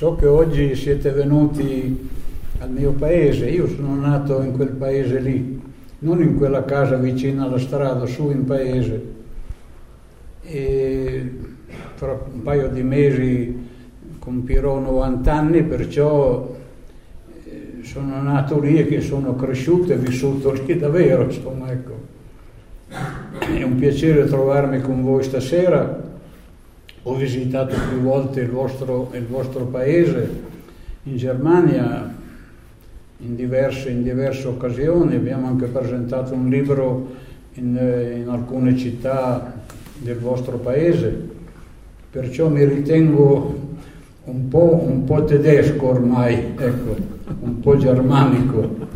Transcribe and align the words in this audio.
so 0.00 0.14
che 0.14 0.26
oggi 0.26 0.74
siete 0.76 1.10
venuti 1.10 2.08
al 2.60 2.70
mio 2.70 2.92
paese, 2.92 3.50
io 3.50 3.68
sono 3.68 3.94
nato 3.96 4.40
in 4.40 4.52
quel 4.52 4.70
paese 4.70 5.20
lì, 5.20 5.60
non 5.98 6.22
in 6.22 6.38
quella 6.38 6.64
casa 6.64 6.96
vicina 6.96 7.44
alla 7.44 7.58
strada, 7.58 8.06
su 8.06 8.30
in 8.30 8.46
paese. 8.46 9.02
E 10.40 11.30
tra 11.98 12.12
un 12.32 12.42
paio 12.42 12.68
di 12.68 12.82
mesi 12.82 13.68
compirò 14.18 14.78
90 14.78 15.32
anni, 15.34 15.62
perciò 15.64 16.56
eh, 17.44 17.80
sono 17.82 18.22
nato 18.22 18.58
lì 18.58 18.78
e 18.78 18.86
che 18.86 19.02
sono 19.02 19.36
cresciuto 19.36 19.92
e 19.92 19.96
vissuto 19.96 20.52
lì 20.64 20.78
davvero, 20.78 21.24
insomma, 21.24 21.70
ecco. 21.70 21.98
È 22.88 23.62
un 23.62 23.76
piacere 23.76 24.24
trovarmi 24.24 24.80
con 24.80 25.02
voi 25.02 25.22
stasera. 25.22 25.99
Ho 27.04 27.14
visitato 27.14 27.74
più 27.88 28.00
volte 28.00 28.40
il 28.40 28.50
vostro, 28.50 29.10
il 29.14 29.26
vostro 29.26 29.64
paese 29.64 30.48
in 31.04 31.16
Germania 31.16 32.14
in 33.22 33.36
diverse, 33.36 33.90
in 33.90 34.02
diverse, 34.02 34.46
occasioni. 34.48 35.14
Abbiamo 35.14 35.46
anche 35.46 35.66
presentato 35.66 36.34
un 36.34 36.48
libro 36.48 37.14
in, 37.54 37.76
in 38.22 38.28
alcune 38.28 38.76
città 38.76 39.62
del 39.98 40.18
vostro 40.18 40.58
paese. 40.58 41.28
Perciò 42.10 42.48
mi 42.48 42.64
ritengo 42.64 43.68
un 44.24 44.48
po', 44.48 44.82
un 44.84 45.04
po 45.04 45.24
tedesco 45.24 45.88
ormai, 45.88 46.54
ecco, 46.56 46.96
un 47.40 47.60
po' 47.60 47.76
germanico. 47.76 48.88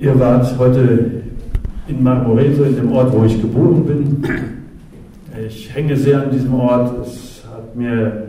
Ihr 0.00 0.14
wart 0.14 0.56
heute 0.56 1.27
in 1.88 2.02
Marmoreto, 2.02 2.62
in 2.64 2.76
dem 2.76 2.92
Ort, 2.92 3.12
wo 3.12 3.24
ich 3.24 3.40
geboren 3.40 3.84
bin. 3.84 4.22
Ich 5.46 5.74
hänge 5.74 5.96
sehr 5.96 6.22
an 6.22 6.30
diesem 6.30 6.54
Ort. 6.54 6.92
Es 7.06 7.42
hat 7.50 7.74
mir, 7.74 8.24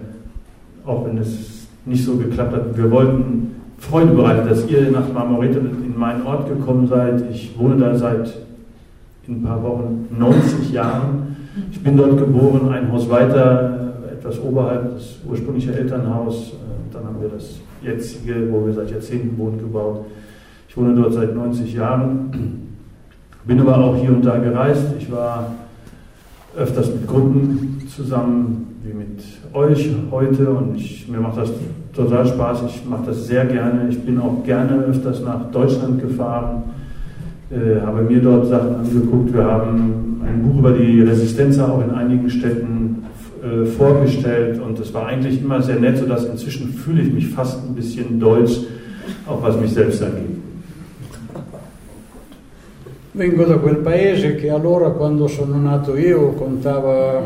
auch 0.86 1.06
wenn 1.06 1.18
es 1.18 1.68
nicht 1.86 2.06
so 2.06 2.16
geklappt 2.16 2.54
hat, 2.54 2.78
wir 2.78 2.90
wollten 2.90 3.56
Freude 3.78 4.14
bereitet, 4.14 4.50
dass 4.50 4.70
ihr 4.70 4.92
nach 4.92 5.12
Marmoreto 5.12 5.60
in 5.60 5.98
meinen 5.98 6.26
Ort 6.26 6.48
gekommen 6.48 6.88
seid. 6.88 7.24
Ich 7.32 7.58
wohne 7.58 7.78
da 7.78 7.96
seit 7.96 8.34
in 9.28 9.36
ein 9.36 9.44
paar 9.44 9.62
Wochen 9.64 10.08
90 10.18 10.72
Jahren. 10.72 11.36
Ich 11.72 11.82
bin 11.82 11.98
dort 11.98 12.18
geboren, 12.18 12.70
ein 12.72 12.92
Haus 12.92 13.10
weiter, 13.10 13.94
etwas 14.12 14.40
oberhalb 14.40 14.96
das 14.96 15.20
ursprüngliche 15.28 15.74
Elternhaus. 15.74 16.54
Dann 16.94 17.06
haben 17.06 17.22
wir 17.22 17.30
das 17.30 17.60
jetzige, 17.84 18.52
wo 18.52 18.66
wir 18.66 18.74
seit 18.74 18.92
Jahrzehnten 18.92 19.38
wohnen, 19.38 19.60
gebaut. 19.60 20.06
Ich 20.68 20.78
wohne 20.78 20.96
dort 20.96 21.14
seit 21.14 21.36
90 21.36 21.74
Jahren, 21.74 22.69
bin 23.46 23.60
aber 23.60 23.78
auch 23.78 23.96
hier 23.96 24.10
und 24.10 24.26
da 24.26 24.38
gereist. 24.38 24.86
Ich 25.00 25.12
war 25.12 25.52
öfters 26.58 26.88
mit 26.88 27.08
Gruppen 27.08 27.84
zusammen, 27.96 28.76
wie 28.84 28.94
mit 28.94 29.24
euch 29.54 29.90
heute 30.12 30.50
und 30.50 30.76
ich, 30.76 31.08
mir 31.08 31.20
macht 31.20 31.38
das 31.38 31.50
total 31.94 32.28
Spaß. 32.28 32.64
Ich 32.68 32.86
mache 32.86 33.08
das 33.08 33.28
sehr 33.28 33.46
gerne. 33.46 33.88
Ich 33.90 34.00
bin 34.00 34.20
auch 34.20 34.44
gerne 34.44 34.84
öfters 34.86 35.22
nach 35.24 35.52
Deutschland 35.52 36.02
gefahren, 36.02 36.64
äh, 37.52 37.82
habe 37.82 38.02
mir 38.02 38.22
dort 38.22 38.48
Sachen 38.48 38.76
angeguckt. 38.76 39.34
Wir 39.34 39.44
haben 39.44 40.22
ein 40.26 40.44
Buch 40.44 40.60
über 40.60 40.72
die 40.72 41.02
Resistenz 41.02 41.60
auch 41.60 41.84
in 41.84 41.92
einigen 41.92 42.30
Städten 42.30 43.04
äh, 43.44 43.66
vorgestellt 43.66 44.60
und 44.60 44.78
es 44.80 44.94
war 44.94 45.08
eigentlich 45.08 45.42
immer 45.42 45.62
sehr 45.62 45.80
nett, 45.80 45.98
sodass 45.98 46.26
inzwischen 46.26 46.74
fühle 46.74 47.02
ich 47.02 47.14
mich 47.14 47.28
fast 47.30 47.66
ein 47.66 47.74
bisschen 47.74 48.20
deutsch, 48.20 48.60
auch 49.28 49.42
was 49.42 49.60
mich 49.60 49.72
selbst 49.72 50.04
angeht. 50.04 50.39
Vengo 53.12 53.44
da 53.44 53.58
quel 53.58 53.78
paese 53.78 54.36
che 54.36 54.52
allora 54.52 54.92
quando 54.92 55.26
sono 55.26 55.60
nato 55.60 55.98
io 55.98 56.34
contava 56.34 57.20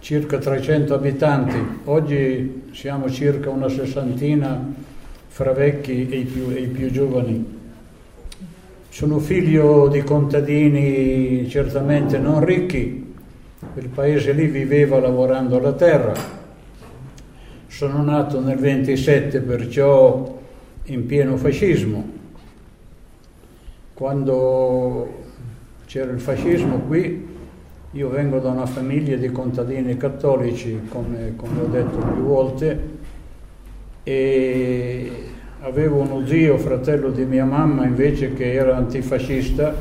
circa 0.00 0.38
300 0.38 0.94
abitanti, 0.94 1.56
oggi 1.84 2.62
siamo 2.72 3.08
circa 3.08 3.48
una 3.48 3.68
sessantina 3.68 4.74
fra 5.28 5.52
vecchi 5.52 6.08
e 6.08 6.16
i 6.16 6.24
più, 6.24 6.50
e 6.50 6.62
i 6.62 6.66
più 6.66 6.90
giovani. 6.90 7.60
Sono 8.88 9.20
figlio 9.20 9.86
di 9.86 10.02
contadini 10.02 11.48
certamente 11.48 12.18
non 12.18 12.44
ricchi, 12.44 13.14
quel 13.74 13.88
paese 13.90 14.32
lì 14.32 14.46
viveva 14.46 14.98
lavorando 14.98 15.60
la 15.60 15.72
terra. 15.72 16.14
Sono 17.68 18.02
nato 18.02 18.40
nel 18.40 18.58
27 18.58 19.38
perciò 19.38 20.40
in 20.86 21.06
pieno 21.06 21.36
fascismo. 21.36 22.21
Quando 23.94 25.06
c'era 25.84 26.10
il 26.12 26.20
fascismo 26.20 26.78
qui, 26.78 27.28
io 27.90 28.08
vengo 28.08 28.38
da 28.38 28.48
una 28.48 28.64
famiglia 28.64 29.16
di 29.16 29.30
contadini 29.30 29.98
cattolici, 29.98 30.80
come, 30.88 31.34
come 31.36 31.60
ho 31.60 31.66
detto 31.66 31.98
più 31.98 32.22
volte, 32.22 32.90
e 34.02 35.12
avevo 35.60 35.96
uno 35.96 36.26
zio, 36.26 36.56
fratello 36.56 37.10
di 37.10 37.26
mia 37.26 37.44
mamma, 37.44 37.84
invece 37.84 38.32
che 38.32 38.54
era 38.54 38.76
antifascista 38.76 39.74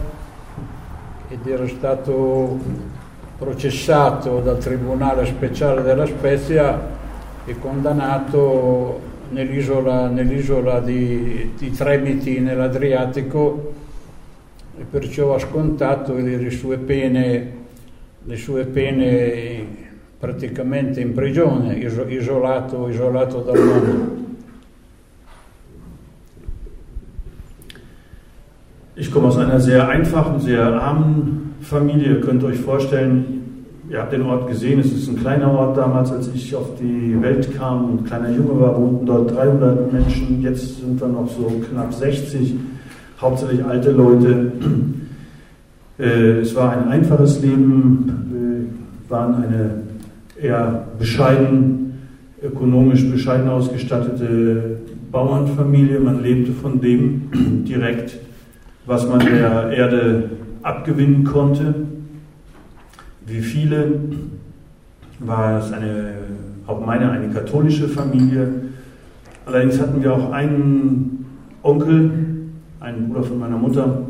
ed 1.30 1.48
era 1.48 1.66
stato 1.68 2.60
processato 3.38 4.42
dal 4.42 4.58
Tribunale 4.58 5.26
Speciale 5.26 5.84
della 5.84 6.06
Spezia 6.06 6.80
e 7.46 7.58
condannato 7.58 9.00
nell'isola, 9.30 10.08
nell'isola 10.08 10.82
di, 10.82 11.54
di 11.58 11.72
Tremiti 11.72 12.42
nell'Adriatico 12.42 13.80
e 14.82 14.86
perciò 14.90 15.36
ha 15.36 15.40
scontato 15.40 16.16
le 16.16 16.50
sue 16.50 16.78
pene, 16.78 17.52
le 18.24 18.36
sue 18.36 18.66
pene 18.66 19.66
praticamente 20.18 21.00
in 21.00 21.14
prigione, 21.14 21.76
isolato, 21.76 22.88
isolato 22.88 23.42
dal 23.42 23.60
mondo. 23.64 24.20
Ich 28.96 29.12
komme 29.12 29.28
aus 29.28 29.38
einer 29.38 29.60
sehr 29.60 29.88
einfachen, 29.88 30.40
sehr 30.40 30.64
armen 30.64 31.56
Familie. 31.62 32.16
Ihr 32.16 32.22
könnt 32.22 32.44
euch 32.44 32.60
vorstellen, 32.60 33.76
ihr 33.88 34.00
habt 34.00 34.14
den 34.14 34.24
Ort 34.24 34.48
gesehen, 34.48 34.80
es 34.80 34.92
ist 34.92 35.08
ein 35.08 35.18
kleiner 35.18 35.52
Ort 35.52 35.78
damals, 35.78 36.12
als 36.12 36.28
ich 36.34 36.56
auf 36.56 36.76
die 36.80 37.22
Welt 37.22 37.56
kam. 37.56 38.00
Ein 38.00 38.04
kleiner 38.04 38.32
Junge 38.32 38.60
war, 38.60 38.80
wohnten 38.80 39.06
dort 39.06 39.36
300 39.36 39.94
Menschen, 39.94 40.42
jetzt 40.42 40.80
sind 40.80 41.00
wir 41.00 41.08
noch 41.08 41.28
so 41.30 41.62
knapp 41.70 41.94
60 41.94 42.56
hauptsächlich 43.22 43.64
alte 43.64 43.92
Leute. 43.92 44.52
Äh, 46.00 46.40
es 46.40 46.56
war 46.56 46.72
ein 46.72 46.88
einfaches 46.88 47.44
Leben, 47.44 48.72
waren 49.08 49.36
eine 49.36 49.84
eher 50.42 50.88
bescheiden, 50.98 51.94
ökonomisch 52.42 53.08
bescheiden 53.08 53.48
ausgestattete 53.50 54.80
Bauernfamilie. 55.12 56.00
Man 56.00 56.24
lebte 56.24 56.54
von 56.54 56.82
dem 56.82 57.30
direkt, 57.68 58.18
was 58.88 59.08
man 59.08 59.20
der 59.20 59.70
Erde 59.72 60.30
abgewinnen 60.64 61.24
konnte. 61.24 61.76
Wie 63.28 63.42
viele 63.42 64.00
war 65.20 65.60
es 65.60 65.72
eine, 65.72 66.14
auch 66.66 66.84
meine, 66.84 67.12
eine 67.12 67.30
katholische 67.30 67.88
Familie. 67.88 68.48
Allerdings 69.46 69.80
hatten 69.80 70.02
wir 70.02 70.14
auch 70.14 70.32
einen 70.32 71.26
Onkel, 71.64 72.41
einen 72.82 73.08
Bruder 73.08 73.24
von 73.24 73.40
meiner 73.40 73.58
Mutter, 73.58 74.02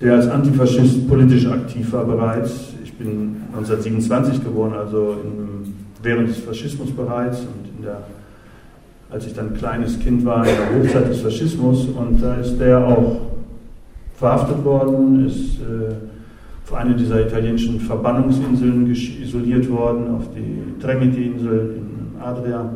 der 0.00 0.14
als 0.14 0.28
Antifaschist 0.28 1.08
politisch 1.08 1.46
aktiv 1.46 1.92
war 1.92 2.04
bereits. 2.04 2.74
Ich 2.84 2.92
bin 2.92 3.36
1927 3.54 4.44
geboren, 4.44 4.74
also 4.74 5.16
in, 5.24 5.74
während 6.02 6.28
des 6.28 6.38
Faschismus 6.38 6.90
bereits 6.90 7.40
und 7.40 7.84
der, 7.84 8.02
als 9.10 9.26
ich 9.26 9.34
dann 9.34 9.48
ein 9.48 9.54
kleines 9.56 9.98
Kind 9.98 10.24
war, 10.24 10.46
in 10.46 10.54
der 10.54 10.82
Hochzeit 10.82 11.08
des 11.08 11.20
Faschismus. 11.22 11.86
Und 11.86 12.22
da 12.22 12.36
ist 12.36 12.58
der 12.58 12.86
auch 12.86 13.20
verhaftet 14.16 14.62
worden, 14.64 15.26
ist 15.26 15.60
äh, 15.60 15.94
auf 16.66 16.74
eine 16.74 16.94
dieser 16.94 17.26
italienischen 17.26 17.80
Verbannungsinseln 17.80 18.90
isoliert 18.90 19.70
worden, 19.70 20.14
auf 20.14 20.24
die 20.34 20.80
Tremiti-Insel 20.80 21.76
in 21.76 22.20
Adria 22.20 22.70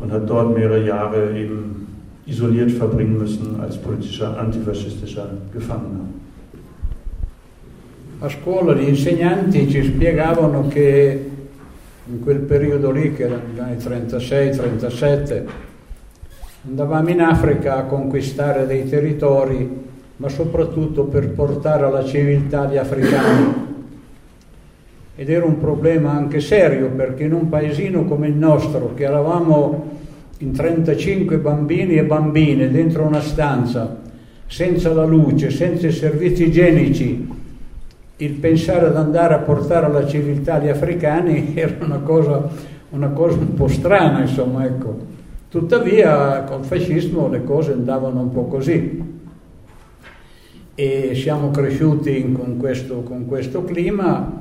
und 0.00 0.12
hat 0.12 0.28
dort 0.28 0.54
mehrere 0.54 0.84
Jahre 0.84 1.36
eben 1.36 1.81
isoliert 2.26 2.70
verbringen 2.70 3.18
müssen 3.18 3.60
als 3.60 3.76
politischer 3.76 4.38
antifaschistischer 4.38 5.28
Gefangener. 5.52 6.06
A 8.20 8.28
scuola 8.28 8.74
gli 8.74 8.88
insegnanti 8.88 9.68
ci 9.68 9.82
spiegavano 9.82 10.68
che 10.68 11.30
in 12.06 12.20
quel 12.20 12.38
periodo 12.38 12.90
lì, 12.92 13.12
che 13.12 13.24
erano 13.24 13.42
gli 13.52 13.58
anni 13.58 13.76
36-37, 13.76 15.42
andavamo 16.68 17.08
in 17.08 17.20
Africa 17.20 17.76
a 17.76 17.84
conquistare 17.84 18.66
dei 18.66 18.88
territori, 18.88 19.68
ma 20.16 20.28
soprattutto 20.28 21.04
per 21.04 21.30
portare 21.30 21.84
alla 21.84 22.04
civiltà 22.04 22.66
gli 22.66 22.76
africani. 22.76 23.70
Ed 25.16 25.28
era 25.28 25.44
un 25.44 25.58
problema 25.58 26.12
anche 26.12 26.40
serio 26.40 26.88
perché 26.90 27.24
in 27.24 27.32
un 27.32 27.48
paesino 27.48 28.04
come 28.04 28.28
il 28.28 28.34
nostro, 28.34 28.94
che 28.94 29.02
eravamo 29.02 30.01
in 30.42 30.52
35 30.52 31.38
bambini 31.38 31.96
e 31.96 32.04
bambine 32.04 32.70
dentro 32.70 33.04
una 33.04 33.20
stanza, 33.20 34.00
senza 34.46 34.92
la 34.92 35.04
luce, 35.04 35.50
senza 35.50 35.86
i 35.86 35.92
servizi 35.92 36.44
igienici, 36.44 37.28
il 38.16 38.32
pensare 38.34 38.86
ad 38.86 38.96
andare 38.96 39.34
a 39.34 39.38
portare 39.38 39.86
alla 39.86 40.06
civiltà 40.06 40.58
gli 40.58 40.68
africani 40.68 41.54
era 41.56 41.84
una 41.84 41.98
cosa 41.98 42.70
una 42.92 43.08
cosa 43.08 43.38
un 43.38 43.54
po' 43.54 43.68
strana, 43.68 44.20
insomma, 44.20 44.64
ecco. 44.64 45.10
Tuttavia 45.48 46.44
col 46.44 46.64
fascismo 46.64 47.28
le 47.28 47.42
cose 47.44 47.72
andavano 47.72 48.20
un 48.20 48.30
po' 48.30 48.44
così 48.44 49.10
e 50.74 51.14
siamo 51.14 51.50
cresciuti 51.50 52.18
in, 52.18 52.32
con, 52.32 52.56
questo, 52.56 53.02
con, 53.02 53.26
questo, 53.26 53.62
clima 53.64 54.40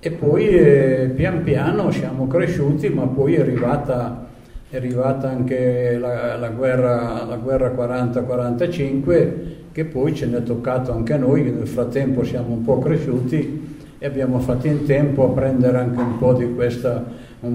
e 0.00 0.10
poi 0.10 0.48
eh, 0.48 1.12
pian 1.14 1.44
piano 1.44 1.92
siamo 1.92 2.26
cresciuti, 2.26 2.88
ma 2.88 3.06
poi 3.06 3.34
è 3.34 3.40
arrivata, 3.40 4.30
è 4.72 4.76
arrivata 4.76 5.28
anche 5.28 5.98
la, 6.00 6.34
la, 6.38 6.48
guerra, 6.48 7.26
la 7.26 7.36
guerra 7.36 7.70
40-45 7.74 9.30
che 9.70 9.84
poi 9.84 10.14
ce 10.14 10.24
n'è 10.24 10.42
toccato 10.42 10.92
anche 10.94 11.12
a 11.12 11.18
noi, 11.18 11.42
nel 11.42 11.68
frattempo 11.68 12.24
siamo 12.24 12.54
un 12.54 12.64
po' 12.64 12.78
cresciuti 12.78 13.76
e 13.98 14.06
abbiamo 14.06 14.38
fatto 14.38 14.68
in 14.68 14.86
tempo 14.86 15.26
a 15.26 15.28
prendere 15.34 15.76
anche 15.76 16.00
un 16.00 16.16
po' 16.16 16.32
di 16.32 16.54
questa, 16.54 17.04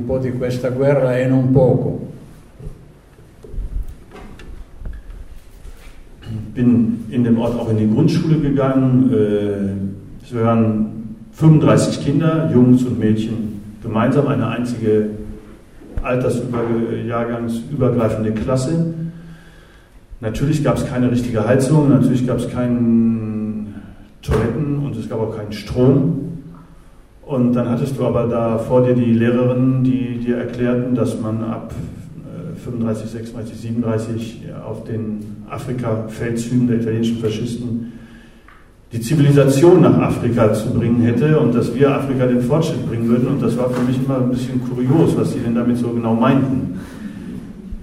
po 0.06 0.20
di 0.20 0.32
questa 0.34 0.70
guerra 0.70 1.18
e 1.18 1.26
non 1.26 1.52
poco. 1.52 2.06
bin 6.54 7.06
in 7.10 7.24
dem 7.24 7.40
Ort 7.40 7.58
auch 7.58 7.70
in 7.70 7.78
die 7.78 7.88
Grundschule 7.88 8.40
gegangen. 8.40 9.12
Äh, 9.12 10.24
es 10.24 10.34
waren 10.36 11.16
35 11.32 12.04
Kinder, 12.04 12.50
Jungs 12.52 12.84
und 12.84 13.00
Mädchen, 13.00 13.62
gemeinsam 13.82 14.28
eine 14.28 14.48
einzige 14.48 15.10
altersjahrgangsübergreifende 16.08 18.32
Klasse. 18.32 18.94
Natürlich 20.20 20.64
gab 20.64 20.78
es 20.78 20.88
keine 20.88 21.12
richtige 21.12 21.48
Heizung, 21.48 21.90
natürlich 21.90 22.26
gab 22.26 22.38
es 22.38 22.50
keine 22.50 23.68
Toiletten 24.22 24.80
und 24.80 24.98
es 24.98 25.08
gab 25.08 25.20
auch 25.20 25.36
keinen 25.36 25.52
Strom. 25.52 26.24
Und 27.24 27.54
dann 27.54 27.70
hattest 27.70 28.00
du 28.00 28.06
aber 28.06 28.26
da 28.28 28.58
vor 28.58 28.84
dir 28.86 28.96
die 28.96 29.14
Lehrerinnen, 29.14 29.84
die 29.84 30.18
dir 30.18 30.38
erklärten, 30.38 30.96
dass 30.96 31.20
man 31.20 31.44
ab 31.44 31.72
35, 32.64 33.12
36, 33.12 33.58
37 33.58 34.42
auf 34.66 34.86
den 34.86 35.46
Afrika-Feldzügen 35.50 36.68
der 36.68 36.82
italienischen 36.82 37.18
Faschisten 37.18 37.92
die 38.92 39.02
Zivilisation 39.02 39.82
nach 39.82 39.98
Afrika 39.98 40.54
zu 40.54 40.74
bringen 40.74 41.02
hätte 41.02 41.40
und 41.40 41.54
dass 41.54 41.74
wir 41.76 41.94
Afrika 41.94 42.26
den 42.26 42.42
Fortschritt 42.42 42.88
bringen 42.88 43.10
würden. 43.10 43.28
Und 43.28 43.42
das 43.42 43.58
war 43.58 43.70
für 43.70 43.82
mich 43.84 43.98
immer 43.98 44.20
ein 44.20 44.30
bisschen 44.30 44.62
kurios, 44.64 45.16
was 45.18 45.34
sie 45.34 45.40
denn 45.40 45.56
damit 45.56 45.78
so 45.78 45.90
genau 45.90 46.14
meinten. 46.14 46.80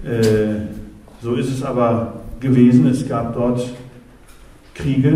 Äh, 0.04 0.70
so 1.22 1.34
ist 1.34 1.50
es 1.50 1.62
aber 1.62 2.14
gewesen. 2.40 2.86
Es 2.86 3.06
gab 3.06 3.34
dort 3.34 3.66
Kriege, 4.74 5.08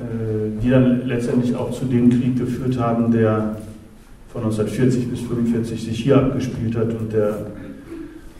äh, 0.00 0.62
die 0.62 0.70
dann 0.70 1.06
letztendlich 1.06 1.54
auch 1.54 1.70
zu 1.70 1.84
dem 1.84 2.10
Krieg 2.10 2.36
geführt 2.36 2.78
haben, 2.78 3.12
der 3.12 3.56
von 4.32 4.42
1940 4.42 5.10
bis 5.10 5.20
1945 5.20 5.84
sich 5.84 6.02
hier 6.02 6.16
abgespielt 6.16 6.76
hat 6.76 6.88
und 6.88 7.12
der 7.12 7.46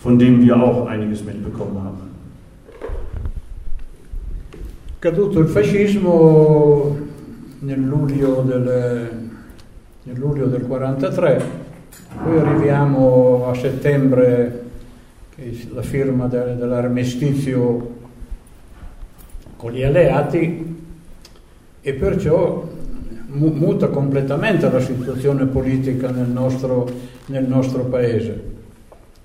von 0.04 0.18
dem 0.18 0.42
wir 0.42 0.62
auch 0.62 0.86
einiges 0.86 1.24
mitbekommen 1.24 1.82
haben. 1.82 2.13
Caduto 5.04 5.38
il 5.38 5.48
fascismo 5.48 6.96
nel 7.58 7.78
luglio 7.78 8.40
del, 8.40 9.10
nel 10.02 10.18
luglio 10.18 10.46
del 10.46 10.62
43, 10.62 11.42
poi 12.22 12.38
arriviamo 12.38 13.46
a 13.46 13.54
settembre, 13.54 14.62
la 15.74 15.82
firma 15.82 16.26
de, 16.26 16.56
dell'armistizio 16.56 17.96
con 19.56 19.72
gli 19.72 19.82
alleati 19.82 20.76
e 21.82 21.92
perciò 21.92 22.66
muta 23.26 23.88
completamente 23.88 24.70
la 24.70 24.80
situazione 24.80 25.44
politica 25.44 26.10
nel 26.12 26.30
nostro, 26.30 26.88
nel 27.26 27.44
nostro 27.44 27.84
paese. 27.84 28.52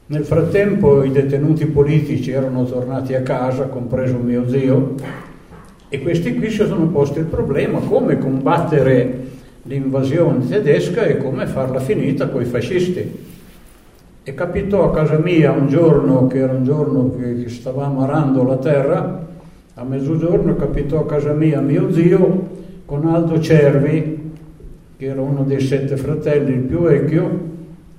Nel 0.08 0.26
frattempo 0.26 1.04
i 1.04 1.12
detenuti 1.12 1.68
politici 1.68 2.32
erano 2.32 2.66
tornati 2.66 3.16
a 3.16 3.22
casa, 3.22 3.68
compreso 3.68 4.18
mio 4.18 4.50
zio, 4.50 5.28
e 5.90 6.02
questi 6.02 6.36
qui 6.36 6.52
si 6.52 6.66
sono 6.66 6.88
posti 6.88 7.18
il 7.20 7.26
problema 7.26 7.80
come 7.80 8.20
combattere 8.20 9.28
l'invasione 9.64 10.48
tedesca 10.48 11.04
e 11.04 11.18
come 11.18 11.48
farla 11.48 11.80
finita 11.80 12.30
con 12.30 12.42
i 12.42 12.46
fascisti. 12.46 13.28
E 14.22 14.34
capitò 14.36 14.84
a 14.84 14.94
casa 14.94 15.18
mia 15.18 15.52
un 15.52 15.68
giorno, 15.68 16.28
che 16.28 16.38
era 16.38 16.54
un 16.54 16.64
giorno 16.64 17.12
che 17.18 17.50
stavamo 17.50 18.04
arando 18.04 18.44
la 18.44 18.58
terra, 18.58 19.28
a 19.74 19.84
mezzogiorno 19.84 20.56
capitò 20.56 21.00
a 21.00 21.06
casa 21.06 21.34
mia 21.34 21.60
mio 21.62 21.92
zio 21.92 22.48
con 22.86 23.08
Aldo 23.08 23.40
Cervi, 23.40 24.32
che 24.98 25.06
era 25.06 25.22
uno 25.22 25.44
dei 25.44 25.60
sette 25.60 25.98
fratelli, 25.98 26.52
il 26.52 26.60
più 26.62 26.82
vecchio, 26.82 27.48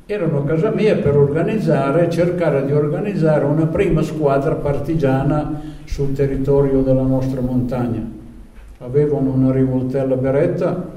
erano 0.06 0.38
a 0.38 0.44
casa 0.44 0.70
mia 0.70 0.96
per 0.96 1.16
organizzare, 1.16 2.10
cercare 2.10 2.64
di 2.66 2.72
organizzare 2.72 3.44
una 3.44 3.66
prima 3.66 4.02
squadra 4.02 4.54
partigiana 4.54 5.69
sul 5.90 6.12
territorio 6.12 6.82
della 6.82 7.02
nostra 7.02 7.40
montagna. 7.40 8.08
Avevano 8.78 9.32
una 9.32 9.50
rivoltella 9.50 10.14
beretta 10.14 10.88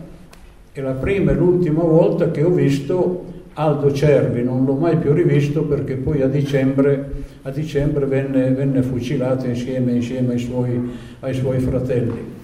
e 0.71 0.81
la 0.81 0.91
prima 0.91 1.31
e 1.31 1.33
l'ultima 1.33 1.81
volta 1.81 2.29
che 2.29 2.43
ho 2.43 2.49
visto 2.49 3.25
Aldo 3.53 3.91
Cervi, 3.91 4.43
non 4.43 4.65
l'ho 4.65 4.75
mai 4.75 4.97
più 4.97 5.13
rivisto 5.13 5.63
perché 5.63 5.95
poi 5.95 6.21
a 6.21 6.27
dicembre, 6.27 7.11
a 7.41 7.49
dicembre 7.49 8.05
venne, 8.05 8.51
venne, 8.51 8.83
fucilato 8.83 9.47
insieme, 9.47 9.93
insieme 9.93 10.33
ai, 10.33 10.39
suoi, 10.39 10.91
ai 11.21 11.33
suoi 11.33 11.59
fratelli. 11.59 12.41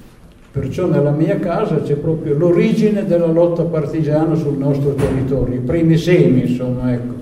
Perciò 0.52 0.88
nella 0.88 1.12
mia 1.12 1.38
casa 1.38 1.82
c'è 1.82 1.96
proprio 1.96 2.36
l'origine 2.36 3.06
della 3.06 3.28
lotta 3.28 3.64
partigiana 3.64 4.34
sul 4.34 4.58
nostro 4.58 4.96
territorio, 4.96 5.56
i 5.56 5.60
primi 5.60 5.98
semi, 5.98 6.50
insomma, 6.50 6.94
ecco. 6.94 7.18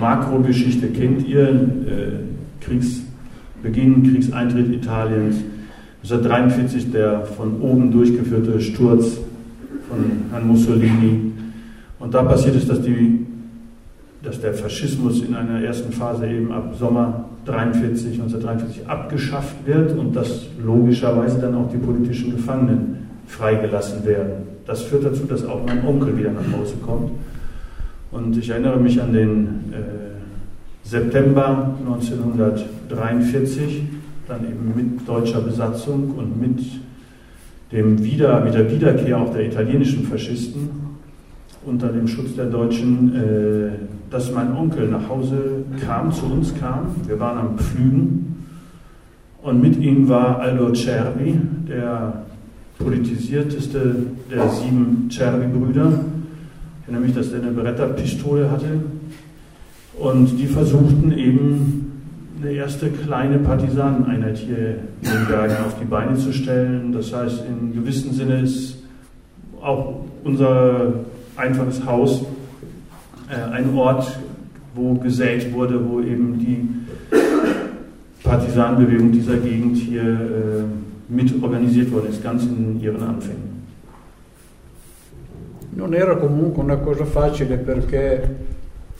Makrogeschichte 0.00 0.88
kennt 0.88 1.26
ihr, 1.26 1.48
äh, 1.48 2.60
Kriegsbeginn, 2.60 4.02
Kriegseintritt 4.10 4.72
Italiens, 4.72 5.36
1943 6.02 6.90
der 6.92 7.22
von 7.24 7.60
oben 7.60 7.90
durchgeführte 7.90 8.60
Sturz 8.60 9.18
von 9.88 10.04
Herrn 10.30 10.46
Mussolini. 10.46 11.32
Und 11.98 12.12
da 12.12 12.22
passiert 12.22 12.56
es, 12.56 12.66
dass, 12.66 12.82
die, 12.82 13.26
dass 14.22 14.40
der 14.40 14.54
Faschismus 14.54 15.22
in 15.22 15.34
einer 15.34 15.60
ersten 15.62 15.92
Phase 15.92 16.26
eben 16.26 16.52
ab 16.52 16.74
Sommer 16.78 17.24
1943, 17.46 18.20
1943 18.20 18.88
abgeschafft 18.88 19.56
wird 19.66 19.96
und 19.96 20.14
dass 20.14 20.46
logischerweise 20.62 21.38
dann 21.38 21.54
auch 21.54 21.70
die 21.70 21.78
politischen 21.78 22.36
Gefangenen 22.36 23.08
freigelassen 23.26 24.04
werden. 24.04 24.32
Das 24.66 24.82
führt 24.82 25.04
dazu, 25.04 25.24
dass 25.24 25.44
auch 25.46 25.64
mein 25.66 25.86
Onkel 25.86 26.16
wieder 26.16 26.32
nach 26.32 26.58
Hause 26.58 26.74
kommt. 26.84 27.10
Und 28.14 28.36
ich 28.36 28.48
erinnere 28.48 28.78
mich 28.78 29.02
an 29.02 29.12
den 29.12 29.46
äh, 29.72 29.78
September 30.84 31.74
1943, 31.84 33.82
dann 34.28 34.44
eben 34.44 34.72
mit 34.76 35.08
deutscher 35.08 35.40
Besatzung 35.40 36.12
und 36.16 36.40
mit, 36.40 36.60
dem 37.72 38.04
Wieder, 38.04 38.40
mit 38.44 38.54
der 38.54 38.70
Wiederkehr 38.70 39.18
auch 39.18 39.32
der 39.32 39.46
italienischen 39.46 40.04
Faschisten 40.04 40.70
unter 41.66 41.88
dem 41.88 42.06
Schutz 42.06 42.36
der 42.36 42.46
Deutschen, 42.46 43.16
äh, 43.16 43.70
dass 44.12 44.30
mein 44.32 44.56
Onkel 44.56 44.86
nach 44.86 45.08
Hause 45.08 45.64
kam, 45.84 46.12
zu 46.12 46.26
uns 46.26 46.54
kam. 46.54 46.94
Wir 47.08 47.18
waren 47.18 47.38
am 47.38 47.58
Pflügen 47.58 48.46
und 49.42 49.60
mit 49.60 49.76
ihm 49.78 50.08
war 50.08 50.38
Aldo 50.38 50.72
Cervi, 50.72 51.34
der 51.68 52.22
politisierteste 52.78 53.96
der 54.30 54.48
sieben 54.50 55.08
Cervi-Brüder. 55.10 56.13
Ich 56.86 56.92
erinnere 56.92 57.06
mich, 57.06 57.16
dass 57.16 57.32
er 57.32 57.40
eine 57.40 57.50
Beretta-Pistole 57.52 58.50
hatte 58.50 58.66
und 59.98 60.38
die 60.38 60.44
versuchten 60.44 61.12
eben 61.16 62.02
eine 62.42 62.52
erste 62.52 62.90
kleine 62.90 63.38
Partisaneneinheit 63.38 64.36
hier 64.36 64.80
in 65.00 65.08
den 65.08 65.26
Bergen 65.26 65.54
auf 65.64 65.78
die 65.80 65.86
Beine 65.86 66.14
zu 66.18 66.30
stellen. 66.30 66.92
Das 66.92 67.10
heißt, 67.10 67.42
in 67.48 67.72
gewissem 67.72 68.12
Sinne 68.12 68.42
ist 68.42 68.82
auch 69.62 70.04
unser 70.24 70.92
einfaches 71.36 71.86
Haus, 71.86 72.26
äh, 73.30 73.50
ein 73.50 73.74
Ort, 73.74 74.20
wo 74.74 74.92
gesät 74.92 75.54
wurde, 75.54 75.88
wo 75.88 76.00
eben 76.00 76.38
die 76.38 76.68
Partisanenbewegung 78.22 79.10
dieser 79.10 79.38
Gegend 79.38 79.78
hier 79.78 80.02
äh, 80.02 80.64
mit 81.08 81.42
organisiert 81.42 81.90
worden 81.90 82.10
ist, 82.10 82.22
ganz 82.22 82.44
in 82.44 82.78
ihren 82.78 83.02
Anfängen. 83.02 83.53
Non 85.74 85.92
era 85.92 86.16
comunque 86.16 86.62
una 86.62 86.76
cosa 86.76 87.04
facile 87.04 87.56
perché 87.56 88.36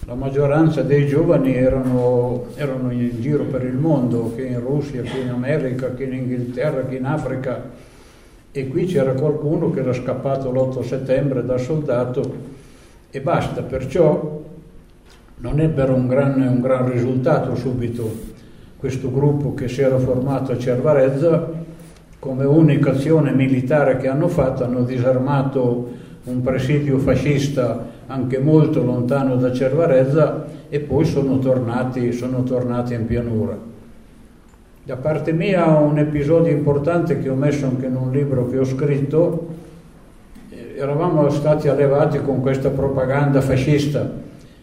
la 0.06 0.14
maggioranza 0.14 0.82
dei 0.82 1.06
giovani 1.06 1.54
erano, 1.54 2.46
erano, 2.56 2.90
in 2.90 3.20
giro 3.20 3.44
per 3.44 3.62
il 3.62 3.76
mondo, 3.76 4.34
che 4.34 4.44
in 4.44 4.58
Russia, 4.58 5.02
che 5.02 5.18
in 5.18 5.28
America, 5.28 5.94
che 5.94 6.02
in 6.02 6.14
Inghilterra, 6.14 6.84
che 6.84 6.96
in 6.96 7.04
Africa. 7.04 7.70
E 8.50 8.68
qui 8.68 8.86
c'era 8.86 9.12
qualcuno 9.12 9.70
che 9.70 9.80
era 9.80 9.92
scappato 9.92 10.50
l'8 10.50 10.82
settembre 10.82 11.44
da 11.44 11.58
soldato 11.58 12.34
e 13.08 13.20
basta, 13.20 13.62
perciò 13.62 14.42
non 15.36 15.60
ebbero 15.60 15.94
un 15.94 16.08
gran, 16.08 16.40
un 16.40 16.60
gran 16.60 16.90
risultato 16.90 17.54
subito 17.54 18.32
questo 18.76 19.12
gruppo 19.12 19.54
che 19.54 19.68
si 19.68 19.80
era 19.80 19.98
formato 19.98 20.50
a 20.50 20.58
Cervarezza. 20.58 21.62
Come 22.18 22.44
unica 22.44 22.90
azione 22.90 23.32
militare 23.32 23.96
che 23.96 24.08
hanno 24.08 24.28
fatto, 24.28 24.64
hanno 24.64 24.82
disarmato 24.82 26.02
un 26.24 26.40
presidio 26.40 26.98
fascista 26.98 27.92
anche 28.06 28.38
molto 28.38 28.82
lontano 28.82 29.36
da 29.36 29.52
Cervarezza 29.52 30.46
e 30.68 30.80
poi 30.80 31.04
sono 31.04 31.38
tornati, 31.38 32.12
sono 32.12 32.42
tornati 32.42 32.94
in 32.94 33.06
pianura. 33.06 33.56
Da 34.82 34.96
parte 34.96 35.32
mia 35.32 35.66
un 35.78 35.98
episodio 35.98 36.52
importante 36.52 37.18
che 37.18 37.28
ho 37.28 37.34
messo 37.34 37.66
anche 37.66 37.86
in 37.86 37.96
un 37.96 38.10
libro 38.10 38.46
che 38.48 38.58
ho 38.58 38.64
scritto, 38.64 39.48
eh, 40.50 40.74
eravamo 40.76 41.28
stati 41.30 41.68
allevati 41.68 42.20
con 42.20 42.40
questa 42.40 42.70
propaganda 42.70 43.40
fascista 43.40 44.22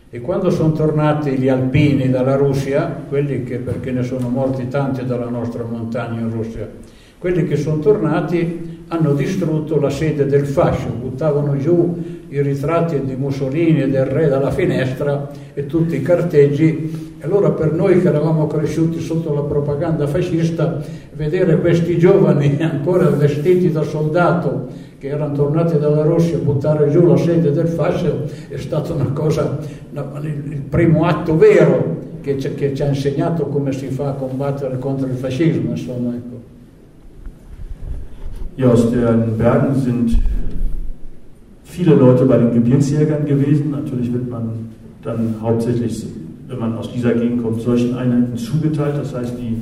e 0.10 0.20
quando 0.20 0.50
sono 0.50 0.74
tornati 0.74 1.32
gli 1.38 1.48
alpini 1.48 2.10
dalla 2.10 2.36
Russia, 2.36 3.04
quelli 3.08 3.44
che, 3.44 3.58
perché 3.58 3.92
ne 3.92 4.04
sono 4.04 4.30
morti 4.30 4.68
tanti 4.68 5.06
dalla 5.06 5.30
nostra 5.30 5.64
montagna 5.64 6.20
in 6.20 6.32
Russia, 6.32 6.68
quelli 7.18 7.46
che 7.46 7.56
sono 7.56 7.80
tornati 7.80 8.81
hanno 8.94 9.14
distrutto 9.14 9.80
la 9.80 9.90
sede 9.90 10.26
del 10.26 10.46
fascio, 10.46 10.90
buttavano 10.90 11.56
giù 11.58 12.26
i 12.28 12.42
ritratti 12.42 13.00
di 13.02 13.16
Mussolini 13.16 13.84
e 13.84 13.90
del 13.90 14.06
re 14.06 14.28
dalla 14.28 14.52
finestra 14.52 15.30
e 15.54 15.66
tutti 15.66 15.96
i 15.96 16.02
carteggi. 16.02 17.16
E 17.18 17.24
allora 17.24 17.52
per 17.52 17.72
noi 17.72 18.02
che 18.02 18.10
eravamo 18.10 18.48
cresciuti 18.48 19.00
sotto 19.00 19.34
la 19.34 19.44
propaganda 19.44 20.08
fascista, 20.08 20.82
vedere 21.14 21.60
questi 21.62 21.98
giovani 21.98 22.58
ancora 22.60 23.08
vestiti 23.10 23.72
da 23.72 23.84
soldato 23.84 24.68
che 24.98 25.08
erano 25.08 25.36
tornati 25.36 25.80
dalla 25.80 26.04
Russia 26.04 26.36
a 26.36 26.42
buttare 26.42 26.90
giù 26.90 27.06
la 27.08 27.18
sede 27.18 27.52
del 27.52 27.68
fascio 27.68 28.26
è 28.50 28.58
stata 28.58 28.92
una 28.94 29.12
cosa, 29.14 29.58
il 30.22 30.62
primo 30.68 31.06
atto 31.06 31.38
vero 31.38 32.00
che 32.20 32.38
ci 32.38 32.82
ha 32.82 32.88
insegnato 32.88 33.46
come 33.46 33.72
si 33.72 33.88
fa 33.88 34.10
a 34.10 34.14
combattere 34.14 34.78
contro 34.80 35.08
il 35.08 35.16
fascismo. 35.16 35.72
Insomma, 35.72 36.14
ecco. 36.14 36.41
Ja, 38.58 38.68
aus 38.68 38.92
den 38.92 39.38
Bergen 39.38 39.76
sind 39.76 40.18
viele 41.64 41.96
Leute 41.96 42.26
bei 42.26 42.38
den 42.38 42.54
Gebirgsjägern 42.54 43.26
gewesen. 43.26 43.72
Natürlich 43.72 44.12
wird 44.12 44.30
man 44.30 44.70
dann 45.04 45.36
hauptsächlich, 45.42 46.06
wenn 46.48 46.60
man 46.60 46.78
aus 46.78 46.92
dieser 46.92 47.14
Gegend 47.14 47.44
kommt, 47.44 47.62
solchen 47.62 47.96
Einheiten 47.96 48.36
zugeteilt. 48.36 48.96
Das 48.98 49.16
heißt, 49.16 49.36
die 49.40 49.58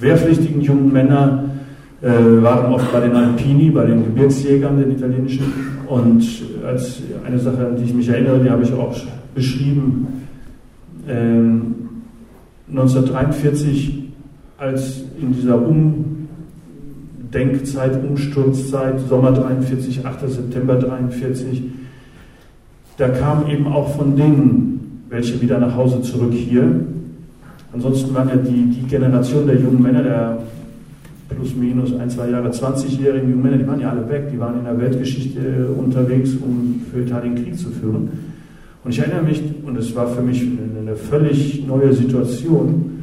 wehrpflichtigen 0.00 0.60
jungen 0.60 0.92
Männer 0.92 1.44
äh, 2.02 2.08
waren 2.42 2.74
oft 2.74 2.92
bei 2.92 3.00
den 3.00 3.16
Alpini, 3.16 3.70
bei 3.70 3.86
den 3.86 4.04
Gebirgsjägern, 4.04 4.78
den 4.78 4.90
italienischen. 4.92 5.44
Und 5.88 6.22
als 6.64 7.00
eine 7.26 7.38
Sache, 7.38 7.66
an 7.66 7.76
die 7.76 7.84
ich 7.84 7.94
mich 7.94 8.08
erinnere, 8.08 8.40
die 8.40 8.50
habe 8.50 8.62
ich 8.62 8.72
auch 8.74 8.94
beschrieben, 9.34 10.06
äh, 11.08 11.12
1943, 12.70 14.04
als 14.58 15.04
in 15.20 15.32
dieser 15.32 15.56
Umdenkzeit, 17.36 18.02
Umsturzzeit, 18.02 18.98
Sommer 19.08 19.32
43, 19.32 20.06
8. 20.06 20.30
September 20.30 20.76
43, 20.76 21.64
da 22.96 23.08
kamen 23.08 23.50
eben 23.50 23.66
auch 23.66 23.94
von 23.94 24.16
denen 24.16 25.02
welche 25.10 25.40
wieder 25.40 25.58
nach 25.58 25.76
Hause 25.76 26.00
zurück 26.00 26.32
hier. 26.32 26.64
Ansonsten 27.74 28.14
waren 28.14 28.28
ja 28.28 28.36
die, 28.36 28.70
die 28.70 28.86
Generation 28.88 29.46
der 29.46 29.56
jungen 29.56 29.82
Männer, 29.82 30.02
der 30.02 30.38
plus 31.28 31.54
minus 31.54 31.94
ein, 31.94 32.08
zwei 32.08 32.30
Jahre 32.30 32.48
20-jährigen 32.48 33.28
jungen 33.28 33.42
Männer, 33.42 33.58
die 33.58 33.66
waren 33.66 33.80
ja 33.80 33.90
alle 33.90 34.08
weg, 34.08 34.30
die 34.32 34.40
waren 34.40 34.58
in 34.58 34.64
der 34.64 34.80
Weltgeschichte 34.80 35.68
unterwegs, 35.76 36.30
um 36.40 36.80
für 36.90 37.02
Italien 37.02 37.34
Krieg 37.34 37.58
zu 37.58 37.68
führen. 37.68 38.08
Und 38.82 38.90
ich 38.90 38.98
erinnere 38.98 39.22
mich, 39.22 39.42
und 39.64 39.76
es 39.76 39.94
war 39.94 40.08
für 40.08 40.22
mich 40.22 40.40
eine 40.42 40.96
völlig 40.96 41.66
neue 41.66 41.92
Situation, 41.92 42.92
äh, 42.92 42.95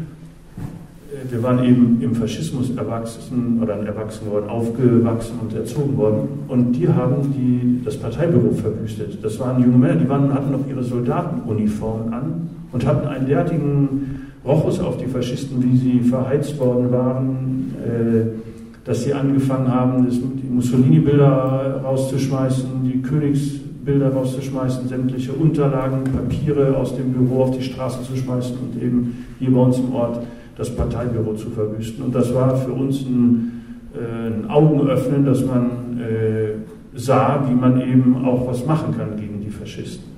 wir 1.33 1.41
waren 1.41 1.63
eben 1.65 1.99
im 1.99 2.13
Faschismus 2.13 2.69
erwachsen 2.77 3.59
oder 3.59 3.73
erwachsen 3.77 4.29
worden, 4.29 4.47
aufgewachsen 4.49 5.39
und 5.41 5.51
erzogen 5.55 5.97
worden. 5.97 6.27
Und 6.47 6.73
die 6.73 6.87
haben 6.87 7.33
die, 7.33 7.83
das 7.83 7.97
Parteibüro 7.97 8.53
verwüstet. 8.53 9.17
Das 9.23 9.39
waren 9.39 9.59
junge 9.63 9.77
Männer, 9.77 9.95
die 9.95 10.07
waren, 10.07 10.31
hatten 10.31 10.51
noch 10.51 10.67
ihre 10.69 10.83
Soldatenuniformen 10.83 12.13
an 12.13 12.49
und 12.71 12.85
hatten 12.85 13.07
einen 13.07 13.25
derartigen 13.25 14.29
roch 14.45 14.67
es 14.67 14.79
auf 14.79 14.97
die 14.97 15.07
Faschisten, 15.07 15.63
wie 15.63 15.75
sie 15.75 15.99
verheizt 16.01 16.59
worden 16.59 16.91
waren, 16.91 17.73
äh, 17.83 18.85
dass 18.85 19.03
sie 19.03 19.13
angefangen 19.13 19.73
haben, 19.73 20.07
die 20.07 20.49
Mussolini-Bilder 20.49 21.81
rauszuschmeißen, 21.83 22.69
die 22.83 23.01
Königsbilder 23.01 24.13
rauszuschmeißen, 24.13 24.87
sämtliche 24.87 25.31
Unterlagen, 25.31 26.03
Papiere 26.03 26.77
aus 26.77 26.95
dem 26.95 27.11
Büro 27.11 27.43
auf 27.43 27.57
die 27.57 27.63
Straße 27.63 28.03
zu 28.03 28.15
schmeißen 28.15 28.55
und 28.55 28.83
eben 28.83 29.25
hier 29.39 29.51
bei 29.51 29.61
uns 29.61 29.79
im 29.79 29.95
Ort 29.95 30.19
das 30.55 30.75
Parteibüro 30.75 31.33
zu 31.33 31.49
verwüsten. 31.49 32.03
Und 32.03 32.15
das 32.15 32.33
war 32.33 32.55
für 32.57 32.71
uns 32.71 33.01
ein, 33.01 33.63
äh, 33.95 34.27
ein 34.27 34.49
Augenöffnen, 34.49 35.25
dass 35.25 35.43
man 35.45 35.99
äh, 35.99 36.97
sah, 36.97 37.45
wie 37.49 37.55
man 37.55 37.81
eben 37.81 38.23
auch 38.25 38.47
was 38.47 38.65
machen 38.65 38.95
kann 38.97 39.17
gegen 39.17 39.41
die 39.41 39.49
Faschisten. 39.49 40.11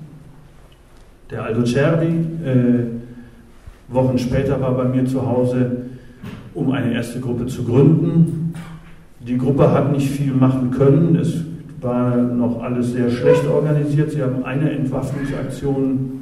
Der 1.32 1.44
Aldo 1.44 1.66
Cervi, 1.66 2.08
äh, 2.08 2.86
Wochen 3.88 4.18
später 4.18 4.60
war 4.60 4.74
bei 4.76 4.86
mir 4.86 5.06
zu 5.06 5.26
Hause, 5.26 5.86
um 6.54 6.72
eine 6.72 6.94
erste 6.94 7.20
Gruppe 7.20 7.46
zu 7.46 7.64
gründen. 7.64 8.54
Die 9.20 9.38
Gruppe 9.38 9.72
hat 9.72 9.92
nicht 9.92 10.10
viel 10.10 10.34
machen 10.34 10.72
können. 10.72 11.16
Es 11.16 11.44
war 11.82 12.16
noch 12.16 12.62
alles 12.62 12.94
sehr 12.94 13.10
schlecht 13.10 13.48
organisiert. 13.48 14.12
Sie 14.12 14.22
haben 14.22 14.44
eine 14.44 14.72
Entwaffnungsaktion 14.72 16.15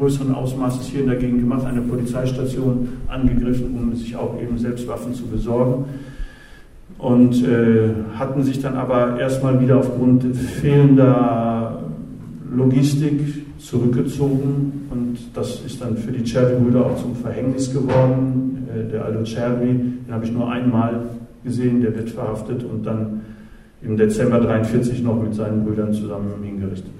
größeren 0.00 0.34
Ausmaßes 0.34 0.86
hier 0.86 1.02
in 1.02 1.08
der 1.08 1.16
Gegend 1.16 1.40
gemacht, 1.40 1.64
eine 1.64 1.82
Polizeistation 1.82 2.88
angegriffen, 3.08 3.76
um 3.78 3.94
sich 3.94 4.16
auch 4.16 4.40
eben 4.40 4.58
selbst 4.58 4.88
Waffen 4.88 5.14
zu 5.14 5.26
besorgen. 5.26 5.84
Und 6.98 7.44
äh, 7.44 7.90
hatten 8.18 8.42
sich 8.42 8.60
dann 8.60 8.74
aber 8.74 9.18
erstmal 9.18 9.60
wieder 9.60 9.78
aufgrund 9.78 10.36
fehlender 10.36 11.82
Logistik 12.54 13.46
zurückgezogen 13.58 14.88
und 14.90 15.18
das 15.34 15.60
ist 15.64 15.80
dann 15.80 15.96
für 15.96 16.12
die 16.12 16.24
Cervi-Brüder 16.24 16.84
auch 16.84 16.96
zum 16.96 17.14
Verhängnis 17.14 17.72
geworden. 17.72 18.66
Äh, 18.74 18.90
der 18.90 19.04
Aldo 19.04 19.24
Cervi, 19.24 19.66
den 20.06 20.12
habe 20.12 20.24
ich 20.24 20.32
nur 20.32 20.50
einmal 20.50 21.04
gesehen, 21.44 21.80
der 21.80 21.94
wird 21.94 22.10
verhaftet 22.10 22.64
und 22.64 22.84
dann 22.84 23.20
im 23.82 23.96
Dezember 23.96 24.36
1943 24.36 25.02
noch 25.02 25.22
mit 25.22 25.34
seinen 25.34 25.64
Brüdern 25.64 25.92
zusammen 25.92 26.32
hingerichtet. 26.42 26.90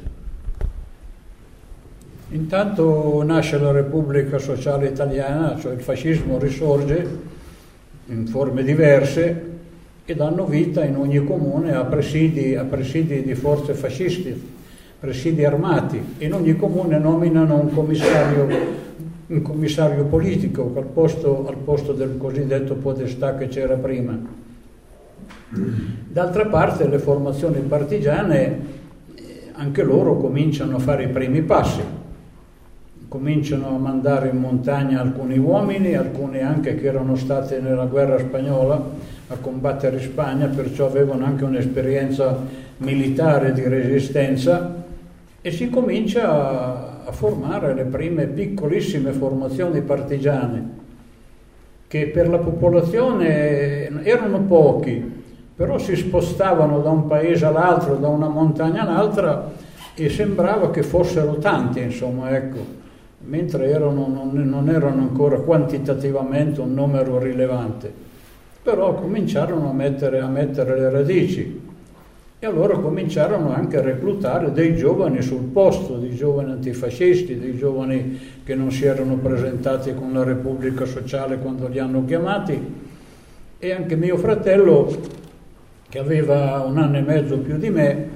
Intanto 2.32 3.22
nasce 3.24 3.58
la 3.58 3.72
Repubblica 3.72 4.38
Sociale 4.38 4.86
Italiana, 4.86 5.56
cioè 5.58 5.74
il 5.74 5.80
fascismo 5.80 6.38
risorge 6.38 7.18
in 8.06 8.26
forme 8.26 8.62
diverse 8.62 9.48
e 10.04 10.14
danno 10.14 10.46
vita 10.46 10.84
in 10.84 10.96
ogni 10.96 11.24
comune 11.24 11.74
a 11.74 11.84
presidi, 11.84 12.54
a 12.54 12.64
presidi 12.64 13.22
di 13.22 13.34
forze 13.34 13.74
fasciste 13.74 14.58
presidi 15.00 15.46
armati 15.46 15.98
in 16.18 16.34
ogni 16.34 16.54
comune 16.56 16.98
nominano 16.98 17.58
un 17.58 17.72
commissario, 17.72 18.46
un 19.28 19.40
commissario 19.40 20.04
politico 20.04 20.70
al 20.76 20.84
posto, 20.84 21.48
al 21.48 21.56
posto 21.56 21.94
del 21.94 22.18
cosiddetto 22.18 22.74
podestà 22.74 23.34
che 23.36 23.48
c'era 23.48 23.76
prima. 23.76 24.18
D'altra 25.48 26.46
parte 26.46 26.86
le 26.86 26.98
formazioni 26.98 27.60
partigiane, 27.60 28.78
anche 29.52 29.82
loro 29.82 30.18
cominciano 30.18 30.76
a 30.76 30.80
fare 30.80 31.04
i 31.04 31.08
primi 31.08 31.40
passi, 31.42 31.80
cominciano 33.10 33.74
a 33.74 33.78
mandare 33.78 34.28
in 34.28 34.36
montagna 34.36 35.00
alcuni 35.00 35.36
uomini, 35.36 35.96
alcuni 35.96 36.42
anche 36.42 36.76
che 36.76 36.86
erano 36.86 37.16
stati 37.16 37.58
nella 37.60 37.86
guerra 37.86 38.20
spagnola 38.20 38.80
a 39.26 39.34
combattere 39.34 39.96
in 39.96 40.02
Spagna, 40.02 40.46
perciò 40.46 40.86
avevano 40.86 41.24
anche 41.24 41.42
un'esperienza 41.42 42.38
militare 42.76 43.52
di 43.52 43.66
resistenza 43.66 44.76
e 45.40 45.50
si 45.50 45.68
comincia 45.70 47.04
a, 47.04 47.10
formare 47.10 47.74
le 47.74 47.82
prime 47.82 48.26
piccolissime 48.26 49.10
formazioni 49.10 49.80
partigiane 49.80 50.78
che 51.88 52.06
per 52.06 52.28
la 52.28 52.38
popolazione 52.38 54.04
erano 54.04 54.42
pochi, 54.42 55.24
però 55.56 55.78
si 55.78 55.96
spostavano 55.96 56.78
da 56.78 56.90
un 56.90 57.08
paese 57.08 57.44
all'altro, 57.44 57.96
da 57.96 58.06
una 58.06 58.28
montagna 58.28 58.82
all'altra 58.82 59.50
e 59.96 60.08
sembrava 60.08 60.70
che 60.70 60.84
fossero 60.84 61.38
tanti, 61.38 61.80
insomma, 61.80 62.30
ecco, 62.36 62.78
mentre 63.30 63.70
erano, 63.70 64.08
non, 64.08 64.30
non, 64.32 64.68
erano 64.68 65.02
ancora 65.02 65.36
quantitativamente 65.36 66.60
un 66.60 66.74
numero 66.74 67.18
rilevante. 67.20 67.90
Però 68.62 68.94
cominciarono 68.94 69.70
a 69.70 69.72
mettere, 69.72 70.18
a 70.18 70.26
mettere 70.26 70.78
le 70.78 70.90
radici. 70.90 71.68
E 72.40 72.46
allora 72.46 72.76
cominciarono 72.78 73.52
anche 73.54 73.76
a 73.76 73.82
reclutare 73.82 74.50
dei 74.50 74.74
giovani 74.74 75.22
sul 75.22 75.44
posto, 75.44 75.96
dei 75.96 76.16
giovani 76.16 76.50
antifascisti, 76.50 77.38
dei 77.38 77.56
giovani 77.56 78.18
che 78.42 78.54
non 78.56 78.72
si 78.72 78.84
erano 78.84 79.14
presentati 79.16 79.94
con 79.94 80.12
la 80.12 80.24
Repubblica 80.24 80.84
Sociale 80.84 81.38
quando 81.38 81.68
li 81.68 81.78
hanno 81.78 82.04
chiamati. 82.04 82.60
E 83.58 83.72
anche 83.72 83.94
mio 83.94 84.16
fratello, 84.16 84.90
che 85.88 85.98
aveva 85.98 86.64
un 86.66 86.78
anno 86.78 86.96
e 86.96 87.02
mezzo 87.02 87.38
più 87.38 87.58
di 87.58 87.70
me, 87.70 88.08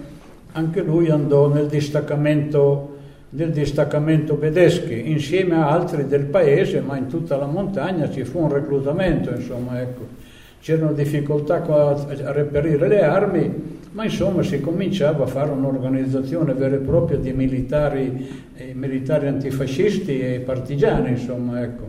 anche 0.52 0.82
lui 0.82 1.08
andò 1.08 1.48
nel 1.48 1.66
distaccamento, 1.66 2.93
nel 3.36 3.50
distaccamento 3.50 4.34
Bedeschi, 4.34 5.10
insieme 5.10 5.56
a 5.56 5.70
altri 5.70 6.06
del 6.06 6.24
paese, 6.24 6.80
ma 6.80 6.96
in 6.96 7.08
tutta 7.08 7.36
la 7.36 7.46
montagna 7.46 8.08
ci 8.10 8.24
fu 8.24 8.40
un 8.40 8.52
reclutamento, 8.52 9.30
insomma, 9.30 9.80
ecco 9.80 10.22
c'erano 10.60 10.92
difficoltà 10.92 11.62
a 11.62 12.32
reperire 12.32 12.88
le 12.88 13.02
armi, 13.02 13.52
ma 13.92 14.04
insomma 14.04 14.42
si 14.42 14.62
cominciava 14.62 15.24
a 15.24 15.26
fare 15.26 15.50
un'organizzazione 15.50 16.54
vera 16.54 16.76
e 16.76 16.78
propria 16.78 17.18
di 17.18 17.32
militari, 17.32 18.26
eh, 18.56 18.72
militari 18.72 19.26
antifascisti 19.26 20.20
e 20.20 20.40
partigiani, 20.40 21.10
insomma, 21.10 21.62
ecco. 21.62 21.82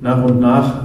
Nach 0.00 0.22
und 0.22 0.38
nach 0.38 0.84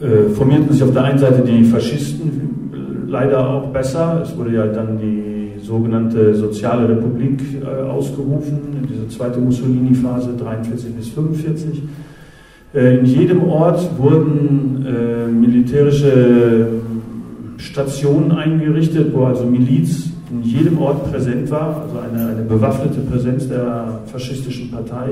äh, 0.00 0.28
formierten 0.34 0.70
sich 0.72 0.82
auf 0.82 0.92
der 0.92 1.04
einen 1.04 1.18
Seite 1.18 1.40
die 1.40 1.64
Faschisten 1.64 3.06
leider 3.08 3.48
auch 3.48 3.68
besser. 3.68 4.20
Es 4.22 4.36
wurde 4.36 4.52
ja 4.52 4.66
dann 4.66 4.98
die 4.98 5.29
sogenannte 5.70 6.34
Soziale 6.34 6.88
Republik 6.88 7.40
äh, 7.62 7.88
ausgerufen, 7.88 8.58
diese 8.90 9.08
zweite 9.08 9.38
Mussolini-Phase 9.38 10.30
43 10.36 10.94
bis 10.94 11.08
45. 11.10 11.82
Äh, 12.74 12.98
in 12.98 13.04
jedem 13.06 13.44
Ort 13.44 13.88
wurden 13.96 14.84
äh, 14.84 15.30
militärische 15.30 16.66
Stationen 17.58 18.32
eingerichtet, 18.32 19.14
wo 19.14 19.26
also 19.26 19.46
Miliz 19.46 20.10
in 20.32 20.42
jedem 20.42 20.78
Ort 20.78 21.10
präsent 21.12 21.50
war, 21.50 21.82
also 21.82 21.98
eine, 21.98 22.30
eine 22.30 22.42
bewaffnete 22.42 23.00
Präsenz 23.00 23.48
der 23.48 24.00
faschistischen 24.06 24.70
Partei. 24.72 25.10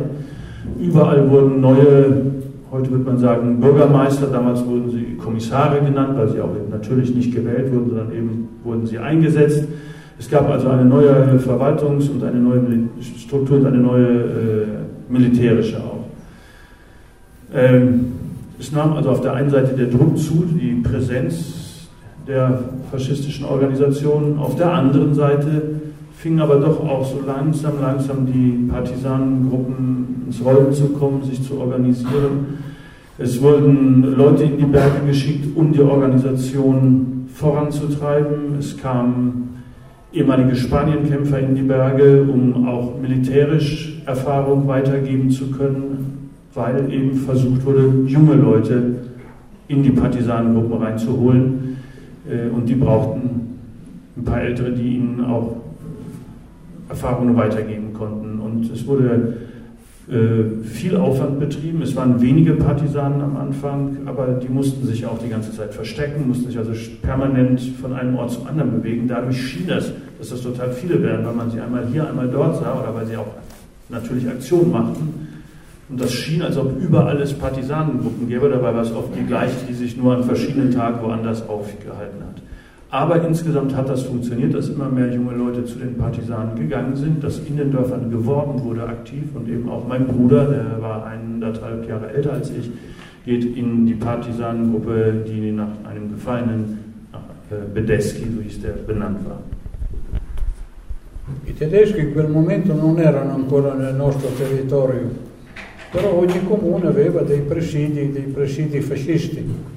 Überall 0.80 1.30
wurden 1.30 1.60
neue 1.60 2.22
Heute 2.70 2.90
wird 2.90 3.06
man 3.06 3.16
sagen 3.16 3.60
Bürgermeister, 3.60 4.26
damals 4.26 4.62
wurden 4.66 4.90
sie 4.90 5.16
Kommissare 5.16 5.80
genannt, 5.80 6.18
weil 6.18 6.28
sie 6.28 6.38
auch 6.38 6.50
natürlich 6.70 7.14
nicht 7.14 7.34
gewählt 7.34 7.72
wurden, 7.72 7.88
sondern 7.88 8.12
eben 8.12 8.48
wurden 8.62 8.86
sie 8.86 8.98
eingesetzt. 8.98 9.64
Es 10.18 10.28
gab 10.28 10.50
also 10.50 10.68
eine 10.68 10.84
neue 10.84 11.38
Verwaltungs- 11.38 12.10
und 12.10 12.22
eine 12.24 12.38
neue 12.38 12.60
Struktur 13.16 13.58
und 13.58 13.66
eine 13.66 13.78
neue 13.78 14.06
äh, 14.06 14.66
militärische 15.08 15.78
auch. 15.78 16.04
Ähm, 17.54 18.12
es 18.58 18.72
nahm 18.72 18.94
also 18.94 19.10
auf 19.10 19.20
der 19.20 19.34
einen 19.34 19.50
Seite 19.50 19.74
der 19.74 19.86
Druck 19.86 20.18
zu, 20.18 20.44
die 20.44 20.82
Präsenz 20.82 21.86
der 22.26 22.62
faschistischen 22.90 23.44
Organisationen, 23.44 24.38
auf 24.38 24.56
der 24.56 24.72
anderen 24.72 25.14
Seite 25.14 25.62
fingen 26.16 26.40
aber 26.40 26.56
doch 26.56 26.80
auch 26.80 27.06
so 27.06 27.20
langsam, 27.24 27.74
langsam 27.80 28.26
die 28.26 28.68
Partisanengruppen 28.68 30.24
ins 30.26 30.44
Rollen 30.44 30.72
zu 30.72 30.88
kommen, 30.88 31.22
sich 31.22 31.40
zu 31.46 31.58
organisieren. 31.60 32.58
Es 33.18 33.40
wurden 33.40 34.16
Leute 34.16 34.42
in 34.42 34.58
die 34.58 34.64
Berge 34.64 35.06
geschickt, 35.06 35.56
um 35.56 35.72
die 35.72 35.80
Organisation 35.80 37.28
voranzutreiben. 37.34 38.58
Es 38.58 38.76
kamen 38.76 39.47
ehemalige 40.12 40.56
Spanienkämpfer 40.56 41.38
in 41.38 41.54
die 41.54 41.62
Berge, 41.62 42.22
um 42.22 42.66
auch 42.66 42.98
militärisch 43.00 44.02
Erfahrung 44.06 44.66
weitergeben 44.66 45.30
zu 45.30 45.50
können, 45.50 46.30
weil 46.54 46.92
eben 46.92 47.14
versucht 47.14 47.64
wurde, 47.64 47.92
junge 48.06 48.34
Leute 48.34 48.96
in 49.68 49.82
die 49.82 49.90
Partisanengruppen 49.90 50.82
reinzuholen. 50.82 51.76
Äh, 52.28 52.48
und 52.54 52.68
die 52.68 52.74
brauchten 52.74 53.58
ein 54.16 54.24
paar 54.24 54.40
Ältere, 54.40 54.72
die 54.72 54.96
ihnen 54.96 55.24
auch 55.24 55.56
Erfahrungen 56.88 57.36
weitergeben 57.36 57.92
konnten. 57.92 58.40
Und 58.40 58.72
es 58.72 58.86
wurde 58.86 59.36
viel 60.64 60.96
Aufwand 60.96 61.38
betrieben. 61.38 61.82
Es 61.82 61.94
waren 61.94 62.20
wenige 62.20 62.54
Partisanen 62.54 63.20
am 63.20 63.36
Anfang, 63.36 63.98
aber 64.06 64.26
die 64.28 64.48
mussten 64.48 64.86
sich 64.86 65.04
auch 65.04 65.18
die 65.18 65.28
ganze 65.28 65.52
Zeit 65.52 65.74
verstecken, 65.74 66.26
mussten 66.26 66.46
sich 66.46 66.56
also 66.56 66.72
permanent 67.02 67.60
von 67.80 67.92
einem 67.92 68.16
Ort 68.16 68.30
zum 68.30 68.46
anderen 68.46 68.72
bewegen. 68.72 69.06
Dadurch 69.06 69.38
schien 69.38 69.68
es, 69.68 69.92
dass 70.18 70.30
das 70.30 70.42
total 70.42 70.72
viele 70.72 71.02
wären, 71.02 71.26
weil 71.26 71.34
man 71.34 71.50
sie 71.50 71.60
einmal 71.60 71.86
hier, 71.92 72.08
einmal 72.08 72.28
dort 72.28 72.56
sah 72.56 72.80
oder 72.80 72.94
weil 72.94 73.06
sie 73.06 73.18
auch 73.18 73.26
natürlich 73.90 74.26
Aktionen 74.26 74.72
machten. 74.72 75.28
Und 75.90 76.00
das 76.00 76.12
schien, 76.12 76.42
als 76.42 76.56
ob 76.56 76.80
überall 76.80 77.20
es 77.20 77.34
Partisanengruppen 77.34 78.28
gäbe. 78.28 78.48
Dabei 78.48 78.74
war 78.74 78.82
es 78.82 78.92
oft 78.92 79.08
die 79.18 79.26
gleiche, 79.26 79.56
die 79.68 79.74
sich 79.74 79.96
nur 79.96 80.16
an 80.16 80.24
verschiedenen 80.24 80.70
Tagen 80.70 81.02
woanders 81.02 81.46
aufgehalten 81.48 82.20
hat. 82.26 82.42
Aber 82.90 83.22
insgesamt 83.22 83.76
hat 83.76 83.88
das 83.88 84.04
funktioniert, 84.04 84.54
dass 84.54 84.70
immer 84.70 84.88
mehr 84.88 85.12
junge 85.12 85.34
Leute 85.34 85.64
zu 85.64 85.78
den 85.78 85.98
Partisanen 85.98 86.56
gegangen 86.56 86.96
sind, 86.96 87.22
dass 87.22 87.38
in 87.40 87.58
den 87.58 87.70
Dörfern 87.70 88.10
geworben 88.10 88.62
wurde 88.64 88.84
aktiv 88.84 89.24
und 89.34 89.46
eben 89.48 89.68
auch 89.68 89.86
mein 89.86 90.06
Bruder, 90.06 90.46
der 90.46 90.80
war 90.80 91.04
eineinhalb 91.04 91.86
Jahre 91.86 92.10
älter 92.10 92.32
als 92.32 92.50
ich, 92.50 92.70
geht 93.26 93.44
in 93.56 93.84
die 93.84 93.94
Partisanengruppe, 93.94 95.22
die 95.28 95.52
nach 95.52 95.68
einem 95.84 96.12
Gefallenen, 96.12 96.78
nach 97.12 97.20
äh, 97.50 97.60
Bedeski, 97.74 98.24
so 98.34 98.40
hieß 98.40 98.62
der, 98.62 98.72
benannt 98.72 99.18
war. 99.28 99.42
I 101.46 101.52
tedeschi 101.52 101.98
in 101.98 102.12
quel 102.12 102.28
momento 102.28 102.72
non 102.72 102.98
erano 102.98 103.34
ancora 103.34 103.74
nel 103.74 103.94
nostro 103.94 104.30
territorio, 104.30 105.10
però 105.90 106.14
ogni 106.14 106.42
comune 106.44 106.86
aveva 106.86 107.20
dei 107.20 107.40
presidi, 107.40 108.10
dei 108.12 108.22
presidi 108.22 108.80
fascisti. 108.80 109.76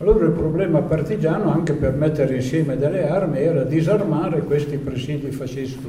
Allora 0.00 0.24
il 0.24 0.32
problema 0.32 0.80
partigiano, 0.80 1.52
anche 1.52 1.74
per 1.74 1.92
mettere 1.92 2.36
insieme 2.36 2.78
delle 2.78 3.06
armi, 3.06 3.36
era 3.36 3.64
disarmare 3.64 4.40
questi 4.40 4.78
presidi 4.78 5.30
fascisti. 5.30 5.86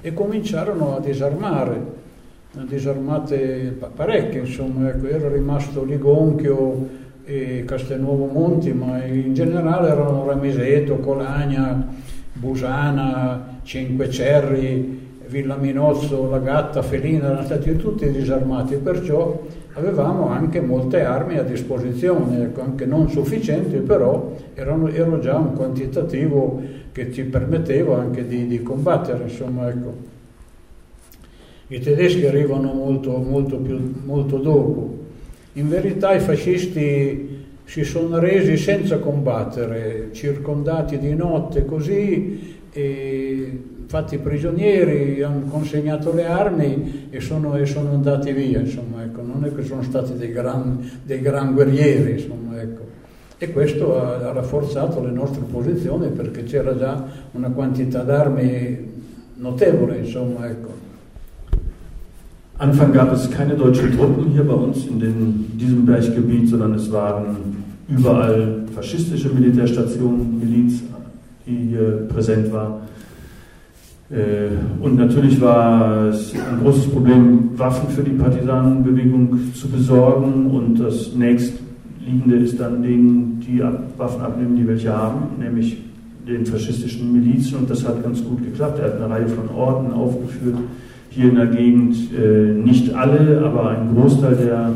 E 0.00 0.12
cominciarono 0.12 0.96
a 0.96 1.00
disarmare, 1.00 1.80
disarmate 2.66 3.78
parecchie, 3.94 4.40
insomma, 4.40 4.88
ecco, 4.88 5.06
era 5.06 5.28
rimasto 5.28 5.84
Ligonchio 5.84 6.88
e 7.24 7.62
Castelnuovo 7.64 8.26
Monti, 8.26 8.72
ma 8.72 9.04
in 9.04 9.32
generale 9.32 9.90
erano 9.90 10.26
Ramiseto, 10.26 10.96
Colagna, 10.96 11.86
Busana, 12.32 13.60
Cinquecerri, 13.62 15.09
Villa 15.30 15.54
Minozzo, 15.54 16.28
La 16.28 16.40
Gatta, 16.40 16.82
Felina, 16.82 17.26
erano 17.26 17.44
stati 17.44 17.76
tutti 17.76 18.10
disarmati, 18.10 18.74
perciò 18.74 19.40
avevamo 19.74 20.28
anche 20.28 20.60
molte 20.60 21.04
armi 21.04 21.38
a 21.38 21.44
disposizione, 21.44 22.42
ecco, 22.42 22.62
anche 22.62 22.84
non 22.84 23.08
sufficienti, 23.08 23.76
però 23.76 24.34
erano, 24.54 24.88
ero 24.88 25.20
già 25.20 25.36
un 25.36 25.54
quantitativo 25.54 26.60
che 26.90 27.12
ci 27.12 27.22
permetteva 27.22 28.00
anche 28.00 28.26
di, 28.26 28.48
di 28.48 28.60
combattere. 28.62 29.22
Insomma, 29.22 29.68
ecco. 29.68 30.08
I 31.68 31.78
tedeschi 31.78 32.26
arrivano 32.26 32.72
molto, 32.72 33.16
molto, 33.18 33.56
più, 33.58 33.78
molto 34.04 34.38
dopo. 34.38 34.98
In 35.52 35.68
verità 35.68 36.12
i 36.12 36.20
fascisti 36.20 37.38
si 37.62 37.84
sono 37.84 38.18
resi 38.18 38.56
senza 38.56 38.98
combattere, 38.98 40.08
circondati 40.10 40.98
di 40.98 41.14
notte 41.14 41.64
così, 41.64 42.58
e 42.72 43.58
fatti 43.90 44.18
prigionieri, 44.18 45.20
hanno 45.20 45.46
consegnato 45.50 46.14
le 46.14 46.24
armi 46.24 47.08
e 47.10 47.18
sono, 47.18 47.56
e 47.56 47.66
sono 47.66 47.90
andati 47.90 48.30
via, 48.30 48.60
insomma, 48.60 49.02
ecco. 49.02 49.20
non 49.20 49.44
è 49.44 49.52
che 49.52 49.64
sono 49.64 49.82
stati 49.82 50.14
dei 50.14 50.30
gran, 50.30 50.78
dei 51.02 51.20
gran 51.20 51.52
guerrieri, 51.54 52.12
insomma, 52.12 52.60
ecco. 52.60 52.82
E 53.36 53.50
questo 53.50 54.00
ha, 54.00 54.28
ha 54.28 54.32
rafforzato 54.32 55.02
le 55.02 55.10
nostre 55.10 55.40
posizioni 55.40 56.06
perché 56.06 56.44
c'era 56.44 56.78
già 56.78 57.04
una 57.32 57.48
quantità 57.50 58.04
d'armi 58.04 58.92
notevole, 59.34 59.96
insomma, 59.96 60.48
ecco. 60.48 60.68
Anfang 62.58 62.92
gab 62.92 63.12
es 63.12 63.28
keine 63.28 63.56
deutschen 63.56 63.90
Truppen 63.90 64.30
hier 64.30 64.44
bei 64.44 64.54
uns 64.54 64.86
in 64.86 65.00
den, 65.00 65.50
diesem 65.58 65.84
Berggebiet, 65.84 66.46
sondern 66.46 66.74
es 66.74 66.92
waren 66.92 67.64
überall 67.88 68.66
faschistische 68.72 69.30
Militärstationen, 69.30 70.38
Miliz, 70.38 70.80
die 71.44 71.70
hier 71.70 72.06
präsent 72.06 72.52
war. 72.52 72.82
Äh, 74.10 74.82
und 74.82 74.96
natürlich 74.96 75.40
war 75.40 76.08
es 76.08 76.34
ein 76.34 76.60
großes 76.62 76.88
Problem, 76.88 77.50
Waffen 77.56 77.88
für 77.90 78.02
die 78.02 78.10
Partisanenbewegung 78.10 79.54
zu 79.54 79.68
besorgen. 79.68 80.46
Und 80.46 80.80
das 80.80 81.14
nächstliegende 81.14 82.36
ist 82.36 82.58
dann 82.58 82.82
denen, 82.82 83.40
die 83.40 83.62
Waffen 83.96 84.20
abnehmen, 84.20 84.56
die 84.56 84.66
welche 84.66 84.96
haben, 84.96 85.22
nämlich 85.38 85.78
den 86.26 86.44
faschistischen 86.44 87.12
Milizen. 87.12 87.58
Und 87.58 87.70
das 87.70 87.86
hat 87.86 88.02
ganz 88.02 88.24
gut 88.24 88.42
geklappt. 88.42 88.80
Er 88.80 88.86
hat 88.86 88.96
eine 88.96 89.10
Reihe 89.10 89.28
von 89.28 89.48
Orten 89.54 89.92
aufgeführt. 89.92 90.56
Hier 91.10 91.28
in 91.28 91.36
der 91.36 91.46
Gegend 91.46 91.96
äh, 92.12 92.52
nicht 92.54 92.94
alle, 92.94 93.42
aber 93.44 93.70
ein 93.70 93.94
Großteil 93.94 94.36
der 94.36 94.72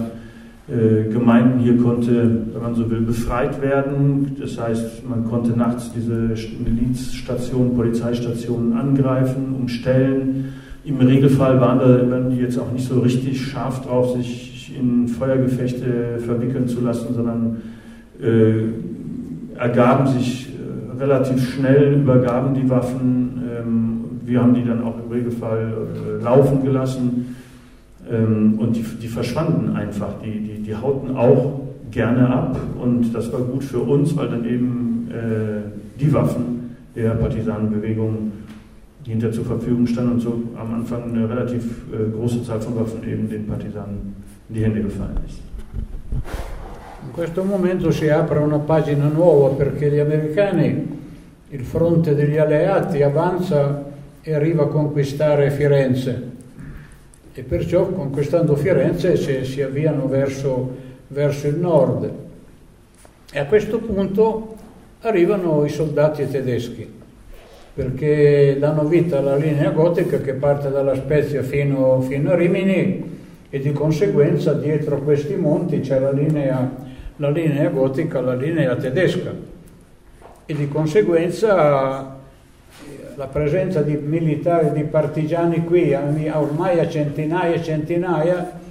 Gemeinden 0.66 1.58
hier 1.58 1.76
konnte, 1.76 2.38
wenn 2.54 2.62
man 2.62 2.74
so 2.74 2.90
will, 2.90 3.02
befreit 3.02 3.60
werden. 3.60 4.34
Das 4.40 4.58
heißt, 4.58 5.06
man 5.06 5.26
konnte 5.26 5.50
nachts 5.50 5.92
diese 5.94 6.34
Milizstationen, 6.64 7.76
Polizeistationen 7.76 8.72
angreifen, 8.72 9.54
umstellen. 9.60 10.54
Im 10.86 10.96
Regelfall 10.96 11.60
waren, 11.60 11.78
da, 11.78 12.10
waren 12.10 12.30
die 12.30 12.38
jetzt 12.38 12.58
auch 12.58 12.72
nicht 12.72 12.86
so 12.86 13.00
richtig 13.00 13.42
scharf 13.42 13.84
drauf, 13.84 14.16
sich 14.16 14.74
in 14.78 15.08
Feuergefechte 15.08 16.18
verwickeln 16.24 16.66
zu 16.66 16.80
lassen, 16.80 17.14
sondern 17.14 17.62
äh, 18.22 19.58
ergaben 19.58 20.06
sich 20.06 20.48
äh, 20.48 20.98
relativ 20.98 21.54
schnell, 21.54 22.00
übergaben 22.00 22.54
die 22.54 22.68
Waffen. 22.70 23.42
Ähm, 23.58 24.04
wir 24.24 24.40
haben 24.40 24.54
die 24.54 24.64
dann 24.64 24.82
auch 24.82 24.94
im 25.04 25.12
Regelfall 25.12 25.74
äh, 26.20 26.24
laufen 26.24 26.64
gelassen 26.64 27.36
ähm, 28.10 28.58
und 28.58 28.76
die, 28.76 28.82
die, 28.82 29.08
verschwanden 29.08 29.76
einfach, 29.76 30.14
die, 30.22 30.40
die, 30.40 30.62
die 30.62 30.74
hauten 30.74 31.16
auch 31.16 31.60
gerne 31.90 32.28
ab. 32.28 32.56
Und 32.80 33.12
das 33.14 33.32
war 33.32 33.40
gut 33.40 33.64
für 33.64 33.80
uns, 33.80 34.16
weil 34.16 34.28
dann 34.28 34.44
eben 34.44 35.08
äh, 35.10 36.00
die 36.00 36.12
Waffen 36.12 36.76
der 36.94 37.10
Partisanenbewegung 37.10 38.32
hinter 39.04 39.32
zur 39.32 39.44
Verfügung 39.44 39.86
standen 39.86 40.12
und 40.12 40.20
so 40.20 40.42
am 40.58 40.74
Anfang 40.74 41.04
eine 41.04 41.28
relativ 41.28 41.64
äh, 41.92 42.10
große 42.10 42.42
Zahl 42.42 42.60
von 42.60 42.76
Waffen 42.76 43.06
eben 43.08 43.28
den 43.28 43.46
Partisanen 43.46 44.14
in 44.48 44.54
die 44.54 44.64
Hände 44.64 44.82
gefallen 44.82 45.18
ist. 45.26 45.40
In 47.06 47.12
questo 47.12 47.44
momento 47.44 47.90
si 47.90 48.08
apre 48.08 48.38
una 48.38 48.58
pagina 48.58 49.08
nuova 49.08 49.54
perché 49.54 49.90
gli 49.90 49.98
americani, 49.98 50.88
il 51.50 51.64
fronte 51.64 52.14
degli 52.14 52.38
alleati 52.38 53.02
avanza 53.02 53.84
e 54.22 54.34
arriva 54.34 54.64
a 54.64 54.68
conquistare 54.68 55.50
Firenze 55.50 56.33
e 57.34 57.42
perciò 57.42 57.88
conquistando 57.88 58.54
Firenze 58.54 59.16
si, 59.16 59.44
si 59.44 59.60
avviano 59.60 60.06
verso, 60.06 60.76
verso 61.08 61.48
il 61.48 61.56
nord. 61.56 62.10
E 63.32 63.38
a 63.38 63.46
questo 63.46 63.78
punto 63.78 64.54
arrivano 65.00 65.64
i 65.64 65.68
soldati 65.68 66.28
tedeschi 66.28 67.02
perché 67.74 68.56
danno 68.60 68.84
vita 68.84 69.18
alla 69.18 69.34
linea 69.34 69.70
gotica 69.70 70.20
che 70.20 70.34
parte 70.34 70.70
dalla 70.70 70.94
Spezia 70.94 71.42
fino, 71.42 72.00
fino 72.02 72.30
a 72.30 72.36
Rimini 72.36 73.12
e 73.50 73.58
di 73.58 73.72
conseguenza 73.72 74.52
dietro 74.52 75.02
questi 75.02 75.34
monti 75.34 75.80
c'è 75.80 75.98
la 75.98 76.12
linea, 76.12 76.70
la 77.16 77.30
linea 77.30 77.68
gotica, 77.70 78.20
la 78.20 78.34
linea 78.34 78.76
tedesca 78.76 79.32
e 80.46 80.54
di 80.54 80.68
conseguenza 80.68 82.13
la 83.16 83.26
presenza 83.26 83.80
di 83.82 83.96
militari, 83.96 84.72
di 84.72 84.84
partigiani 84.84 85.64
qui 85.64 85.94
ormai 85.94 86.80
a 86.80 86.88
centinaia 86.88 87.54
e 87.54 87.62
centinaia 87.62 88.62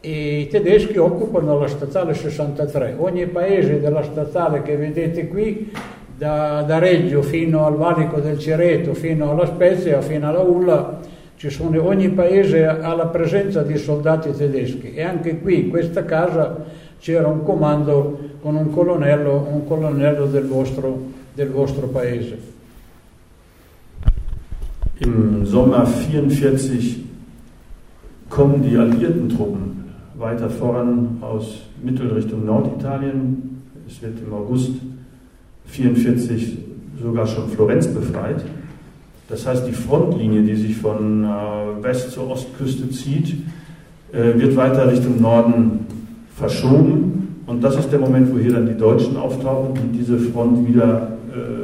i 0.00 0.48
tedeschi 0.50 0.98
occupano 0.98 1.58
la 1.58 1.66
statale 1.66 2.12
63. 2.12 2.96
Ogni 2.98 3.26
paese 3.26 3.80
della 3.80 4.02
statale 4.02 4.62
che 4.62 4.76
vedete 4.76 5.28
qui, 5.28 5.72
da, 6.16 6.62
da 6.62 6.78
Reggio 6.78 7.22
fino 7.22 7.64
al 7.64 7.76
Valico 7.76 8.20
del 8.20 8.38
Cereto, 8.38 8.94
fino 8.94 9.30
alla 9.30 9.46
Spezia, 9.46 10.00
fino 10.02 10.28
alla 10.28 10.40
Ulla, 10.40 11.00
sono, 11.36 11.86
ogni 11.86 12.08
paese 12.10 12.66
ha 12.66 12.94
la 12.94 13.06
presenza 13.06 13.62
di 13.62 13.76
soldati 13.76 14.30
tedeschi 14.32 14.94
e 14.94 15.02
anche 15.02 15.40
qui 15.40 15.64
in 15.64 15.70
questa 15.70 16.04
casa 16.04 16.64
c'era 16.98 17.26
un 17.26 17.42
comando 17.42 18.18
con 18.40 18.56
un 18.56 18.70
colonnello, 18.70 19.46
un 19.50 19.66
colonnello 19.66 20.26
del, 20.26 20.46
vostro, 20.46 20.98
del 21.34 21.50
vostro 21.50 21.88
paese. 21.88 22.53
Im 25.04 25.44
Sommer 25.44 25.80
1944 25.80 27.04
kommen 28.30 28.62
die 28.62 28.74
alliierten 28.78 29.28
Truppen 29.28 29.84
weiter 30.16 30.48
voran 30.48 31.18
aus 31.20 31.60
Mittelrichtung 31.82 32.46
Norditalien. 32.46 33.62
Es 33.86 34.00
wird 34.00 34.14
im 34.26 34.32
August 34.32 34.70
1944 35.66 36.58
sogar 37.02 37.26
schon 37.26 37.50
Florenz 37.50 37.86
befreit. 37.86 38.42
Das 39.28 39.46
heißt, 39.46 39.66
die 39.66 39.72
Frontlinie, 39.72 40.42
die 40.42 40.56
sich 40.56 40.76
von 40.76 41.24
äh, 41.24 41.28
West 41.82 42.12
zur 42.12 42.30
Ostküste 42.30 42.88
zieht, 42.88 43.34
äh, 44.10 44.38
wird 44.38 44.56
weiter 44.56 44.90
Richtung 44.90 45.20
Norden 45.20 45.80
verschoben. 46.34 47.42
Und 47.46 47.62
das 47.62 47.76
ist 47.76 47.92
der 47.92 47.98
Moment, 47.98 48.32
wo 48.32 48.38
hier 48.38 48.52
dann 48.52 48.66
die 48.66 48.76
Deutschen 48.76 49.18
auftauchen, 49.18 49.74
die 49.74 49.98
diese 49.98 50.18
Front 50.18 50.66
wieder 50.66 51.18
äh, 51.30 51.63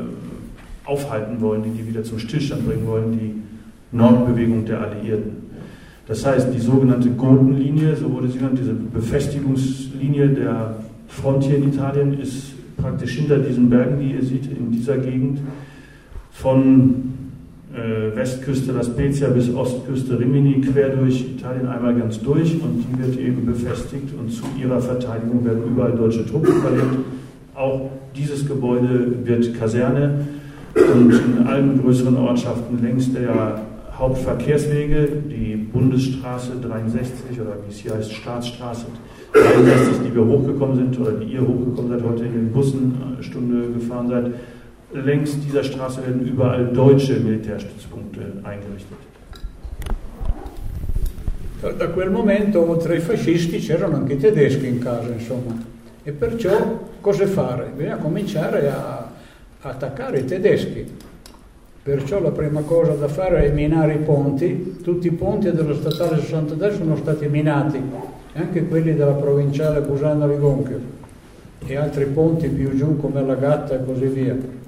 aufhalten 0.91 1.41
wollen, 1.41 1.63
die 1.63 1.71
die 1.71 1.89
wieder 1.89 2.03
zum 2.03 2.19
Stillstand 2.19 2.67
bringen 2.67 2.87
wollen, 2.87 3.13
die 3.13 3.97
Nordbewegung 3.97 4.65
der 4.65 4.81
Alliierten. 4.81 5.51
Das 6.07 6.27
heißt, 6.27 6.53
die 6.53 6.59
sogenannte 6.59 7.11
Gotenlinie, 7.11 7.95
so 7.95 8.13
wurde 8.13 8.29
sie 8.29 8.39
genannt, 8.39 8.59
diese 8.61 8.73
Befestigungslinie 8.73 10.29
der 10.31 10.77
Front 11.07 11.45
hier 11.45 11.59
in 11.59 11.73
Italien, 11.73 12.19
ist 12.19 12.53
praktisch 12.77 13.17
hinter 13.17 13.39
diesen 13.39 13.71
Bergen, 13.71 14.01
die 14.01 14.15
ihr 14.15 14.23
seht, 14.23 14.47
in 14.47 14.73
dieser 14.73 14.99
Gegend 14.99 15.39
von 16.33 17.13
äh, 17.73 18.17
Westküste 18.17 18.73
La 18.73 18.83
Spezia 18.83 19.29
bis 19.29 19.55
Ostküste 19.55 20.19
Rimini 20.19 20.61
quer 20.61 20.89
durch 20.89 21.21
Italien 21.21 21.69
einmal 21.69 21.95
ganz 21.95 22.21
durch 22.21 22.55
und 22.55 22.85
die 22.85 22.99
wird 22.99 23.17
eben 23.19 23.47
befestigt 23.47 24.09
und 24.19 24.33
zu 24.33 24.43
ihrer 24.61 24.81
Verteidigung 24.81 25.45
werden 25.45 25.63
überall 25.65 25.93
deutsche 25.93 26.27
Truppen 26.27 26.55
verlegt. 26.61 27.05
Auch 27.55 27.91
dieses 28.17 28.49
Gebäude 28.49 29.13
wird 29.25 29.55
Kaserne 29.55 30.27
und 30.75 31.13
in 31.13 31.47
allen 31.47 31.83
größeren 31.83 32.17
Ortschaften 32.17 32.83
längs 32.83 33.13
der 33.13 33.61
Hauptverkehrswege, 33.97 35.09
die 35.29 35.57
Bundesstraße 35.57 36.53
63 36.63 37.41
oder 37.41 37.57
wie 37.67 37.71
es 37.71 37.79
hier 37.79 37.95
heißt, 37.95 38.13
Staatsstraße 38.13 38.87
63, 39.33 40.07
die 40.07 40.15
wir 40.15 40.25
hochgekommen 40.25 40.77
sind 40.77 40.99
oder 40.99 41.13
die 41.13 41.33
ihr 41.33 41.43
hochgekommen 41.43 41.91
seid, 41.91 42.03
heute 42.03 42.25
in 42.25 42.33
den 42.33 42.53
Bussen 42.53 42.97
eine 43.07 43.23
Stunde 43.23 43.73
gefahren 43.73 44.09
seid, 44.09 44.33
längs 45.05 45.39
dieser 45.41 45.63
Straße 45.63 46.03
werden 46.03 46.27
überall 46.27 46.67
deutsche 46.73 47.21
Militärstützpunkte 47.21 48.21
eingerichtet. 48.43 48.99
Da 51.61 51.89
quel 51.89 52.09
momento, 52.09 52.67
oltre 52.67 52.95
ai 52.95 53.01
fascisti, 53.01 53.59
c'erano 53.59 53.97
anche 53.97 54.15
i 54.15 54.19
tedeschi 54.19 54.67
in 54.67 54.79
casa, 54.79 55.11
insomma. 55.13 55.55
E 56.03 56.11
perciò 56.11 56.89
cosa 57.03 57.27
fare? 57.27 57.71
Bisogna 57.77 57.97
cominciare 57.97 58.71
a, 58.71 59.11
attaccare 59.61 60.21
i 60.21 60.25
tedeschi. 60.25 61.09
Perciò 61.83 62.21
la 62.21 62.31
prima 62.31 62.63
cosa 62.63 62.93
da 62.93 63.09
fare 63.09 63.47
è 63.47 63.51
minare 63.51 63.95
i 63.95 63.99
ponti. 63.99 64.79
Tutti 64.83 65.07
i 65.07 65.13
ponti 65.13 65.51
della 65.51 65.75
statale 65.75 66.21
63 66.21 66.75
sono 66.75 66.97
stati 66.97 67.27
minati, 67.27 67.81
anche 68.35 68.67
quelli 68.67 68.95
della 68.95 69.13
provinciale 69.13 69.81
Busano-Rigonchio 69.81 70.99
e 71.67 71.77
altri 71.77 72.07
ponti 72.07 72.49
più 72.49 72.75
giù 72.75 72.97
come 72.99 73.23
la 73.23 73.35
Gatta 73.35 73.75
e 73.75 73.85
così 73.85 74.07
via 74.07 74.59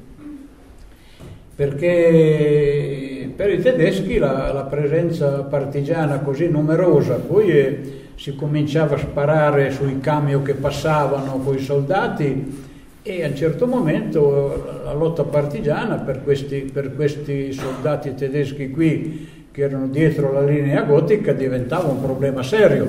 perché 1.55 3.31
per 3.37 3.51
i 3.51 3.61
tedeschi 3.61 4.19
la, 4.19 4.53
la 4.53 4.65
presenza 4.65 5.43
partigiana 5.43 6.19
così 6.21 6.49
numerosa, 6.49 7.17
poi 7.17 7.51
eh, 7.51 8.01
si 8.17 8.35
cominciava 8.35 8.97
a 8.97 8.99
sparare 8.99 9.71
sui 9.71 10.01
camion 10.01 10.43
che 10.43 10.55
passavano 10.55 11.39
con 11.39 11.55
i 11.55 11.61
soldati 11.61 12.71
e 13.05 13.25
a 13.25 13.29
un 13.29 13.35
certo 13.35 13.67
momento 13.67 14.81
la 14.85 14.93
lotta 14.93 15.25
partigiana 15.25 15.97
per 15.97 16.23
questi, 16.23 16.71
per 16.73 16.95
questi 16.95 17.53
soldati 17.53 18.15
tedeschi 18.15 18.71
qui 18.71 19.29
che 19.51 19.63
erano 19.63 19.89
dietro 19.89 20.33
la 20.33 20.43
linea 20.43 20.83
gotica 20.83 21.33
diventava 21.33 21.89
un 21.89 22.01
problema 22.01 22.43
serio. 22.43 22.89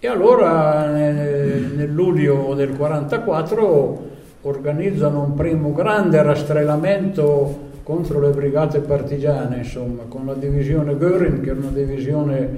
E 0.00 0.08
allora 0.08 0.90
nel, 0.90 1.88
luglio 1.90 2.54
del 2.54 2.70
1944 2.70 4.14
organizzano 4.42 5.22
un 5.22 5.34
primo 5.34 5.72
grande 5.72 6.22
rastrellamento 6.22 7.64
contro 7.82 8.20
le 8.20 8.30
brigate 8.30 8.80
partigiane, 8.80 9.58
insomma, 9.58 10.02
con 10.08 10.26
la 10.26 10.34
divisione 10.34 10.96
Göring, 10.96 11.40
che 11.42 11.50
era 11.50 11.58
una 11.60 11.70
divisione 11.70 12.48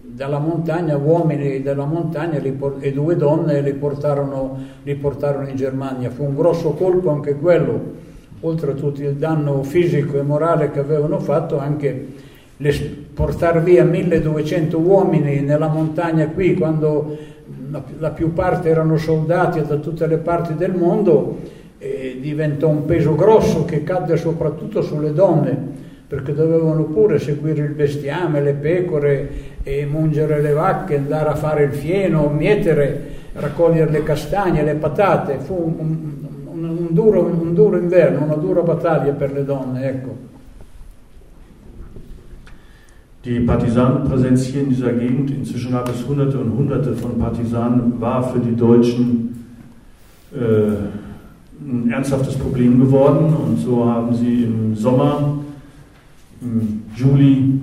dalla 0.01 0.39
montagna, 0.39 0.97
uomini 0.97 1.61
della 1.61 1.85
montagna 1.85 2.39
e 2.39 2.91
due 2.91 3.15
donne 3.15 3.61
li 3.61 3.73
portarono, 3.73 4.57
li 4.83 4.95
portarono 4.95 5.47
in 5.47 5.55
Germania. 5.55 6.09
Fu 6.09 6.23
un 6.23 6.35
grosso 6.35 6.71
colpo 6.71 7.11
anche 7.11 7.35
quello 7.35 8.05
oltre 8.41 8.71
a 8.71 8.73
tutto 8.75 9.01
il 9.01 9.15
danno 9.15 9.63
fisico 9.63 10.17
e 10.17 10.21
morale 10.21 10.71
che 10.71 10.79
avevano 10.79 11.19
fatto, 11.19 11.57
anche 11.59 12.25
portare 13.13 13.59
via 13.61 13.83
1200 13.83 14.79
uomini 14.79 15.41
nella 15.41 15.67
montagna 15.67 16.27
qui, 16.27 16.55
quando 16.55 17.17
la, 17.99 18.09
più 18.09 18.33
parte 18.33 18.69
erano 18.69 18.97
soldati 18.97 19.61
da 19.61 19.75
tutte 19.77 20.07
le 20.07 20.17
parti 20.17 20.55
del 20.55 20.73
mondo, 20.73 21.37
diventò 22.19 22.69
un 22.69 22.85
peso 22.85 23.13
grosso 23.15 23.65
che 23.65 23.83
cadde 23.83 24.17
soprattutto 24.17 24.81
sulle 24.81 25.13
donne, 25.13 25.85
perché 26.07 26.33
dovevano 26.33 26.83
pure 26.83 27.19
seguire 27.19 27.63
il 27.63 27.73
bestiame, 27.73 28.41
le 28.41 28.53
pecore, 28.53 29.29
e 29.63 29.85
mungere 29.85 30.41
le 30.41 30.53
vacche, 30.53 30.97
andare 30.97 31.29
a 31.29 31.35
fare 31.35 31.63
il 31.65 31.73
fieno, 31.73 32.29
mietere, 32.29 33.15
raccogliere 33.33 33.91
le 33.91 34.03
castagne, 34.03 34.63
le 34.63 34.75
patate. 34.75 35.39
Fu 35.39 35.75
un, 35.77 35.87
un 35.87 36.17
un, 36.57 36.87
duro, 36.91 37.23
un 37.23 37.53
duro 37.53 37.77
inverno, 37.77 38.23
una 38.23 38.35
dura 38.35 38.61
battaglia 38.61 39.11
per 39.13 39.31
le 39.31 39.45
donne, 39.45 39.87
ecco. 39.87 40.25
Die 43.23 43.41
Partisanenpräsenz 43.41 44.45
hier 44.45 44.61
in 44.61 44.69
dieser 44.69 44.93
Gegend, 44.93 45.31
inzwischen 45.31 45.71
gab 45.71 45.89
es 45.89 46.05
Hunderte 46.07 46.37
und 46.37 46.57
Hunderte 46.57 46.93
von 46.93 47.17
Partisanen, 47.17 47.99
war 47.99 48.23
für 48.23 48.39
die 48.39 48.55
Deutschen 48.55 49.45
äh, 50.33 50.37
ein 51.59 51.89
ernsthaftes 51.91 52.35
Problem 52.35 52.79
geworden. 52.79 53.35
Und 53.35 53.57
so 53.59 53.85
haben 53.85 54.13
sie 54.13 54.43
im 54.43 54.75
Sommer, 54.75 55.39
Juli 56.95 57.61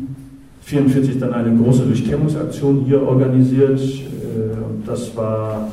1944 0.67 1.19
dann 1.19 1.33
eine 1.33 1.57
große 1.57 1.85
Durchkämmungsaktion 1.85 2.85
hier 2.87 3.03
organisiert. 3.03 3.81
Und 3.81 4.87
das 4.87 5.17
war 5.17 5.69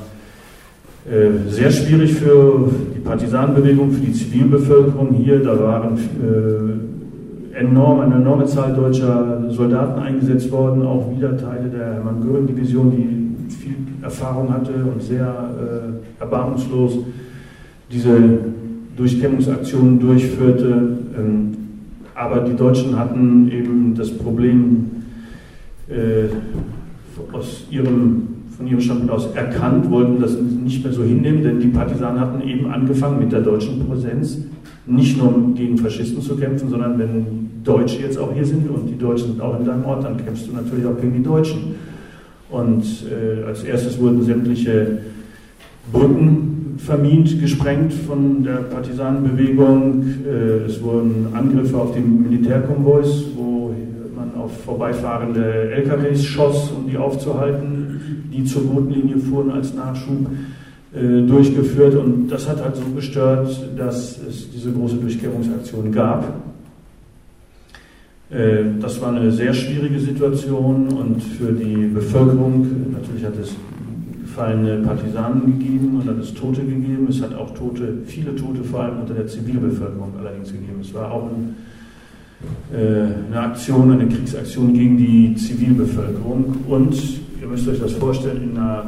sehr 1.48 1.72
schwierig 1.72 2.14
für 2.14 2.70
die 2.96 3.00
Partisanenbewegung, 3.00 3.92
für 3.92 4.02
die 4.02 4.14
Zivilbevölkerung 4.14 5.14
hier. 5.16 5.40
Da 5.40 5.58
waren 5.60 5.98
enorm, 7.54 8.02
eine 8.02 8.16
enorme 8.16 8.46
Zahl 8.46 8.74
deutscher 8.74 9.50
Soldaten 9.50 10.00
eingesetzt 10.00 10.52
worden, 10.52 10.84
auch 10.84 11.12
wieder 11.16 11.38
Teile 11.38 11.70
der 11.70 11.94
Hermann-Göring-Division, 11.96 12.92
die 12.92 13.54
viel 13.54 13.76
Erfahrung 14.02 14.54
hatte 14.54 14.74
und 14.74 15.02
sehr 15.02 15.26
äh, 15.28 16.22
erbarmungslos 16.22 17.00
diese 17.92 18.18
Durchkämmungsaktionen 18.96 20.00
durchführte. 20.00 20.98
Aber 22.22 22.42
die 22.42 22.56
Deutschen 22.56 23.00
hatten 23.00 23.52
eben 23.52 23.96
das 23.96 24.16
Problem 24.16 24.92
äh, 25.90 26.30
aus 27.32 27.66
ihrem, 27.72 28.28
von 28.56 28.68
ihrem 28.68 28.80
Standpunkt 28.80 29.12
aus 29.12 29.34
erkannt, 29.34 29.90
wollten 29.90 30.22
das 30.22 30.38
nicht 30.40 30.84
mehr 30.84 30.94
so 30.94 31.02
hinnehmen, 31.02 31.42
denn 31.42 31.60
die 31.60 31.70
Partisanen 31.70 32.20
hatten 32.20 32.48
eben 32.48 32.68
angefangen 32.68 33.18
mit 33.18 33.32
der 33.32 33.42
deutschen 33.42 33.88
Präsenz 33.88 34.38
nicht 34.86 35.18
nur 35.18 35.56
gegen 35.56 35.80
Faschisten 35.80 36.22
zu 36.22 36.36
kämpfen, 36.36 36.70
sondern 36.70 37.00
wenn 37.00 37.50
Deutsche 37.64 38.00
jetzt 38.04 38.20
auch 38.20 38.32
hier 38.32 38.46
sind 38.46 38.70
und 38.70 38.88
die 38.88 39.00
Deutschen 39.00 39.30
sind 39.30 39.42
auch 39.42 39.60
in 39.60 39.66
deinem 39.66 39.86
Ort, 39.86 40.04
dann 40.04 40.16
kämpfst 40.18 40.48
du 40.48 40.54
natürlich 40.54 40.86
auch 40.86 41.02
gegen 41.02 41.14
die 41.14 41.24
Deutschen. 41.24 41.74
Und 42.52 42.84
äh, 43.10 43.46
als 43.46 43.64
erstes 43.64 44.00
wurden 44.00 44.22
sämtliche 44.22 45.00
Brücken 45.92 46.51
vermint, 46.78 47.40
gesprengt 47.40 47.94
von 47.94 48.44
der 48.44 48.58
Partisanenbewegung. 48.58 50.04
Äh, 50.26 50.66
es 50.66 50.82
wurden 50.82 51.28
Angriffe 51.34 51.78
auf 51.78 51.94
die 51.94 52.02
Militärkonvois, 52.02 53.26
wo 53.36 53.74
man 54.16 54.36
auf 54.42 54.52
vorbeifahrende 54.64 55.72
LKWs 55.72 56.24
schoss, 56.24 56.72
um 56.72 56.90
die 56.90 56.98
aufzuhalten, 56.98 58.30
die 58.34 58.44
zur 58.44 58.64
Bodenlinie 58.64 59.18
fuhren 59.18 59.52
als 59.52 59.74
Nachschub 59.74 60.28
äh, 60.94 61.22
durchgeführt. 61.22 61.96
Und 61.96 62.28
das 62.30 62.48
hat 62.50 62.64
halt 62.64 62.76
so 62.76 62.84
gestört, 62.96 63.70
dass 63.78 64.20
es 64.28 64.52
diese 64.52 64.72
große 64.72 64.98
Durchkehrungsaktion 64.98 65.92
gab. 65.92 66.34
Äh, 68.30 68.80
das 68.80 69.02
war 69.02 69.14
eine 69.14 69.32
sehr 69.32 69.54
schwierige 69.54 70.00
Situation 70.00 70.88
und 70.90 71.22
für 71.22 71.52
die 71.52 71.88
Bevölkerung, 71.88 72.92
natürlich 72.92 73.26
hat 73.26 73.38
es 73.42 73.56
gefallene 74.32 74.78
Partisanen 74.86 75.46
gegeben 75.46 76.00
und 76.00 76.08
hat 76.08 76.18
es 76.18 76.34
Tote 76.34 76.62
gegeben. 76.62 77.08
Es 77.10 77.22
hat 77.22 77.36
auch 77.36 77.54
Tote, 77.54 77.98
viele 78.06 78.34
Tote 78.36 78.64
vor 78.64 78.84
allem 78.84 79.02
unter 79.02 79.14
der 79.14 79.28
Zivilbevölkerung 79.28 80.14
allerdings 80.18 80.52
gegeben. 80.52 80.80
Es 80.82 80.94
war 80.94 81.12
auch 81.12 81.30
ein, 81.30 81.56
äh, 82.74 83.28
eine 83.28 83.40
Aktion, 83.40 83.92
eine 83.92 84.08
Kriegsaktion 84.08 84.74
gegen 84.74 84.98
die 84.98 85.36
Zivilbevölkerung. 85.36 86.56
Und 86.68 86.96
ihr 87.42 87.48
müsst 87.48 87.68
euch 87.68 87.80
das 87.80 87.92
vorstellen, 87.94 88.52
in 88.52 88.58
einer 88.58 88.86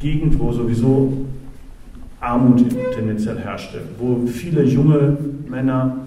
Gegend, 0.00 0.38
wo 0.38 0.52
sowieso 0.52 1.26
Armut 2.20 2.64
tendenziell 2.94 3.38
herrschte, 3.38 3.82
wo 3.98 4.26
viele 4.26 4.64
junge 4.64 5.18
Männer 5.48 5.98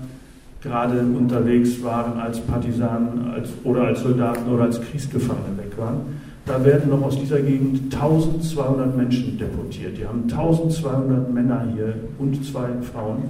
gerade 0.61 1.01
unterwegs 1.01 1.83
waren 1.83 2.19
als 2.19 2.39
Partisanen 2.39 3.31
als, 3.31 3.49
oder 3.63 3.83
als 3.83 4.01
Soldaten 4.01 4.49
oder 4.51 4.63
als 4.63 4.81
Kriegsgefangene 4.81 5.57
weg 5.57 5.77
waren. 5.77 6.14
Da 6.45 6.63
werden 6.63 6.91
noch 6.91 7.01
aus 7.01 7.17
dieser 7.19 7.41
Gegend 7.41 7.93
1200 7.93 8.95
Menschen 8.95 9.37
deportiert. 9.37 9.97
Die 9.97 10.05
haben 10.05 10.23
1200 10.23 11.33
Männer 11.33 11.65
hier 11.73 11.95
und 12.19 12.45
zwei 12.45 12.67
Frauen 12.93 13.23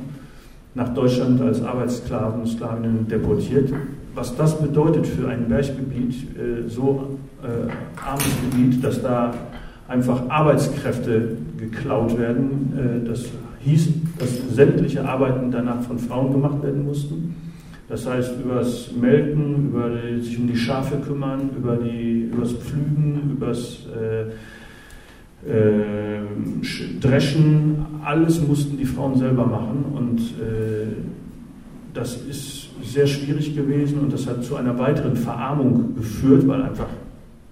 nach 0.73 0.93
Deutschland 0.93 1.39
als 1.41 1.63
Arbeitssklaven 1.63 2.41
und 2.41 2.47
Sklavinnen 2.47 3.07
deportiert. 3.07 3.71
Was 4.13 4.35
das 4.35 4.59
bedeutet 4.59 5.07
für 5.07 5.29
ein 5.29 5.47
Berggebiet, 5.47 6.13
äh, 6.37 6.69
so 6.69 7.17
äh, 7.41 7.71
armes 8.05 8.25
Gebiet, 8.49 8.83
dass 8.83 9.01
da 9.01 9.33
einfach 9.87 10.29
Arbeitskräfte 10.29 11.37
geklaut 11.57 12.17
werden, 12.17 12.73
äh, 12.77 13.07
das 13.07 13.25
hieß, 13.61 13.89
dass 14.19 14.55
sämtliche 14.55 15.07
Arbeiten 15.07 15.51
danach 15.51 15.81
von 15.81 15.97
Frauen 15.99 16.33
gemacht 16.33 16.61
werden 16.63 16.85
mussten. 16.85 17.35
Das 17.87 18.07
heißt, 18.07 18.33
über 18.43 18.55
das 18.55 18.91
Melken, 18.99 19.69
über 19.69 19.89
die, 19.89 20.21
sich 20.21 20.39
um 20.39 20.47
die 20.47 20.57
Schafe 20.57 20.97
kümmern, 20.97 21.51
über, 21.55 21.77
die, 21.77 22.29
über 22.31 22.41
das 22.41 22.53
Pflügen, 22.53 23.31
über 23.31 23.47
das 23.47 23.85
äh, 23.95 24.21
äh, 25.47 26.21
Dreschen, 26.99 27.85
alles 28.03 28.41
mussten 28.41 28.77
die 28.77 28.85
Frauen 28.85 29.17
selber 29.17 29.45
machen. 29.45 29.85
Und 29.93 30.19
äh, 30.19 30.87
das 31.93 32.17
ist 32.17 32.69
sehr 32.83 33.07
schwierig 33.07 33.55
gewesen 33.55 33.99
und 33.99 34.11
das 34.11 34.27
hat 34.27 34.43
zu 34.43 34.55
einer 34.55 34.77
weiteren 34.77 35.15
Verarmung 35.15 35.95
geführt, 35.95 36.47
weil 36.47 36.63
einfach 36.63 36.87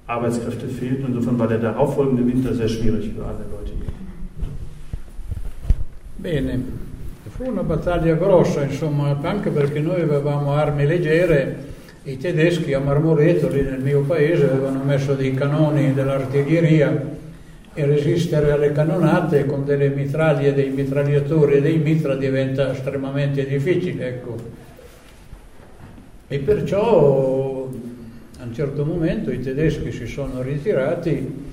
Arbeitskräfte 0.08 0.68
fehlten. 0.68 1.06
Insofern 1.08 1.40
war 1.40 1.48
der 1.48 1.60
darauffolgende 1.60 2.26
Winter 2.28 2.54
sehr 2.54 2.68
schwierig 2.68 3.12
für 3.16 3.24
alle 3.24 3.38
Leute. 3.38 3.74
Bene, 6.18 6.60
fu 7.36 7.50
una 7.50 7.64
battaglia 7.64 8.14
grossa, 8.14 8.62
insomma, 8.62 9.18
anche 9.24 9.50
perché 9.50 9.80
noi 9.80 10.02
avevamo 10.02 10.54
armi 10.54 10.86
leggere, 10.86 11.72
i 12.04 12.18
tedeschi 12.18 12.74
a 12.74 12.80
Marmoreto, 12.80 13.48
lì 13.48 13.64
nel 13.64 13.80
mio 13.80 14.02
paese, 14.02 14.46
avevano 14.46 14.84
messo 14.84 15.16
dei 15.16 15.34
canoni 15.34 15.96
dell'artiglieria 15.96 17.12
e 17.74 17.86
resistere 17.86 18.52
alle 18.52 18.72
cannonate 18.72 19.48
con 19.48 19.66
delle 19.66 19.90
mitraglie, 19.90 20.54
dei 20.54 20.70
mitragliatori 20.70 21.56
e 21.56 21.62
dei 21.62 21.78
mitra 21.78 22.16
diventa 22.16 22.72
estremamente 22.72 23.48
difficile, 23.48 24.08
ecco. 24.10 24.36
E 26.28 26.38
perciò 26.38 27.68
a 28.40 28.44
un 28.44 28.54
certo 28.54 28.86
momento 28.86 29.32
i 29.32 29.40
tedeschi 29.40 29.92
si 29.92 30.06
sono 30.06 30.44
ritirati 30.44 31.52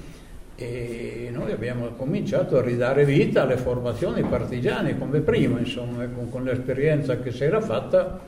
e 0.62 1.31
noi 1.33 1.53
abbiamo 1.53 1.88
cominciato 1.96 2.59
a 2.59 2.62
ridare 2.62 3.07
vita 3.07 3.42
alle 3.42 3.57
formazioni 3.57 4.20
partigiane 4.20 4.99
come 4.99 5.20
prima, 5.20 5.59
insomma, 5.59 6.07
con, 6.07 6.29
con 6.29 6.44
l'esperienza 6.44 7.18
che 7.18 7.33
si 7.33 7.44
era 7.44 7.62
fatta. 7.62 8.20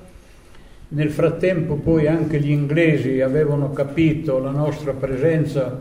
Nel 0.88 1.10
frattempo 1.10 1.74
poi 1.74 2.06
anche 2.06 2.40
gli 2.40 2.50
inglesi 2.50 3.20
avevano 3.20 3.72
capito 3.72 4.38
la 4.38 4.50
nostra 4.50 4.92
presenza 4.92 5.78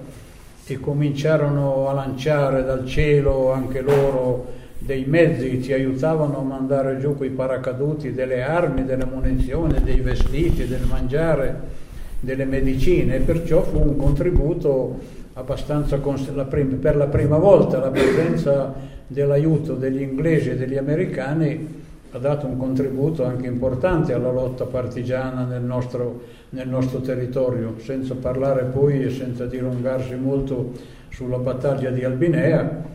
e 0.66 0.78
cominciarono 0.78 1.88
a 1.88 1.94
lanciare 1.94 2.66
dal 2.66 2.86
cielo 2.86 3.54
anche 3.54 3.80
loro 3.80 4.60
dei 4.78 5.06
mezzi, 5.06 5.64
ci 5.64 5.72
aiutavano 5.72 6.40
a 6.40 6.44
mandare 6.44 7.00
giù 7.00 7.16
quei 7.16 7.30
paracaduti 7.30 8.12
delle 8.12 8.42
armi, 8.42 8.84
delle 8.84 9.06
munizioni, 9.06 9.82
dei 9.84 10.02
vestiti, 10.02 10.68
del 10.68 10.84
mangiare, 10.86 11.80
delle 12.20 12.46
medicine 12.46 13.16
e 13.16 13.20
perciò 13.20 13.64
fu 13.64 13.80
un 13.80 13.96
contributo 13.96 15.20
abbastanza 15.34 15.98
per 16.00 16.96
la 16.96 17.08
prima 17.08 17.38
volta 17.38 17.80
la 17.80 17.90
presenza 17.90 18.74
dell'aiuto 19.08 19.76
degli 19.76 20.02
inglesi 20.02 20.50
e 20.52 20.58
degli 20.58 20.78
americani 20.78 21.80
ha 22.14 22.18
dato 22.18 22.46
un 22.46 22.58
contributo 22.58 23.24
anche 23.24 23.48
importante 23.48 24.14
alla 24.14 24.32
lotta 24.32 24.66
partigiana 24.66 25.46
nel 25.46 25.62
nostro, 25.62 26.24
nel 26.50 26.68
nostro 26.68 27.00
territorio, 27.00 27.76
senza 27.80 28.16
parlare 28.16 28.64
poi 28.64 29.04
e 29.04 29.10
senza 29.12 29.46
dilungarsi 29.46 30.16
molto 30.16 30.74
sulla 31.10 31.38
battaglia 31.38 31.90
di 31.90 32.04
Albinea 32.04 32.90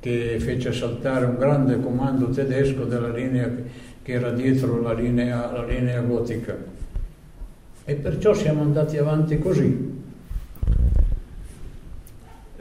che 0.00 0.36
fece 0.40 0.72
saltare 0.72 1.26
un 1.26 1.36
grande 1.38 1.80
comando 1.80 2.28
tedesco 2.30 2.84
della 2.84 3.10
linea 3.10 3.50
che 4.02 4.12
era 4.12 4.30
dietro 4.30 4.80
la 4.80 4.94
linea, 4.94 5.52
la 5.52 5.64
linea 5.64 6.00
gotica. 6.00 6.56
E 7.84 7.94
perciò 7.94 8.32
siamo 8.32 8.62
andati 8.62 8.96
avanti 8.96 9.38
così, 9.38 10.01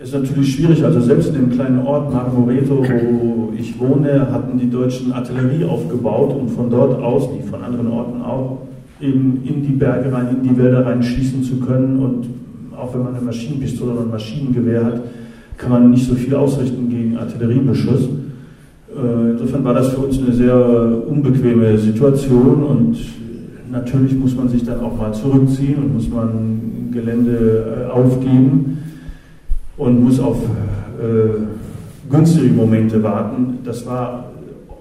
ist 0.03 0.13
natürlich 0.13 0.55
schwierig. 0.55 0.83
Also 0.83 0.99
selbst 0.99 1.29
in 1.29 1.35
dem 1.35 1.51
kleinen 1.51 1.85
Ort 1.85 2.11
Marmoreto, 2.11 2.83
wo 2.83 3.53
ich 3.57 3.79
wohne, 3.79 4.31
hatten 4.31 4.57
die 4.57 4.69
Deutschen 4.69 5.11
Artillerie 5.11 5.63
aufgebaut 5.65 6.35
und 6.35 6.49
von 6.49 6.69
dort 6.69 7.01
aus, 7.01 7.29
wie 7.33 7.47
von 7.47 7.63
anderen 7.63 7.87
Orten 7.87 8.21
auch, 8.21 8.57
eben 8.99 9.41
in 9.45 9.63
die 9.63 9.73
Berge 9.73 10.11
rein, 10.11 10.37
in 10.41 10.49
die 10.49 10.57
Wälder 10.57 10.85
rein 10.85 11.03
schießen 11.03 11.43
zu 11.43 11.57
können. 11.57 11.99
Und 11.99 12.27
auch 12.75 12.93
wenn 12.93 13.03
man 13.03 13.15
eine 13.15 13.25
Maschinenpistole 13.25 13.91
oder 13.91 14.01
ein 14.01 14.11
Maschinengewehr 14.11 14.85
hat, 14.85 15.01
kann 15.57 15.69
man 15.69 15.91
nicht 15.91 16.07
so 16.07 16.15
viel 16.15 16.33
ausrichten 16.33 16.89
gegen 16.89 17.17
Artilleriebeschuss. 17.17 18.09
Äh, 18.89 19.31
insofern 19.31 19.63
war 19.63 19.75
das 19.75 19.89
für 19.89 20.01
uns 20.01 20.17
eine 20.19 20.33
sehr 20.33 21.07
unbequeme 21.07 21.77
Situation 21.77 22.63
und 22.63 22.97
natürlich 23.71 24.17
muss 24.17 24.35
man 24.35 24.49
sich 24.49 24.63
dann 24.63 24.79
auch 24.79 24.97
mal 24.97 25.13
zurückziehen 25.13 25.75
und 25.75 25.93
muss 25.93 26.09
man 26.09 26.89
Gelände 26.91 27.87
äh, 27.87 27.91
aufgeben 27.91 28.70
und 29.81 30.03
muss 30.03 30.19
auf 30.19 30.37
äh, 30.37 32.11
günstige 32.11 32.53
Momente 32.53 33.01
warten. 33.01 33.57
Das 33.63 33.83
war 33.87 34.25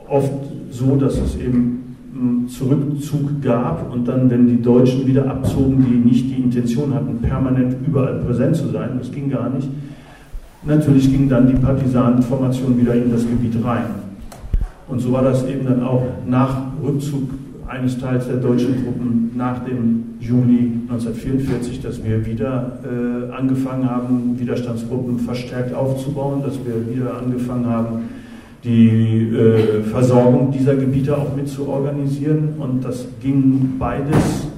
oft 0.07 0.31
so, 0.71 0.97
dass 0.97 1.19
es 1.19 1.37
eben 1.37 1.97
einen 2.15 2.49
Zurückzug 2.49 3.41
gab 3.41 3.91
und 3.91 4.07
dann, 4.07 4.29
wenn 4.29 4.47
die 4.47 4.61
Deutschen 4.61 5.07
wieder 5.07 5.27
abzogen, 5.31 5.87
die 5.89 6.07
nicht 6.07 6.27
die 6.27 6.43
Intention 6.43 6.93
hatten, 6.93 7.17
permanent 7.23 7.77
überall 7.87 8.19
präsent 8.27 8.57
zu 8.57 8.69
sein, 8.69 8.91
das 8.99 9.11
ging 9.11 9.31
gar 9.31 9.49
nicht, 9.49 9.69
natürlich 10.65 11.11
ging 11.11 11.31
dann 11.31 11.49
die 11.49 11.55
Partisanenformation 11.55 12.79
wieder 12.79 12.95
in 12.95 13.11
das 13.11 13.23
Gebiet 13.23 13.57
rein. 13.65 13.87
Und 14.87 14.99
so 14.99 15.13
war 15.13 15.23
das 15.23 15.47
eben 15.47 15.65
dann 15.65 15.83
auch 15.83 16.03
nach 16.29 16.59
Rückzug 16.85 17.31
eines 17.71 17.99
Teils 17.99 18.27
der 18.27 18.37
deutschen 18.37 18.85
Truppen 18.85 19.31
nach 19.37 19.65
dem 19.65 20.17
Juni 20.19 20.73
1944, 20.89 21.81
dass 21.81 22.03
wir 22.03 22.27
wieder 22.27 22.81
äh, 22.83 23.33
angefangen 23.33 23.89
haben, 23.89 24.39
Widerstandsgruppen 24.39 25.21
verstärkt 25.21 25.73
aufzubauen, 25.73 26.43
dass 26.43 26.59
wir 26.65 26.93
wieder 26.93 27.17
angefangen 27.17 27.67
haben, 27.67 28.09
die 28.65 29.31
äh, 29.33 29.83
Versorgung 29.85 30.51
dieser 30.51 30.75
Gebiete 30.75 31.17
auch 31.17 31.37
mit 31.37 31.49
zu 31.49 31.69
organisieren. 31.69 32.55
Und 32.59 32.85
das 32.85 33.07
ging 33.23 33.75
beides 33.79 34.49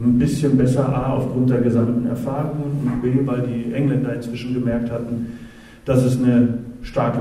ein 0.00 0.18
bisschen 0.18 0.56
besser, 0.56 0.88
A, 0.88 1.12
aufgrund 1.12 1.50
der 1.50 1.60
gesammelten 1.60 2.06
Erfahrungen 2.06 2.80
und 2.84 3.02
B, 3.02 3.26
weil 3.26 3.42
die 3.42 3.74
Engländer 3.74 4.14
inzwischen 4.14 4.54
gemerkt 4.54 4.90
hatten, 4.90 5.38
dass 5.84 6.02
es 6.02 6.18
eine 6.18 6.58
starke 6.82 7.20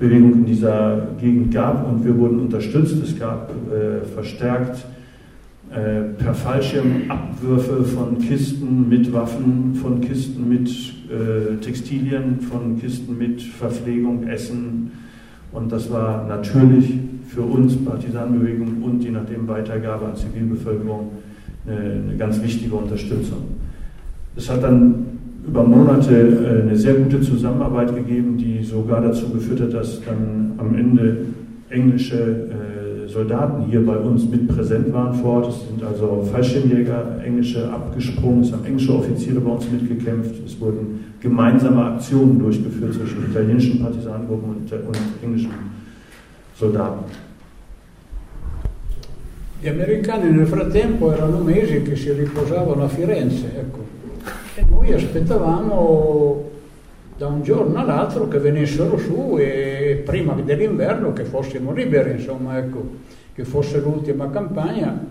Partisanenbewegung 0.00 0.32
in 0.32 0.46
dieser 0.46 1.08
Gegend 1.20 1.52
gab 1.52 1.86
und 1.86 2.04
wir 2.04 2.16
wurden 2.16 2.40
unterstützt. 2.40 2.96
Es 3.02 3.18
gab 3.18 3.50
äh, 3.70 4.04
verstärkt 4.14 4.86
äh, 5.70 6.14
per 6.16 6.34
Fallschirm 6.34 7.02
Abwürfe 7.08 7.84
von 7.84 8.18
Kisten 8.18 8.88
mit 8.88 9.12
Waffen, 9.12 9.74
von 9.74 10.00
Kisten 10.00 10.48
mit 10.48 10.68
äh, 10.70 11.56
Textilien, 11.60 12.40
von 12.40 12.80
Kisten 12.80 13.18
mit 13.18 13.42
Verpflegung, 13.42 14.26
Essen. 14.26 14.92
Und 15.52 15.70
das 15.70 15.92
war 15.92 16.26
natürlich 16.26 16.94
für 17.28 17.42
uns 17.42 17.76
Partisanenbewegung 17.84 18.82
und 18.82 19.04
je 19.04 19.10
nachdem 19.10 19.46
Weitergabe 19.46 20.06
an 20.06 20.16
Zivilbevölkerung 20.16 21.10
eine, 21.66 21.78
eine 21.78 22.16
ganz 22.16 22.42
wichtige 22.42 22.74
Unterstützung. 22.74 23.42
Es 24.34 24.48
hat 24.48 24.62
dann 24.62 25.19
über 25.46 25.62
Monate 25.62 26.14
äh, 26.14 26.62
eine 26.62 26.76
sehr 26.76 26.94
gute 26.94 27.20
Zusammenarbeit 27.20 27.94
gegeben, 27.94 28.36
die 28.36 28.62
sogar 28.62 29.00
dazu 29.00 29.28
geführt 29.30 29.60
hat, 29.60 29.74
dass 29.74 30.00
dann 30.04 30.52
am 30.58 30.74
Ende 30.74 31.26
englische 31.70 32.16
äh, 32.16 33.08
Soldaten 33.08 33.64
hier 33.68 33.84
bei 33.84 33.96
uns 33.96 34.28
mit 34.28 34.46
präsent 34.48 34.92
waren 34.92 35.14
vor 35.14 35.42
Ort. 35.42 35.48
Es 35.48 35.68
sind 35.68 35.82
also 35.82 36.28
Fallschirmjäger, 36.30 37.20
englische 37.24 37.68
abgesprungen, 37.68 38.42
es 38.42 38.52
haben 38.52 38.64
englische 38.64 38.94
Offiziere 38.94 39.40
bei 39.40 39.50
uns 39.50 39.70
mitgekämpft. 39.70 40.34
Es 40.46 40.60
wurden 40.60 41.04
gemeinsame 41.20 41.84
Aktionen 41.84 42.38
durchgeführt 42.38 42.94
zwischen 42.94 43.30
italienischen 43.30 43.80
Partisanengruppen 43.82 44.50
und, 44.50 44.72
und 44.72 44.98
englischen 45.22 45.50
Soldaten. 46.54 47.04
Gli 49.62 49.68
americani 49.68 50.30
nel 50.30 50.46
frattempo 50.46 51.12
erano 51.12 51.42
mesi 51.42 51.82
che 51.82 51.94
si 51.94 52.10
riposavano 52.12 52.84
a 52.84 52.88
Firenze, 52.88 53.44
ecco. 53.54 53.99
E 54.60 54.64
noi 54.68 54.92
aspettavamo 54.92 56.50
da 57.16 57.28
un 57.28 57.42
giorno 57.42 57.78
all'altro 57.78 58.28
che 58.28 58.36
venissero 58.36 58.98
su 58.98 59.38
e 59.38 60.02
prima 60.04 60.34
dell'inverno 60.34 61.14
che 61.14 61.24
fossimo 61.24 61.72
liberi, 61.72 62.10
insomma, 62.10 62.58
ecco, 62.58 62.84
che 63.34 63.44
fosse 63.44 63.80
l'ultima 63.80 64.28
campagna. 64.28 65.02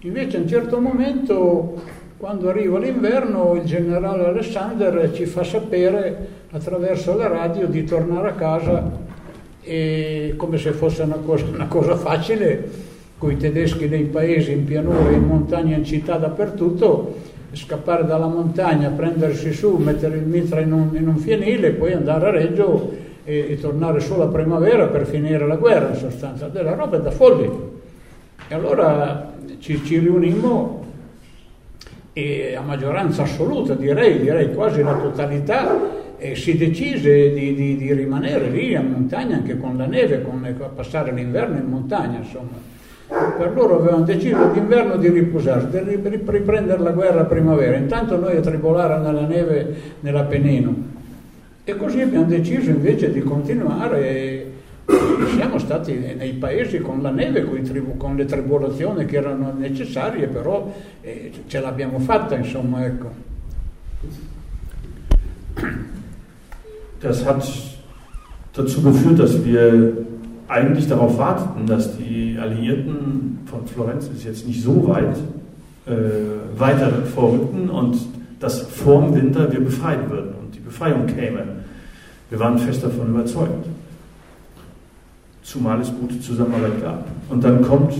Invece 0.00 0.38
a 0.38 0.40
un 0.40 0.48
certo 0.48 0.80
momento, 0.80 1.80
quando 2.16 2.48
arriva 2.48 2.80
l'inverno, 2.80 3.54
il 3.54 3.62
generale 3.62 4.24
Alexander 4.24 5.12
ci 5.12 5.24
fa 5.26 5.44
sapere 5.44 6.26
attraverso 6.50 7.16
la 7.16 7.28
radio 7.28 7.68
di 7.68 7.84
tornare 7.84 8.30
a 8.30 8.32
casa 8.32 8.90
e 9.62 10.34
come 10.36 10.58
se 10.58 10.72
fosse 10.72 11.02
una 11.02 11.20
cosa, 11.24 11.44
una 11.52 11.68
cosa 11.68 11.94
facile 11.94 12.68
con 13.18 13.30
i 13.30 13.36
tedeschi 13.36 13.86
nei 13.86 14.06
paesi, 14.06 14.50
in 14.50 14.64
pianura, 14.64 15.10
in 15.10 15.22
montagna, 15.22 15.76
in 15.76 15.84
città, 15.84 16.16
dappertutto, 16.16 17.25
scappare 17.52 18.04
dalla 18.04 18.26
montagna, 18.26 18.90
prendersi 18.90 19.52
su, 19.52 19.76
mettere 19.76 20.16
il 20.16 20.26
mitra 20.26 20.60
in 20.60 20.72
un, 20.72 20.90
in 20.92 21.08
un 21.08 21.16
fienile, 21.16 21.70
poi 21.70 21.92
andare 21.92 22.26
a 22.26 22.30
Reggio 22.30 22.92
e, 23.24 23.46
e, 23.50 23.60
tornare 23.60 24.00
solo 24.00 24.24
a 24.24 24.28
primavera 24.28 24.86
per 24.86 25.06
finire 25.06 25.46
la 25.46 25.56
guerra, 25.56 25.90
in 25.90 25.96
sostanza, 25.96 26.48
della 26.48 26.74
roba 26.74 26.98
da 26.98 27.10
folli. 27.10 27.50
E 28.48 28.54
allora 28.54 29.32
ci, 29.58 29.82
ci 29.84 29.98
riunimmo 29.98 30.84
e 32.12 32.54
a 32.56 32.62
maggioranza 32.62 33.22
assoluta, 33.22 33.74
direi, 33.74 34.18
direi 34.20 34.54
quasi 34.54 34.82
la 34.82 34.94
totalità, 34.94 36.04
e 36.18 36.34
si 36.34 36.56
decise 36.56 37.32
di, 37.32 37.54
di, 37.54 37.76
di 37.76 37.92
rimanere 37.92 38.48
lì 38.48 38.72
in 38.72 38.90
montagna 38.90 39.36
anche 39.36 39.58
con 39.58 39.76
la 39.76 39.86
neve, 39.86 40.22
con, 40.22 40.42
a 40.44 40.64
passare 40.68 41.12
l'inverno 41.12 41.58
in 41.58 41.66
montagna, 41.66 42.18
insomma 42.18 42.74
per 43.08 43.52
loro 43.54 43.78
avevano 43.78 44.04
deciso 44.04 44.50
d'inverno 44.52 44.96
di 44.96 45.08
riposarsi, 45.08 45.68
di 45.84 46.00
riprendere 46.02 46.82
la 46.82 46.90
guerra 46.90 47.20
a 47.20 47.24
primavera, 47.24 47.76
intanto 47.76 48.16
noi 48.16 48.36
a 48.36 48.40
tribolare 48.40 48.98
nella 48.98 49.26
neve 49.26 49.74
nell'Appennino. 50.00 50.94
E 51.64 51.76
così 51.76 52.00
abbiamo 52.00 52.26
deciso 52.26 52.70
invece 52.70 53.12
di 53.12 53.20
continuare 53.20 54.08
e 54.08 54.50
siamo 55.34 55.58
stati 55.58 56.14
nei 56.16 56.32
paesi 56.34 56.78
con 56.78 57.02
la 57.02 57.10
neve, 57.10 57.44
con, 57.44 57.60
tribu, 57.62 57.96
con 57.96 58.16
le 58.16 58.24
tribolazioni 58.24 59.04
che 59.04 59.16
erano 59.16 59.52
necessarie, 59.56 60.26
però 60.28 60.72
eh, 61.00 61.32
ce 61.46 61.60
l'abbiamo 61.60 61.98
fatta, 61.98 62.36
insomma, 62.36 62.84
ecco. 62.84 63.24
Das 67.00 67.24
hat 67.24 67.44
dazu 68.52 68.82
geführt, 68.82 69.18
dass 69.18 69.44
wir 69.44 70.06
eigentlich 70.48 70.88
darauf 70.88 71.18
warteten, 71.18 71.66
dass 71.66 71.96
die 71.96 72.36
Alliierten 72.40 73.40
von 73.46 73.66
Florenz 73.66 74.08
ist 74.08 74.24
jetzt 74.24 74.46
nicht 74.46 74.62
so 74.62 74.86
weit 74.88 75.16
äh, 75.86 75.92
weiter 76.58 76.90
vorrückten 77.14 77.70
und 77.70 77.96
dass 78.40 78.62
vor 78.62 79.02
dem 79.02 79.14
Winter 79.14 79.52
wir 79.52 79.60
befreit 79.60 80.10
würden 80.10 80.34
und 80.40 80.52
die 80.54 80.60
Befreiung 80.60 81.06
käme. 81.06 81.42
Wir 82.30 82.38
waren 82.38 82.58
fest 82.58 82.84
davon 82.84 83.08
überzeugt. 83.08 83.66
Zumal 85.42 85.80
es 85.80 85.90
gute 86.00 86.20
Zusammenarbeit 86.20 86.82
gab. 86.82 87.04
Und 87.30 87.42
dann 87.44 87.62
kommt 87.62 87.94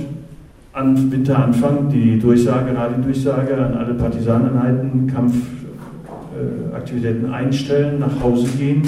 an 0.73 1.11
Winteranfang 1.11 1.89
die 1.89 2.19
Durchsage, 2.19 2.77
Radiodurchsage 2.77 3.57
an 3.57 3.75
alle 3.75 3.95
Partisaneneinheiten, 3.95 5.07
Kampfaktivitäten 5.07 7.33
einstellen, 7.33 8.01
nach 8.01 8.21
Hause 8.23 8.47
gehen, 8.59 8.83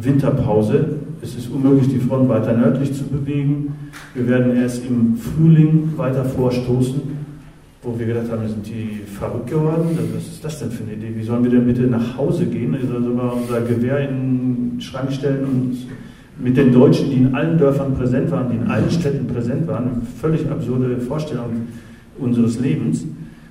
Winterpause, 0.00 0.99
es 1.30 1.44
ist 1.44 1.52
unmöglich, 1.52 1.88
die 1.88 1.98
Front 1.98 2.28
weiter 2.28 2.52
nördlich 2.56 2.92
zu 2.92 3.04
bewegen. 3.04 3.74
Wir 4.14 4.26
werden 4.28 4.56
erst 4.56 4.84
im 4.84 5.16
Frühling 5.16 5.92
weiter 5.96 6.24
vorstoßen, 6.24 7.00
wo 7.82 7.98
wir 7.98 8.06
gedacht 8.06 8.30
haben, 8.30 8.48
sind 8.48 8.66
die 8.66 9.00
verrückt 9.06 9.48
geworden? 9.48 9.96
Was 10.14 10.26
ist 10.26 10.44
das 10.44 10.58
denn 10.58 10.70
für 10.70 10.82
eine 10.82 10.94
Idee? 10.94 11.12
Wie 11.14 11.22
sollen 11.22 11.44
wir 11.44 11.50
denn 11.50 11.66
bitte 11.66 11.82
nach 11.82 12.16
Hause 12.16 12.46
gehen? 12.46 12.74
Also 12.74 12.88
sollen 12.88 13.16
wir 13.16 13.32
unser 13.32 13.60
Gewehr 13.60 14.08
in 14.08 14.70
den 14.72 14.80
Schrank 14.80 15.12
stellen 15.12 15.44
und 15.44 15.76
mit 16.42 16.56
den 16.56 16.72
Deutschen, 16.72 17.10
die 17.10 17.16
in 17.16 17.34
allen 17.34 17.58
Dörfern 17.58 17.94
präsent 17.94 18.30
waren, 18.30 18.50
die 18.50 18.56
in 18.56 18.66
allen 18.66 18.90
Städten 18.90 19.26
präsent 19.26 19.68
waren, 19.68 20.02
völlig 20.20 20.50
absurde 20.50 20.98
Vorstellung 20.98 21.68
unseres 22.18 22.58
Lebens. 22.58 23.04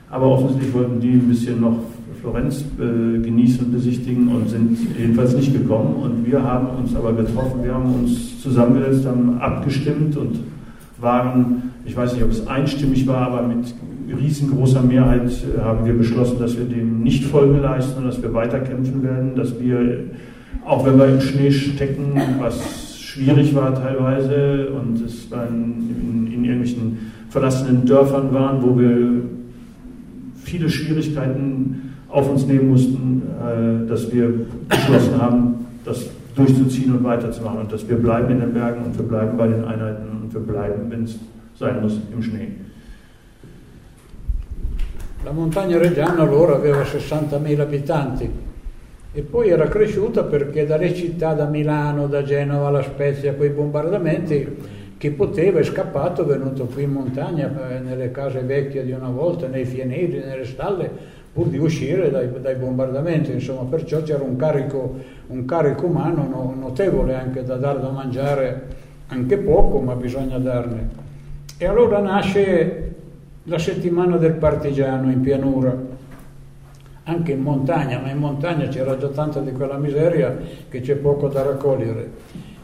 Aber 0.09 0.25
offensichtlich 0.25 0.73
wollten 0.73 0.99
die 0.99 1.11
ein 1.11 1.29
bisschen 1.29 1.61
noch 1.61 1.77
Florenz 2.21 2.65
äh, 2.77 3.19
genießen 3.19 3.65
und 3.65 3.71
besichtigen 3.71 4.27
und 4.29 4.49
sind 4.49 4.77
jedenfalls 4.97 5.35
nicht 5.35 5.53
gekommen. 5.53 5.95
Und 5.95 6.25
wir 6.25 6.43
haben 6.43 6.67
uns 6.77 6.95
aber 6.95 7.13
getroffen, 7.13 7.63
wir 7.63 7.73
haben 7.73 7.93
uns 7.93 8.41
zusammengesetzt, 8.41 9.05
haben 9.05 9.39
abgestimmt 9.39 10.17
und 10.17 10.39
waren, 10.99 11.71
ich 11.85 11.95
weiß 11.95 12.13
nicht, 12.13 12.23
ob 12.23 12.31
es 12.31 12.45
einstimmig 12.47 13.07
war, 13.07 13.31
aber 13.31 13.47
mit 13.47 13.73
riesengroßer 14.19 14.81
Mehrheit 14.81 15.31
haben 15.61 15.85
wir 15.85 15.93
beschlossen, 15.93 16.39
dass 16.39 16.57
wir 16.57 16.65
dem 16.65 17.03
nicht 17.03 17.23
Folge 17.23 17.59
leisten 17.59 17.99
und 17.99 18.05
dass 18.05 18.21
wir 18.21 18.33
weiterkämpfen 18.33 19.03
werden, 19.03 19.35
dass 19.35 19.59
wir, 19.59 20.05
auch 20.65 20.85
wenn 20.85 20.97
wir 20.97 21.07
im 21.07 21.21
Schnee 21.21 21.51
stecken, 21.51 22.19
was 22.39 22.97
schwierig 22.99 23.55
war 23.55 23.73
teilweise 23.73 24.69
und 24.69 25.01
es 25.05 25.27
in, 25.31 26.27
in, 26.27 26.33
in 26.33 26.43
irgendwelchen 26.43 26.97
verlassenen 27.29 27.85
Dörfern 27.85 28.33
waren, 28.33 28.61
wo 28.61 28.77
wir 28.77 29.21
viele 30.43 30.69
Schwierigkeiten 30.69 31.88
auf 32.09 32.29
uns 32.29 32.45
nehmen 32.45 32.69
mussten, 32.69 33.23
äh, 33.39 33.87
dass 33.87 34.11
wir 34.11 34.33
beschlossen 34.67 35.21
haben, 35.21 35.67
das 35.85 36.09
durchzuziehen 36.35 36.95
und 36.95 37.03
weiterzumachen 37.03 37.59
und 37.59 37.71
dass 37.71 37.87
wir 37.87 37.97
bleiben 37.97 38.31
in 38.31 38.39
den 38.39 38.53
Bergen 38.53 38.83
und 38.85 38.97
wir 38.97 39.05
bleiben 39.05 39.37
bei 39.37 39.47
den 39.47 39.63
Einheiten 39.65 40.09
und 40.21 40.33
wir 40.33 40.41
bleiben, 40.41 40.89
wenn 40.89 41.03
es 41.03 41.19
sein 41.55 41.81
muss, 41.81 41.99
im 42.13 42.21
Schnee. 42.21 42.51
La 45.25 45.31
montagna 45.31 45.77
reggiana 45.77 46.21
allora 46.23 46.55
aveva 46.55 46.81
60.000 46.81 47.59
abitanti 47.59 48.29
e 49.11 49.21
poi 49.21 49.49
era 49.49 49.67
cresciuta 49.67 50.23
perché 50.23 50.65
dalle 50.65 50.93
città, 50.93 51.33
da 51.33 51.45
Milano, 51.45 52.07
da 52.07 52.23
Genova, 52.23 52.67
alla 52.67 52.83
Spezia, 52.83 53.33
quei 53.33 53.49
bombardamenti, 53.49 54.77
chi 54.97 55.11
poteva 55.11 55.59
è 55.59 55.63
scappato, 55.63 56.23
è 56.23 56.25
venuto 56.25 56.65
qui 56.65 56.83
in 56.83 56.91
montagna, 56.91 57.69
eh, 57.69 57.79
nelle 57.79 58.11
case 58.11 58.41
vecchie 58.41 58.85
di 58.85 58.91
una 58.91 59.09
volta, 59.09 59.47
nei 59.47 59.65
fienili, 59.65 60.19
nelle 60.19 60.45
stalle, 60.45 60.89
pur 61.31 61.47
di 61.47 61.57
uscire 61.57 62.09
dai, 62.09 62.29
dai 62.41 62.55
bombardamenti, 62.55 63.31
insomma, 63.31 63.63
perciò 63.63 64.01
c'era 64.01 64.23
un 64.23 64.35
carico, 64.35 64.97
un 65.27 65.45
carico 65.45 65.85
umano 65.85 66.27
no, 66.27 66.55
notevole 66.57 67.15
anche 67.15 67.43
da 67.43 67.55
dare 67.55 67.79
da 67.79 67.89
mangiare, 67.89 68.67
anche 69.07 69.37
poco, 69.37 69.79
ma 69.79 69.95
bisogna 69.95 70.37
darne. 70.37 71.07
E 71.57 71.65
allora 71.65 71.99
nasce 71.99 72.93
la 73.43 73.59
settimana 73.59 74.17
del 74.17 74.33
partigiano 74.33 75.11
in 75.11 75.21
pianura, 75.21 75.75
anche 77.03 77.31
in 77.31 77.41
montagna, 77.41 77.99
ma 77.99 78.09
in 78.09 78.17
montagna 78.17 78.67
c'era 78.67 78.97
già 78.97 79.07
tanta 79.07 79.39
di 79.39 79.51
quella 79.51 79.77
miseria 79.77 80.37
che 80.69 80.81
c'è 80.81 80.95
poco 80.95 81.27
da 81.27 81.43
raccogliere. 81.43 82.11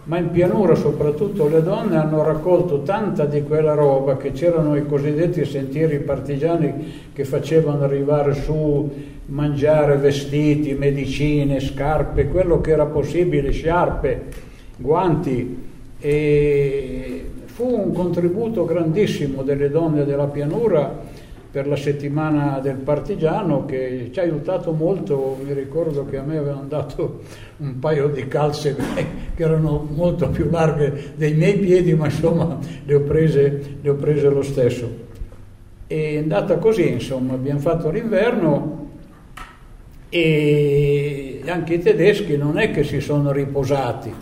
Ma 0.05 0.17
in 0.19 0.29
pianura 0.29 0.75
soprattutto 0.75 1.47
le 1.47 1.63
donne 1.63 1.97
hanno 1.97 2.23
raccolto 2.23 2.83
tanta 2.83 3.25
di 3.25 3.41
quella 3.43 3.73
roba 3.73 4.17
che 4.17 4.31
c'erano 4.31 4.75
i 4.75 4.85
cosiddetti 4.85 5.45
sentieri 5.45 5.99
partigiani 5.99 7.09
che 7.13 7.25
facevano 7.25 7.83
arrivare 7.83 8.33
su 8.35 9.13
mangiare 9.27 9.97
vestiti, 9.97 10.73
medicine, 10.73 11.59
scarpe, 11.59 12.27
quello 12.27 12.61
che 12.61 12.71
era 12.71 12.85
possibile, 12.85 13.51
sciarpe, 13.51 14.21
guanti. 14.77 15.63
E 15.99 17.25
fu 17.45 17.65
un 17.65 17.93
contributo 17.93 18.65
grandissimo 18.65 19.41
delle 19.41 19.69
donne 19.69 20.05
della 20.05 20.27
pianura 20.27 21.04
per 21.55 21.67
la 21.67 21.77
settimana 21.77 22.59
del 22.59 22.75
partigiano 22.75 23.65
che 23.65 24.09
ci 24.11 24.19
ha 24.19 24.23
aiutato 24.23 24.73
molto, 24.73 25.37
mi 25.41 25.53
ricordo 25.53 26.03
che 26.03 26.17
a 26.17 26.21
me 26.21 26.35
avevano 26.37 26.65
dato 26.67 27.21
un 27.59 27.79
paio 27.79 28.09
di 28.09 28.27
calze 28.27 28.75
che 29.33 29.41
erano 29.41 29.87
molto 29.89 30.27
più 30.27 30.49
larghe 30.49 31.13
dei 31.15 31.33
miei 31.33 31.57
piedi, 31.57 31.93
ma 31.93 32.07
insomma 32.07 32.59
le 32.83 32.93
ho 32.93 32.99
prese, 32.99 33.77
le 33.81 33.89
ho 33.89 33.93
prese 33.93 34.27
lo 34.27 34.41
stesso. 34.41 34.89
È 35.87 36.17
andata 36.17 36.57
così, 36.57 36.89
insomma, 36.89 37.35
abbiamo 37.35 37.59
fatto 37.59 37.89
l'inverno 37.89 38.89
e 40.09 41.41
anche 41.45 41.75
i 41.75 41.79
tedeschi 41.79 42.35
non 42.35 42.57
è 42.57 42.69
che 42.71 42.83
si 42.83 42.99
sono 42.99 43.31
riposati, 43.31 44.13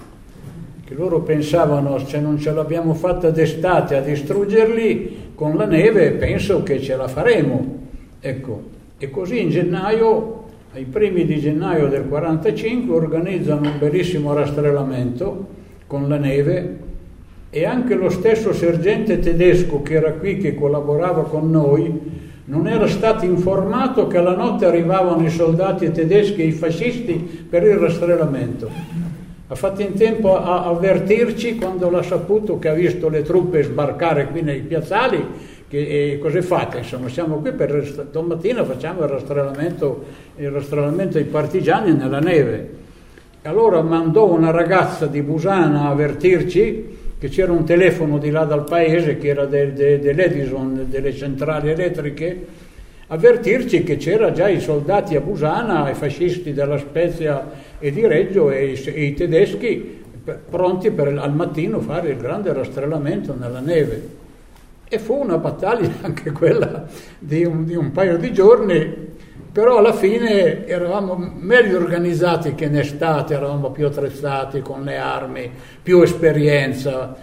che 0.86 0.94
loro 0.94 1.22
pensavano 1.22 1.98
se 1.98 2.20
non 2.20 2.38
ce 2.38 2.52
l'abbiamo 2.52 2.94
fatta 2.94 3.32
d'estate 3.32 3.96
a 3.96 4.02
distruggerli, 4.02 5.23
con 5.44 5.58
la 5.58 5.66
neve 5.66 6.12
penso 6.12 6.64
che 6.64 6.80
ce 6.80 6.96
la 6.96 7.10
faremo. 7.10 7.80
Ecco, 8.22 8.62
e 8.98 9.10
così 9.10 9.42
in 9.42 9.50
gennaio, 9.50 10.46
ai 10.74 10.86
primi 10.86 11.26
di 11.26 11.38
gennaio 11.38 11.90
del 11.90 12.08
45, 12.08 12.96
organizzano 12.96 13.70
un 13.70 13.78
bellissimo 13.78 14.32
rastrellamento 14.32 15.48
con 15.86 16.08
la 16.08 16.16
neve 16.16 16.78
e 17.50 17.66
anche 17.66 17.96
lo 17.96 18.10
stesso 18.10 18.54
sergente 18.54 19.20
tedesco 19.20 19.82
che 19.82 19.96
era 19.96 20.14
qui, 20.14 20.38
che 20.38 20.56
collaborava 20.56 21.24
con 21.24 21.52
noi, 21.52 21.92
non 22.46 22.66
era 22.66 22.88
stato 22.88 23.26
informato 23.26 24.08
che 24.08 24.20
alla 24.20 24.38
notte 24.38 24.64
arrivavano 24.64 25.26
i 25.26 25.30
soldati 25.30 25.92
tedeschi 25.92 26.42
e 26.42 26.46
i 26.46 26.52
fascisti 26.54 27.16
per 27.50 27.64
il 27.64 27.76
rastrellamento. 27.76 28.70
Ha 29.54 29.56
fatto 29.56 29.84
in 29.84 29.94
tempo 29.94 30.36
a 30.36 30.64
avvertirci 30.64 31.58
quando 31.58 31.88
l'ha 31.92 32.02
saputo 32.02 32.58
che 32.58 32.70
ha 32.70 32.74
visto 32.74 33.08
le 33.08 33.22
truppe 33.22 33.62
sbarcare 33.62 34.26
qui 34.30 34.42
nei 34.42 34.62
piazzali, 34.62 35.24
che 35.68 36.18
cosa 36.20 36.42
fate? 36.42 36.80
Insomma, 36.80 37.08
siamo 37.08 37.36
qui 37.36 37.52
per 37.52 38.08
domattina 38.10 38.64
facciamo 38.64 39.04
il 39.04 39.10
rastrellamento, 39.10 40.06
il 40.38 40.50
rastrellamento 40.50 41.20
dei 41.20 41.26
partigiani 41.26 41.94
nella 41.94 42.18
neve. 42.18 42.70
Allora 43.44 43.84
mandò 43.84 44.28
una 44.28 44.50
ragazza 44.50 45.06
di 45.06 45.22
Busana 45.22 45.82
a 45.82 45.90
avvertirci 45.90 46.98
che 47.20 47.30
c'era 47.30 47.52
un 47.52 47.64
telefono 47.64 48.18
di 48.18 48.32
là 48.32 48.46
dal 48.46 48.64
paese 48.64 49.20
che 49.20 49.28
era 49.28 49.46
de, 49.46 49.72
de, 49.74 50.00
dell'Edison, 50.00 50.88
delle 50.90 51.14
centrali 51.14 51.70
elettriche, 51.70 52.46
avvertirci 53.06 53.84
che 53.84 53.98
c'era 53.98 54.32
già 54.32 54.50
i 54.50 54.60
soldati 54.60 55.16
a 55.16 55.22
Busana, 55.22 55.92
i 55.92 55.94
fascisti 55.94 56.54
della 56.54 56.80
Spezia 56.80 57.63
e 57.84 57.92
di 57.92 58.08
Reggio 58.08 58.50
e 58.50 58.68
i, 58.68 58.82
e 58.82 59.04
i 59.04 59.14
tedeschi 59.14 60.02
pronti 60.50 60.90
per 60.92 61.10
al 61.10 61.36
mattino 61.36 61.82
fare 61.82 62.12
il 62.12 62.18
grande 62.18 62.54
rastrellamento 62.54 63.36
nella 63.38 63.60
neve. 63.60 64.22
E 64.88 65.00
fu 65.00 65.16
una 65.16 65.38
battaglia 65.38 65.92
anche 66.00 66.32
quella 66.32 66.86
di 67.20 67.44
un, 67.44 67.66
di 67.66 67.76
un 67.76 67.92
paio 67.92 68.16
di 68.16 68.32
giorni, 68.32 69.12
però 69.52 69.80
alla 69.80 69.92
fine 69.92 70.66
eravamo 70.66 71.18
meglio 71.18 71.76
organizzati 71.76 72.56
che 72.56 72.66
in 72.66 72.78
estate, 72.78 73.34
eravamo 73.34 73.72
più 73.72 73.86
attrezzati 73.86 74.62
con 74.62 74.84
le 74.84 74.96
armi, 74.96 75.52
più 75.84 76.02
esperienza, 76.02 77.14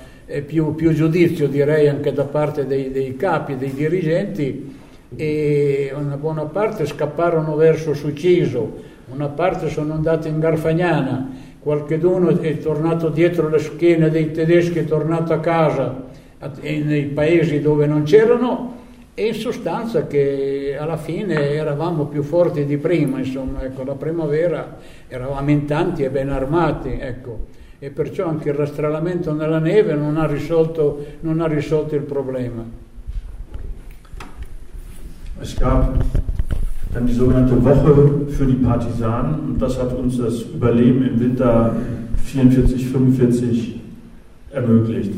più, 0.45 0.75
più 0.75 0.93
giudizio 0.93 1.49
direi 1.49 1.89
anche 1.89 2.13
da 2.13 2.25
parte 2.25 2.67
dei, 2.67 2.91
dei 2.91 3.17
capi, 3.17 3.57
dei 3.57 3.73
dirigenti 3.73 4.77
e 5.17 5.91
una 5.97 6.19
buona 6.19 6.45
parte 6.45 6.85
scapparono 6.85 7.57
verso 7.57 7.95
Suciso, 7.95 8.99
una 9.13 9.29
parte 9.29 9.69
sono 9.69 9.95
andati 9.95 10.29
in 10.29 10.39
Garfagnana, 10.39 11.31
qualcheduno 11.61 12.29
è 12.41 12.59
tornato 12.59 13.09
dietro 13.09 13.49
le 13.49 13.59
schiene 13.59 14.11
dei 14.11 14.31
tedeschi, 14.33 14.79
è 14.79 14.85
tornato 14.85 15.33
a 15.33 15.41
casa 15.41 16.09
nei 16.61 17.05
paesi 17.07 17.61
dove 17.61 17.87
non 17.87 18.05
c'erano 18.05 18.79
e 19.15 19.27
in 19.27 19.35
sostanza 19.35 20.07
che 20.07 20.77
alla 20.79 20.97
fine 20.97 21.51
eravamo 21.51 22.07
più 22.07 22.23
forti 22.23 22.65
di 22.65 22.79
prima, 22.79 23.19
insomma, 23.19 23.63
ecco, 23.63 23.85
la 23.85 23.95
primavera 23.95 24.79
eravamo 25.09 25.51
in 25.51 25.67
tanti 25.67 26.05
e 26.05 26.11
ben 26.11 26.31
armati, 26.31 26.97
ecco, 26.99 27.47
e 27.79 27.91
perciò 27.91 28.29
anche 28.29 28.49
il 28.49 28.55
rastrellamento 28.55 29.35
nella 29.35 29.59
neve 29.59 29.95
non 29.95 30.17
ha 30.17 30.27
risolto, 30.27 31.05
non 31.21 31.41
ha 31.41 31.47
risolto 31.47 31.95
il 31.95 32.03
problema. 32.03 32.65
Es 35.41 35.55
gab 35.57 36.20
dann 36.93 37.07
die 37.07 37.13
sogenannte 37.13 37.63
Woche 37.65 38.27
für 38.29 38.47
die 38.47 38.55
Partisanen 38.55 39.41
und 39.49 39.63
das 39.63 39.81
hat 39.81 39.97
uns 39.97 40.19
das 40.19 40.43
Überleben 40.43 41.05
im 41.07 41.21
Winter 41.21 41.77
44, 42.25 42.89
45 42.89 43.81
ermöglicht. 44.53 45.13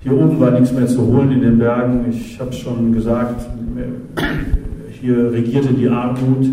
Hier 0.00 0.12
oben 0.12 0.40
war 0.40 0.50
nichts 0.50 0.72
mehr 0.72 0.86
zu 0.86 1.06
holen 1.06 1.30
in 1.30 1.42
den 1.42 1.58
Bergen. 1.58 2.06
Ich 2.10 2.40
habe 2.40 2.50
es 2.50 2.58
schon 2.58 2.92
gesagt, 2.92 3.46
hier 5.00 5.32
regierte 5.32 5.72
die 5.72 5.88
Armut. 5.88 6.46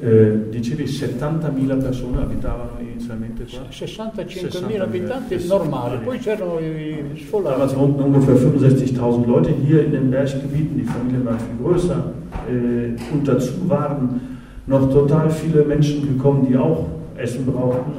Eh, 0.00 0.52
dicevi 0.52 0.84
70.000 0.84 1.80
persone 1.80 2.20
abitavano 2.20 2.78
inizialmente 2.80 3.44
qua? 3.44 3.66
65.000 3.68 4.80
abitanti 4.80 5.34
è 5.34 5.40
normale, 5.48 5.98
poi 5.98 6.18
c'erano 6.20 6.60
i 6.60 7.20
sfollati. 7.20 7.54
Damals 7.54 7.76
wohnten 7.76 8.02
ungefähr 8.04 8.36
65.000 8.36 9.26
Leute 9.26 9.50
hier 9.50 9.84
in 9.84 9.90
den 9.90 10.08
Berggebieten, 10.08 10.78
die 10.78 10.84
Familien 10.84 11.24
waren 11.24 11.40
viel 11.40 11.64
größer. 11.64 12.12
Äh, 12.48 13.14
und 13.14 13.26
dazu 13.26 13.68
waren 13.68 14.20
noch 14.66 14.90
total 14.90 15.30
viele 15.30 15.64
Menschen 15.64 16.06
gekommen, 16.06 16.46
die 16.48 16.56
auch 16.56 16.86
Essen 17.16 17.46
brauchten, 17.46 17.92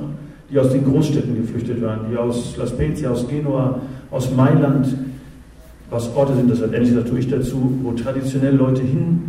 die 0.51 0.59
aus 0.59 0.71
den 0.71 0.85
Großstädten 0.85 1.35
geflüchtet 1.35 1.81
waren, 1.81 2.01
die 2.11 2.17
aus 2.17 2.55
La 2.57 2.65
Spezia, 2.65 3.09
aus 3.11 3.27
Genua, 3.27 3.79
aus 4.11 4.33
Mailand, 4.35 4.87
was 5.89 6.15
Orte 6.15 6.35
sind, 6.35 6.49
das 6.49 6.61
hat 6.61 6.73
endlich 6.73 6.93
natürlich 6.93 7.29
dazu, 7.29 7.71
wo 7.81 7.91
traditionell 7.93 8.55
Leute 8.55 8.81
hin 8.81 9.21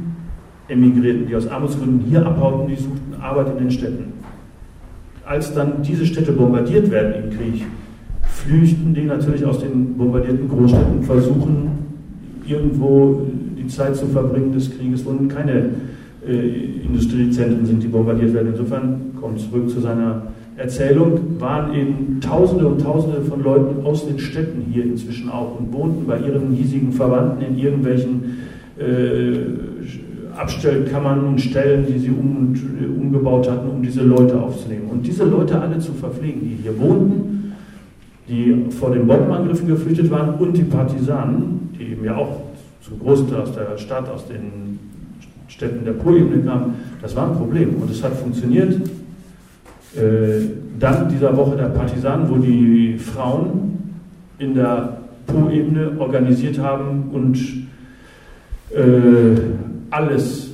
emigrierten, 0.69 1.27
die 1.27 1.35
aus 1.35 1.49
Armutsgründen 1.49 2.07
hier 2.09 2.25
abhauten, 2.25 2.69
die 2.69 2.77
suchten 2.77 3.15
Arbeit 3.21 3.53
in 3.53 3.59
den 3.59 3.71
Städten. 3.71 4.13
Als 5.27 5.55
dann 5.55 5.83
diese 5.83 6.07
Städte 6.07 6.33
bombardiert 6.33 6.91
werden 6.91 7.25
im 7.25 7.31
Krieg, 7.37 7.67
flüchten 8.23 8.95
die 8.95 9.05
natürlich 9.05 9.45
aus 9.45 9.61
den 9.61 9.97
bombardierten 9.97 10.49
Großstädten 10.49 11.03
versuchen 11.03 11.71
irgendwo 12.47 13.27
Zeit 13.71 13.97
zu 13.97 14.07
verbringen 14.07 14.53
des 14.53 14.77
Krieges, 14.77 15.05
wo 15.05 15.13
keine 15.27 15.71
äh, 16.27 16.85
Industriezentren 16.85 17.65
sind, 17.65 17.83
die 17.83 17.89
bombardiert 17.89 18.35
werden. 18.35 18.49
Insofern, 18.53 19.01
kommt 19.21 19.41
zurück 19.41 19.71
zu 19.71 19.81
seiner 19.81 20.23
Erzählung, 20.57 21.19
waren 21.39 21.75
eben 21.75 22.21
Tausende 22.21 22.67
und 22.67 22.83
Tausende 22.83 23.23
von 23.23 23.43
Leuten 23.43 23.87
aus 23.87 24.07
den 24.07 24.19
Städten 24.19 24.67
hier 24.71 24.85
inzwischen 24.85 25.31
auch 25.31 25.59
und 25.59 25.73
wohnten 25.73 26.07
bei 26.07 26.19
ihren 26.19 26.53
hiesigen 26.53 26.93
Verwandten 26.93 27.43
in 27.43 27.59
irgendwelchen 27.59 28.39
äh, 28.79 30.37
Abstellkammern 30.37 31.25
und 31.25 31.41
Stellen, 31.41 31.87
die 31.87 31.99
sie 31.99 32.11
um, 32.11 32.55
umgebaut 32.99 33.51
hatten, 33.51 33.69
um 33.69 33.83
diese 33.83 34.03
Leute 34.03 34.41
aufzunehmen. 34.41 34.89
Und 34.91 35.07
diese 35.07 35.25
Leute 35.25 35.61
alle 35.61 35.79
zu 35.79 35.93
verpflegen, 35.93 36.41
die 36.43 36.63
hier 36.63 36.79
wohnten, 36.79 37.53
die 38.29 38.67
vor 38.71 38.93
den 38.93 39.07
Bombenangriffen 39.07 39.67
geflüchtet 39.67 40.11
waren 40.11 40.35
und 40.35 40.57
die 40.57 40.63
Partisanen, 40.63 41.71
die 41.79 41.93
eben 41.93 42.05
ja 42.05 42.17
auch 42.17 42.50
zum 42.81 42.99
großen 42.99 43.29
Teil 43.29 43.43
aus 43.43 43.53
der 43.53 43.79
Stadt, 43.79 44.09
aus 44.09 44.27
den 44.27 44.79
Städten 45.49 45.85
der 45.85 45.93
Po-Ebene 45.93 46.43
kamen, 46.43 46.75
das 47.03 47.15
war 47.17 47.31
ein 47.31 47.37
Problem. 47.37 47.75
Und 47.81 47.91
es 47.91 48.03
hat 48.03 48.15
funktioniert. 48.15 48.81
Äh, 49.97 50.47
dank 50.79 51.09
dieser 51.09 51.37
Woche 51.37 51.57
der 51.57 51.67
Partisanen, 51.67 52.31
wo 52.31 52.37
die 52.37 52.97
Frauen 52.97 53.93
in 54.39 54.55
der 54.55 54.99
Po-Ebene 55.27 55.93
organisiert 55.99 56.59
haben 56.59 57.11
und 57.13 57.37
äh, 58.75 59.41
alles 59.91 60.51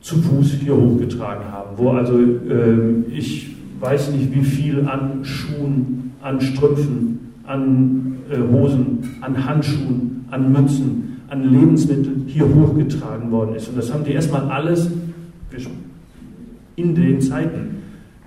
zu 0.00 0.16
Fuß 0.16 0.52
hier 0.60 0.76
hochgetragen 0.76 1.50
haben, 1.50 1.70
wo 1.76 1.90
also 1.90 2.18
äh, 2.18 3.12
ich 3.12 3.56
weiß 3.80 4.12
nicht 4.12 4.32
wie 4.32 4.44
viel 4.44 4.88
an 4.88 5.24
Schuhen, 5.24 6.12
an 6.22 6.40
Strümpfen, 6.40 7.32
an 7.46 8.16
Hosen, 8.52 9.16
an 9.20 9.44
Handschuhen, 9.44 10.24
an 10.30 10.52
Mützen, 10.52 11.07
an 11.28 11.52
Lebensmitteln 11.52 12.24
hier 12.26 12.46
hochgetragen 12.46 13.30
worden 13.30 13.54
ist. 13.54 13.68
Und 13.68 13.78
das 13.78 13.92
haben 13.92 14.04
die 14.04 14.12
erstmal 14.12 14.48
alles 14.50 14.90
in 16.76 16.94
den 16.94 17.20
Zeiten 17.20 17.82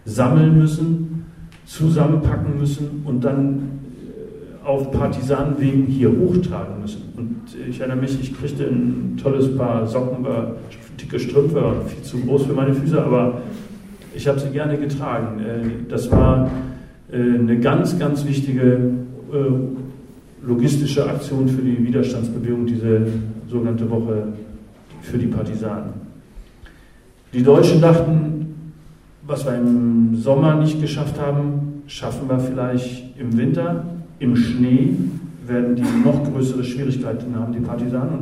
sammeln 0.06 0.58
müssen, 0.58 1.26
zusammenpacken 1.66 2.58
müssen 2.60 3.04
und 3.06 3.24
dann 3.24 3.80
auf 4.64 4.92
Partisanenwegen 4.92 5.86
hier 5.86 6.12
hochtragen 6.12 6.82
müssen. 6.82 7.02
Und 7.18 7.38
ich 7.70 7.80
erinnere 7.80 7.98
mich, 7.98 8.20
ich 8.20 8.38
kriegte 8.38 8.66
ein 8.66 9.18
tolles 9.22 9.56
Paar 9.56 9.88
Socken, 9.88 10.26
dicke 11.00 11.20
Strümpfe, 11.20 11.74
viel 11.88 12.04
zu 12.04 12.20
groß 12.20 12.46
für 12.46 12.54
meine 12.54 12.74
Füße, 12.74 13.02
aber 13.02 13.42
ich 14.14 14.28
habe 14.28 14.40
sie 14.40 14.50
gerne 14.50 14.78
getragen. 14.78 15.40
Äh, 15.40 15.90
das 15.90 16.12
war 16.12 16.52
äh, 17.12 17.16
eine 17.16 17.60
ganz, 17.60 17.98
ganz 17.98 18.28
wichtige 18.28 18.92
logistische 20.46 21.08
Aktion 21.08 21.48
für 21.48 21.62
die 21.62 21.86
Widerstandsbewegung, 21.86 22.66
diese 22.66 23.02
sogenannte 23.48 23.90
Woche 23.90 24.28
für 25.02 25.18
die 25.18 25.28
Partisanen. 25.28 25.94
Die 27.34 27.44
Deutschen 27.44 27.82
dachten, 27.82 28.42
was 29.26 29.46
wir 29.46 29.56
im 29.56 30.16
Sommer 30.16 30.56
nicht 30.56 30.82
geschafft 30.82 31.20
haben, 31.20 31.84
schaffen 31.88 32.28
wir 32.28 32.40
vielleicht 32.40 33.18
im 33.20 33.38
Winter. 33.38 33.86
Im 34.20 34.36
Schnee 34.36 34.96
werden 35.48 35.76
die 35.76 35.84
noch 36.06 36.24
größere 36.32 36.64
Schwierigkeiten 36.64 37.36
haben, 37.36 37.54
die 37.54 37.60
Partisanen, 37.60 38.18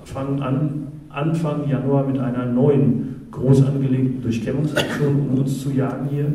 und 0.00 0.08
fangen 0.08 0.42
an, 0.42 0.86
Anfang 1.10 1.68
Januar 1.68 2.06
mit 2.06 2.18
einer 2.18 2.46
neuen, 2.46 3.26
groß 3.30 3.66
angelegten 3.66 4.22
Durchkämmungsaktion, 4.22 5.28
um 5.28 5.38
uns 5.38 5.60
zu 5.60 5.70
jagen 5.70 6.08
hier. 6.10 6.32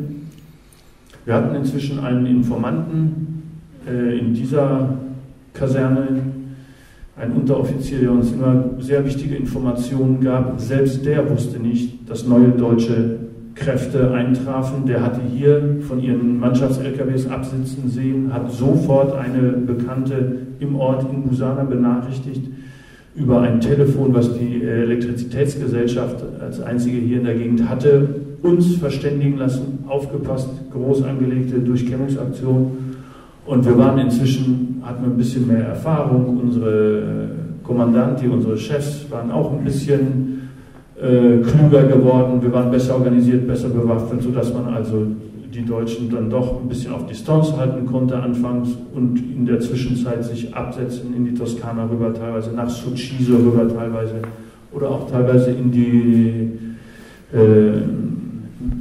Wir 1.24 1.34
hatten 1.34 1.54
inzwischen 1.54 1.98
einen 1.98 2.26
Informanten 2.26 3.42
äh, 3.86 4.18
in 4.18 4.34
dieser 4.34 4.96
Kaserne, 5.60 6.08
ein 7.16 7.32
Unteroffizier, 7.32 7.98
der 7.98 8.12
uns 8.12 8.32
immer 8.32 8.64
sehr 8.78 9.04
wichtige 9.04 9.36
Informationen 9.36 10.20
gab. 10.22 10.58
Selbst 10.58 11.04
der 11.04 11.28
wusste 11.30 11.60
nicht, 11.60 12.08
dass 12.08 12.26
neue 12.26 12.48
deutsche 12.48 13.18
Kräfte 13.54 14.10
eintrafen. 14.12 14.86
Der 14.86 15.02
hatte 15.02 15.20
hier 15.30 15.76
von 15.86 16.00
ihren 16.02 16.40
Mannschafts-LKWs 16.40 17.28
absitzen 17.28 17.90
sehen, 17.90 18.32
hat 18.32 18.50
sofort 18.50 19.14
eine 19.14 19.52
Bekannte 19.52 20.38
im 20.60 20.76
Ort 20.76 21.04
in 21.12 21.24
Busana 21.28 21.64
benachrichtigt 21.64 22.48
über 23.14 23.42
ein 23.42 23.60
Telefon, 23.60 24.14
was 24.14 24.38
die 24.38 24.62
Elektrizitätsgesellschaft 24.62 26.24
als 26.40 26.62
einzige 26.62 26.96
hier 26.96 27.18
in 27.18 27.24
der 27.24 27.34
Gegend 27.34 27.68
hatte, 27.68 28.08
uns 28.40 28.76
verständigen 28.76 29.36
lassen, 29.36 29.84
aufgepasst, 29.88 30.48
groß 30.72 31.02
angelegte 31.02 31.58
Durchkämmungsaktion. 31.58 32.89
Und 33.50 33.66
wir 33.66 33.76
waren 33.76 33.98
inzwischen, 33.98 34.80
hatten 34.84 35.02
wir 35.02 35.10
ein 35.10 35.16
bisschen 35.16 35.48
mehr 35.48 35.64
Erfahrung. 35.64 36.38
Unsere 36.40 37.30
Kommandanti, 37.64 38.28
unsere 38.28 38.56
Chefs 38.56 39.10
waren 39.10 39.32
auch 39.32 39.52
ein 39.52 39.64
bisschen 39.64 40.48
äh, 40.96 41.38
klüger 41.38 41.82
geworden. 41.82 42.40
Wir 42.40 42.52
waren 42.52 42.70
besser 42.70 42.94
organisiert, 42.94 43.48
besser 43.48 43.68
bewaffnet, 43.70 44.22
sodass 44.22 44.54
man 44.54 44.72
also 44.72 45.04
die 45.52 45.64
Deutschen 45.64 46.08
dann 46.08 46.30
doch 46.30 46.62
ein 46.62 46.68
bisschen 46.68 46.92
auf 46.92 47.06
Distanz 47.06 47.52
halten 47.56 47.86
konnte 47.86 48.16
anfangs 48.22 48.68
und 48.94 49.18
in 49.18 49.46
der 49.46 49.58
Zwischenzeit 49.58 50.22
sich 50.24 50.54
absetzen 50.54 51.12
in 51.16 51.24
die 51.24 51.34
Toskana 51.34 51.88
rüber, 51.90 52.14
teilweise 52.14 52.52
nach 52.52 52.70
Succiso 52.70 53.34
rüber, 53.34 53.66
teilweise 53.66 54.14
oder 54.70 54.90
auch 54.90 55.10
teilweise 55.10 55.50
in 55.50 55.72
die 55.72 56.52
äh, 57.36 57.82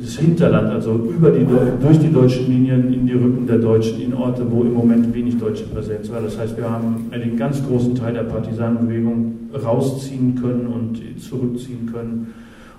das 0.10 0.18
Hinterland, 0.18 0.70
also 0.70 0.96
über 0.96 1.30
die, 1.30 1.46
durch 1.82 2.00
die 2.00 2.12
deutschen 2.12 2.48
Linien 2.48 2.92
in 2.92 3.06
die 3.06 3.14
Rücken 3.14 3.46
der 3.46 3.60
Deutschen 3.60 4.02
in 4.02 4.14
Orte, 4.14 4.44
wo 4.50 4.64
im 4.64 4.74
Moment 4.74 5.14
wenig 5.14 5.38
deutsche 5.38 5.66
Präsenz 5.66 6.10
war. 6.12 6.20
Das 6.22 6.38
heißt, 6.38 6.58
wir 6.58 6.68
haben 6.70 7.06
einen 7.12 7.38
ganz 7.38 7.64
großen 7.64 7.94
Teil 7.94 8.14
der 8.14 8.24
Partisanenbewegung 8.24 9.36
rausziehen 9.54 10.36
können 10.42 10.66
und 10.66 11.22
zurückziehen 11.22 11.92
können. 11.92 12.34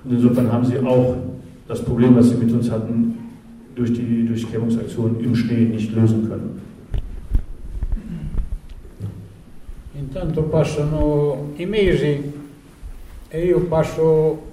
Und 0.05 0.12
insofern 0.12 0.53
haben 0.53 0.64
sie 0.64 0.78
auch 0.81 1.16
das 1.68 1.81
Problem, 1.83 2.16
was 2.16 2.31
sie 2.31 2.37
mit 2.37 2.53
uns 2.53 2.68
hatten, 2.68 3.14
durch 3.76 3.93
die 3.93 4.26
Durchkämmungsaktion 4.26 5.20
im 5.20 5.37
Schnee 5.37 5.66
nicht 5.66 5.95
lösen 5.95 6.28
können. 6.28 6.61
Intanto 9.95 10.43
passano 10.43 11.51
i 11.59 11.66
mesi 11.66 12.18
e 13.28 13.47
io 13.47 13.61
passo 13.61 14.49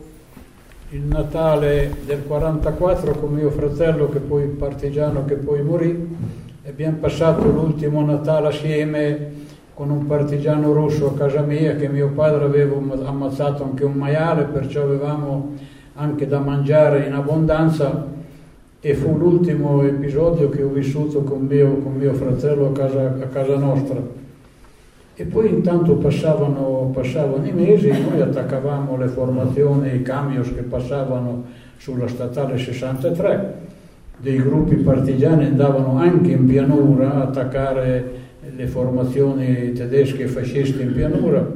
il 0.91 1.03
Natale 1.03 1.93
del 2.05 2.25
44 2.25 3.11
con 3.13 3.33
mio 3.33 3.49
fratello 3.49 4.07
che 4.07 4.19
poi 4.19 4.45
partigiano 4.47 5.25
che 5.25 5.35
poi 5.35 5.61
morì 5.61 6.15
e 6.63 6.69
abbiamo 6.69 6.97
passato 7.01 7.43
l'ultimo 7.43 8.05
Natale 8.05 8.47
assieme 8.47 9.31
con 9.73 9.89
un 9.89 10.05
partigiano 10.05 10.71
russo 10.71 11.07
a 11.07 11.13
casa 11.13 11.41
mia 11.41 11.75
che 11.75 11.89
mio 11.89 12.11
padre 12.11 12.45
aveva 12.45 12.77
ammazzato 13.05 13.63
anche 13.63 13.83
un 13.83 13.93
maiale 13.93 14.43
perciò 14.43 14.83
avevamo 14.83 15.55
anche 15.95 16.25
da 16.25 16.39
mangiare 16.39 17.05
in 17.05 17.13
abbondanza 17.13 18.05
e 18.79 18.93
fu 18.93 19.17
l'ultimo 19.17 19.83
episodio 19.83 20.47
che 20.49 20.63
ho 20.63 20.69
vissuto 20.69 21.23
con 21.23 21.41
mio, 21.41 21.79
con 21.79 21.95
mio 21.95 22.13
fratello 22.13 22.67
a 22.67 22.71
casa, 22.71 23.17
a 23.21 23.27
casa, 23.27 23.57
nostra. 23.57 23.99
E 25.19 25.23
poi 25.23 25.49
intanto 25.49 25.95
passavano, 25.95 26.91
passavano, 26.93 27.43
i 27.43 27.51
mesi 27.51 27.89
noi 27.89 28.21
attaccavamo 28.21 28.95
le 28.97 29.07
formazioni, 29.07 29.95
i 29.95 30.03
camions 30.03 30.53
che 30.53 30.61
passavano 30.61 31.43
sulla 31.77 32.07
statale 32.07 32.59
63, 32.59 33.53
dei 34.17 34.37
gruppi 34.37 34.75
partigiani 34.75 35.45
andavano 35.45 35.97
anche 35.97 36.29
in 36.29 36.45
pianura 36.45 37.15
a 37.15 37.21
attaccare 37.23 38.11
le 38.55 38.67
formazioni 38.67 39.73
tedesche 39.73 40.25
e 40.25 40.27
fasciste 40.27 40.83
in 40.83 40.93
pianura. 40.93 41.51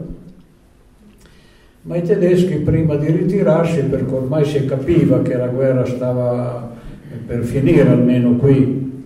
Ma 1.84 1.96
i 1.98 2.02
tedeschi 2.02 2.56
prima 2.56 2.96
di 2.96 3.12
ritirarsi, 3.12 3.84
perché 3.84 4.12
ormai 4.12 4.44
si 4.44 4.66
capiva 4.66 5.22
che 5.22 5.36
la 5.36 5.50
guerra 5.50 5.86
stava 5.86 6.68
per 7.28 7.44
finire 7.44 7.88
almeno 7.88 8.38
qui, 8.38 9.06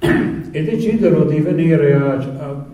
e 0.50 0.64
decisero 0.64 1.24
di 1.24 1.40
venire 1.40 1.94
a, 1.94 2.12
a, 2.12 2.64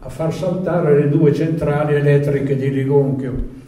a, 0.00 0.08
far 0.08 0.34
saltare 0.34 0.98
le 0.98 1.08
due 1.08 1.32
centrali 1.32 1.94
elettriche 1.94 2.56
di 2.56 2.70
Ligonchio, 2.70 3.58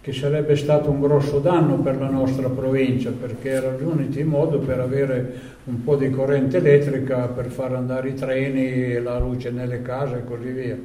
che 0.00 0.12
sarebbe 0.12 0.56
stato 0.56 0.90
un 0.90 1.00
grosso 1.00 1.38
danno 1.38 1.76
per 1.76 1.98
la 1.98 2.08
nostra 2.08 2.48
provincia, 2.48 3.10
perché 3.10 3.50
era 3.50 3.74
l'unico 3.76 4.24
modo 4.24 4.58
per 4.58 4.80
avere 4.80 5.34
un 5.64 5.84
po' 5.84 5.96
di 5.96 6.10
corrente 6.10 6.56
elettrica 6.56 7.28
per 7.28 7.46
far 7.46 7.74
andare 7.74 8.08
i 8.08 8.14
treni, 8.14 9.00
la 9.00 9.18
luce 9.18 9.50
nelle 9.50 9.80
case 9.82 10.16
e 10.16 10.24
così 10.24 10.50
via. 10.50 10.78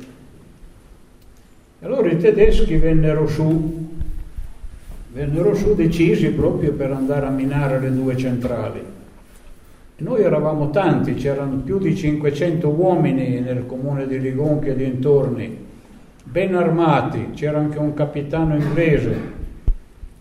Allora 1.82 2.10
i 2.10 2.18
tedeschi 2.18 2.76
vennero 2.78 3.28
su, 3.28 3.88
vennero 5.14 5.56
su 5.56 5.76
decisi 5.76 6.30
proprio 6.30 6.74
per 6.74 6.92
andare 6.92 7.26
a 7.26 7.30
minare 7.30 7.80
le 7.80 7.94
due 7.94 8.18
centrali. 8.18 8.97
Noi 10.00 10.22
eravamo 10.22 10.70
tanti, 10.70 11.16
c'erano 11.16 11.56
più 11.56 11.80
di 11.80 11.96
500 11.96 12.70
uomini 12.70 13.40
nel 13.40 13.66
comune 13.66 14.06
di 14.06 14.20
Ligonchi 14.20 14.68
e 14.68 14.76
dintorni, 14.76 15.66
ben 16.24 16.54
armati, 16.54 17.32
c'era 17.34 17.58
anche 17.58 17.80
un 17.80 17.96
capitano 17.96 18.56
inglese, 18.56 19.16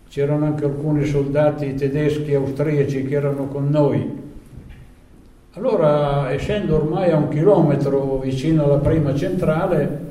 c'erano 0.09 0.45
anche 0.45 0.65
alcuni 0.65 1.05
soldati 1.05 1.75
tedeschi 1.75 2.31
e 2.31 2.35
austriaci 2.37 3.05
che 3.05 3.13
erano 3.13 3.45
con 3.49 3.69
noi. 3.69 4.19
Allora, 5.53 6.31
essendo 6.31 6.77
ormai 6.77 7.11
a 7.11 7.17
un 7.17 7.27
chilometro 7.27 8.17
vicino 8.17 8.63
alla 8.63 8.79
prima 8.79 9.13
centrale, 9.13 10.05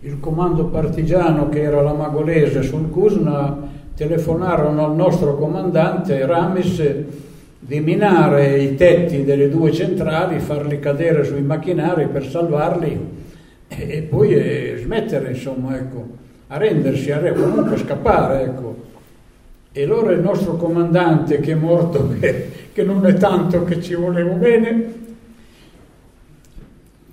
il 0.00 0.18
comando 0.20 0.64
partigiano 0.68 1.50
che 1.50 1.60
era 1.60 1.82
la 1.82 1.92
Magolese 1.92 2.62
sul 2.62 2.88
Cusna 2.88 3.58
telefonarono 3.94 4.86
al 4.86 4.94
nostro 4.94 5.36
comandante 5.36 6.24
Ramis 6.24 6.82
di 7.66 7.80
minare 7.80 8.58
i 8.58 8.76
tetti 8.76 9.24
delle 9.24 9.48
due 9.48 9.72
centrali, 9.72 10.38
farli 10.38 10.78
cadere 10.78 11.24
sui 11.24 11.42
macchinari 11.42 12.06
per 12.06 12.24
salvarli 12.24 13.00
e, 13.66 13.86
e 13.88 14.02
poi 14.02 14.34
eh, 14.34 14.76
smettere, 14.80 15.30
insomma, 15.30 15.76
ecco, 15.76 16.06
a 16.46 16.58
rendersi, 16.58 17.10
a 17.10 17.18
re, 17.18 17.32
comunque 17.34 17.76
scappare, 17.76 18.44
ecco. 18.44 18.84
E 19.72 19.82
allora 19.82 20.12
il 20.12 20.20
nostro 20.20 20.54
comandante, 20.54 21.40
che 21.40 21.52
è 21.52 21.54
morto, 21.56 22.14
che 22.20 22.82
non 22.84 23.04
è 23.04 23.14
tanto 23.14 23.64
che 23.64 23.82
ci 23.82 23.94
volevo 23.94 24.34
bene, 24.34 25.04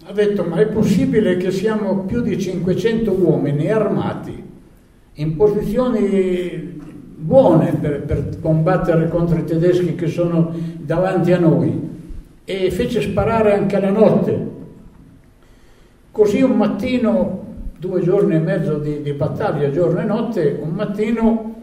ha 0.05 0.11
detto 0.13 0.43
ma 0.43 0.57
è 0.57 0.67
possibile 0.67 1.37
che 1.37 1.49
siamo 1.49 2.01
più 2.01 2.21
di 2.21 2.39
500 2.39 3.11
uomini 3.11 3.71
armati 3.71 4.43
in 5.13 5.35
posizioni 5.35 6.81
buone 7.23 7.73
per, 7.79 8.01
per, 8.01 8.39
combattere 8.41 9.07
contro 9.07 9.37
i 9.37 9.45
tedeschi 9.45 9.95
che 9.95 10.07
sono 10.07 10.53
davanti 10.77 11.31
a 11.31 11.39
noi 11.39 11.89
e 12.43 12.69
fece 12.69 13.01
sparare 13.01 13.53
anche 13.53 13.79
la 13.79 13.89
notte. 13.89 14.51
Così 16.11 16.41
un 16.41 16.57
mattino, 16.57 17.45
due 17.79 18.01
giorni 18.01 18.35
e 18.35 18.39
mezzo 18.39 18.77
di, 18.77 19.01
di 19.01 19.13
battaglia, 19.13 19.71
giorno 19.71 20.01
e 20.01 20.03
notte, 20.03 20.59
un 20.61 20.71
mattino 20.71 21.55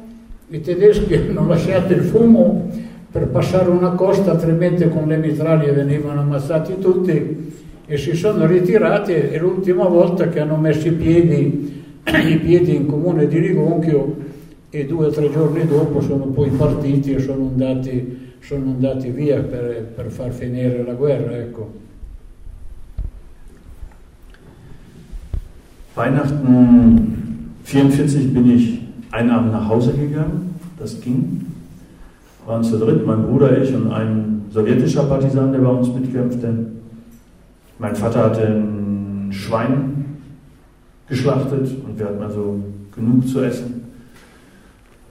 i 0.48 0.60
tedeschi 0.62 1.14
hanno 1.28 1.46
lasciato 1.46 1.92
il 1.92 2.02
fumo 2.02 2.68
per 3.10 3.28
passare 3.28 3.68
una 3.68 3.90
costa, 3.90 4.30
altrimenti 4.30 4.88
con 4.88 5.08
le 5.08 5.18
mitraglie 5.18 5.72
venivano 5.72 6.20
ammazzati 6.20 6.78
tutti 6.78 7.52
e 7.84 7.96
si 7.98 8.14
sono 8.14 8.46
ritirati 8.46 9.12
e 9.12 9.38
l'ultima 9.38 9.84
volta 9.84 10.28
che 10.28 10.40
hanno 10.40 10.56
messo 10.56 10.88
i 10.88 10.92
piedi, 10.92 11.82
i 12.06 12.38
piedi 12.38 12.74
in 12.74 12.86
comune 12.86 13.26
di 13.26 13.38
Rigonchio 13.38 14.28
e 14.70 14.86
due 14.86 15.06
o 15.06 15.10
tre 15.10 15.30
giorni 15.30 15.66
dopo 15.66 16.00
sono 16.00 16.26
poi 16.26 16.50
partiti 16.50 17.12
e 17.12 17.20
sono 17.20 17.48
andati, 17.48 18.34
sono 18.40 18.70
andati 18.70 19.10
via 19.10 19.42
per, 19.42 19.92
per, 19.96 20.10
far 20.10 20.32
finire 20.32 20.84
la 20.84 20.94
guerra. 20.94 21.36
Ecco. 21.36 21.78
Weihnachten 25.94 27.58
44 27.64 28.32
bin 28.32 28.50
ich 28.50 28.80
einen 29.10 29.30
Abend 29.30 29.52
nach 29.52 29.68
Hause 29.68 29.92
gegangen, 29.92 30.54
das 30.78 31.00
ging. 31.00 31.46
Wir 32.44 32.54
waren 32.54 32.62
zu 32.62 32.78
dritt, 32.78 33.04
mein 33.04 33.24
Bruder, 33.24 33.60
ich 33.60 33.74
und 33.74 33.92
ein 33.92 34.42
sowjetischer 34.50 35.02
Partisan, 35.04 35.52
der 35.52 35.60
bei 35.60 35.68
uns 35.68 35.92
mitkämpfte. 35.92 36.66
Mein 37.78 37.96
Vater 37.96 38.24
hatte 38.26 38.46
ein 38.46 39.28
Schwein 39.32 40.18
geschlachtet 41.08 41.68
und 41.84 41.98
wir 41.98 42.06
hatten 42.06 42.22
also 42.22 42.60
genug 42.94 43.26
zu 43.26 43.40
essen. 43.40 43.79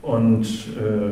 Und 0.01 0.45
äh, 0.77 1.11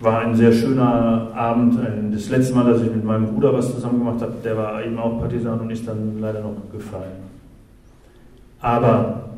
war 0.00 0.20
ein 0.20 0.34
sehr 0.34 0.52
schöner 0.52 1.30
Abend. 1.34 1.78
Das 2.12 2.28
letzte 2.28 2.54
Mal, 2.54 2.70
dass 2.70 2.82
ich 2.82 2.90
mit 2.90 3.04
meinem 3.04 3.26
Bruder 3.26 3.52
was 3.52 3.74
zusammen 3.74 3.98
gemacht 3.98 4.20
habe, 4.20 4.34
der 4.44 4.56
war 4.56 4.84
eben 4.84 4.98
auch 4.98 5.18
Partisan 5.18 5.60
und 5.60 5.70
ist 5.70 5.86
dann 5.86 6.20
leider 6.20 6.40
noch 6.40 6.56
gefallen. 6.72 7.24
Aber 8.60 9.30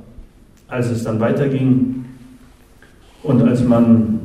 als 0.68 0.90
es 0.90 1.04
dann 1.04 1.20
weiterging 1.20 2.04
und 3.22 3.42
als 3.42 3.64
man 3.64 4.20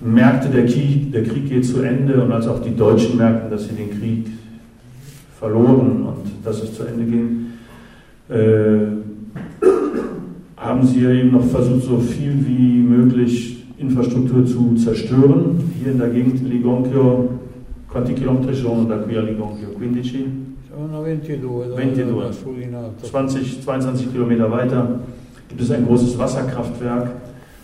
merkte, 0.00 0.48
der 0.48 0.66
Krieg, 0.66 1.12
der 1.12 1.24
Krieg 1.24 1.48
geht 1.48 1.66
zu 1.66 1.82
Ende 1.82 2.22
und 2.22 2.32
als 2.32 2.48
auch 2.48 2.60
die 2.62 2.74
Deutschen 2.74 3.16
merkten, 3.16 3.50
dass 3.50 3.68
sie 3.68 3.74
den 3.74 3.90
Krieg 3.90 4.26
verloren 5.38 6.06
und 6.06 6.44
dass 6.44 6.62
es 6.62 6.74
zu 6.74 6.84
Ende 6.84 7.04
ging, 7.04 7.46
äh, 8.28 9.09
haben 10.60 10.86
sie 10.86 11.02
ja 11.02 11.10
eben 11.10 11.32
noch 11.32 11.44
versucht, 11.44 11.84
so 11.84 11.98
viel 11.98 12.34
wie 12.46 12.80
möglich 12.80 13.64
Infrastruktur 13.78 14.44
zu 14.44 14.74
zerstören. 14.74 15.72
Hier 15.82 15.92
in 15.92 15.98
der 15.98 16.10
Gegend 16.10 16.46
Ligonchio, 16.46 17.30
quanti 17.88 18.12
chilometri 18.12 18.54
sono 18.54 18.84
da 18.84 18.98
qui 18.98 19.16
a 19.16 19.22
Ligonchio? 19.22 19.70
15? 19.78 20.56
Sono 20.68 21.02
22, 21.02 21.40
22. 21.74 23.10
20, 23.10 23.62
22 23.62 24.12
Kilometer 24.12 24.50
weiter 24.50 25.00
gibt 25.48 25.62
es 25.62 25.70
ein 25.70 25.84
großes 25.86 26.16
Wasserkraftwerk, 26.18 27.10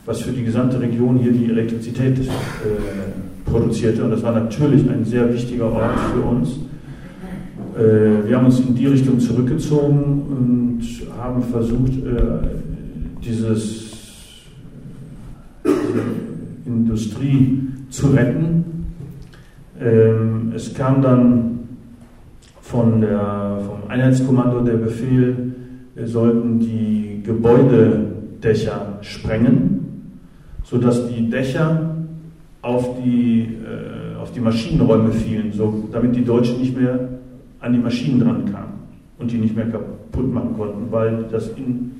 was 0.06 0.22
für 0.22 0.32
die 0.32 0.42
gesamte 0.42 0.80
Region 0.80 1.18
hier 1.18 1.32
die 1.32 1.50
Elektrizität 1.50 2.18
äh, 2.18 2.30
produzierte. 3.44 4.02
Und 4.02 4.10
das 4.10 4.22
war 4.22 4.32
natürlich 4.32 4.88
ein 4.90 5.04
sehr 5.04 5.32
wichtiger 5.32 5.70
Ort 5.70 5.98
für 6.12 6.20
uns. 6.22 6.58
Äh, 7.76 8.28
wir 8.28 8.36
haben 8.36 8.46
uns 8.46 8.58
in 8.58 8.74
die 8.74 8.86
Richtung 8.86 9.20
zurückgezogen 9.20 10.22
und 10.30 10.82
haben 11.20 11.42
versucht, 11.42 11.92
äh, 11.92 12.65
dieses 13.26 13.86
Industrie 16.64 17.60
zu 17.90 18.08
retten. 18.08 18.64
Ähm, 19.80 20.52
es 20.54 20.72
kam 20.74 21.02
dann 21.02 21.58
von 22.60 23.00
der, 23.00 23.60
vom 23.66 23.90
Einheitskommando 23.90 24.60
der 24.60 24.74
Befehl, 24.74 25.52
wir 25.94 26.06
sollten 26.06 26.60
die 26.60 27.22
Gebäudedächer 27.24 28.98
sprengen, 29.00 30.20
sodass 30.64 31.08
die 31.08 31.30
Dächer 31.30 31.96
auf 32.62 33.02
die, 33.02 33.42
äh, 33.42 34.20
auf 34.20 34.32
die 34.32 34.40
Maschinenräume 34.40 35.12
fielen, 35.12 35.52
so, 35.52 35.88
damit 35.92 36.16
die 36.16 36.24
Deutschen 36.24 36.58
nicht 36.58 36.76
mehr 36.76 37.08
an 37.60 37.72
die 37.72 37.78
Maschinen 37.78 38.20
dran 38.20 38.44
kamen 38.52 38.74
und 39.18 39.30
die 39.30 39.38
nicht 39.38 39.56
mehr 39.56 39.66
kaputt 39.66 40.32
machen 40.32 40.54
konnten, 40.56 40.90
weil 40.90 41.24
das 41.30 41.48
in 41.56 41.92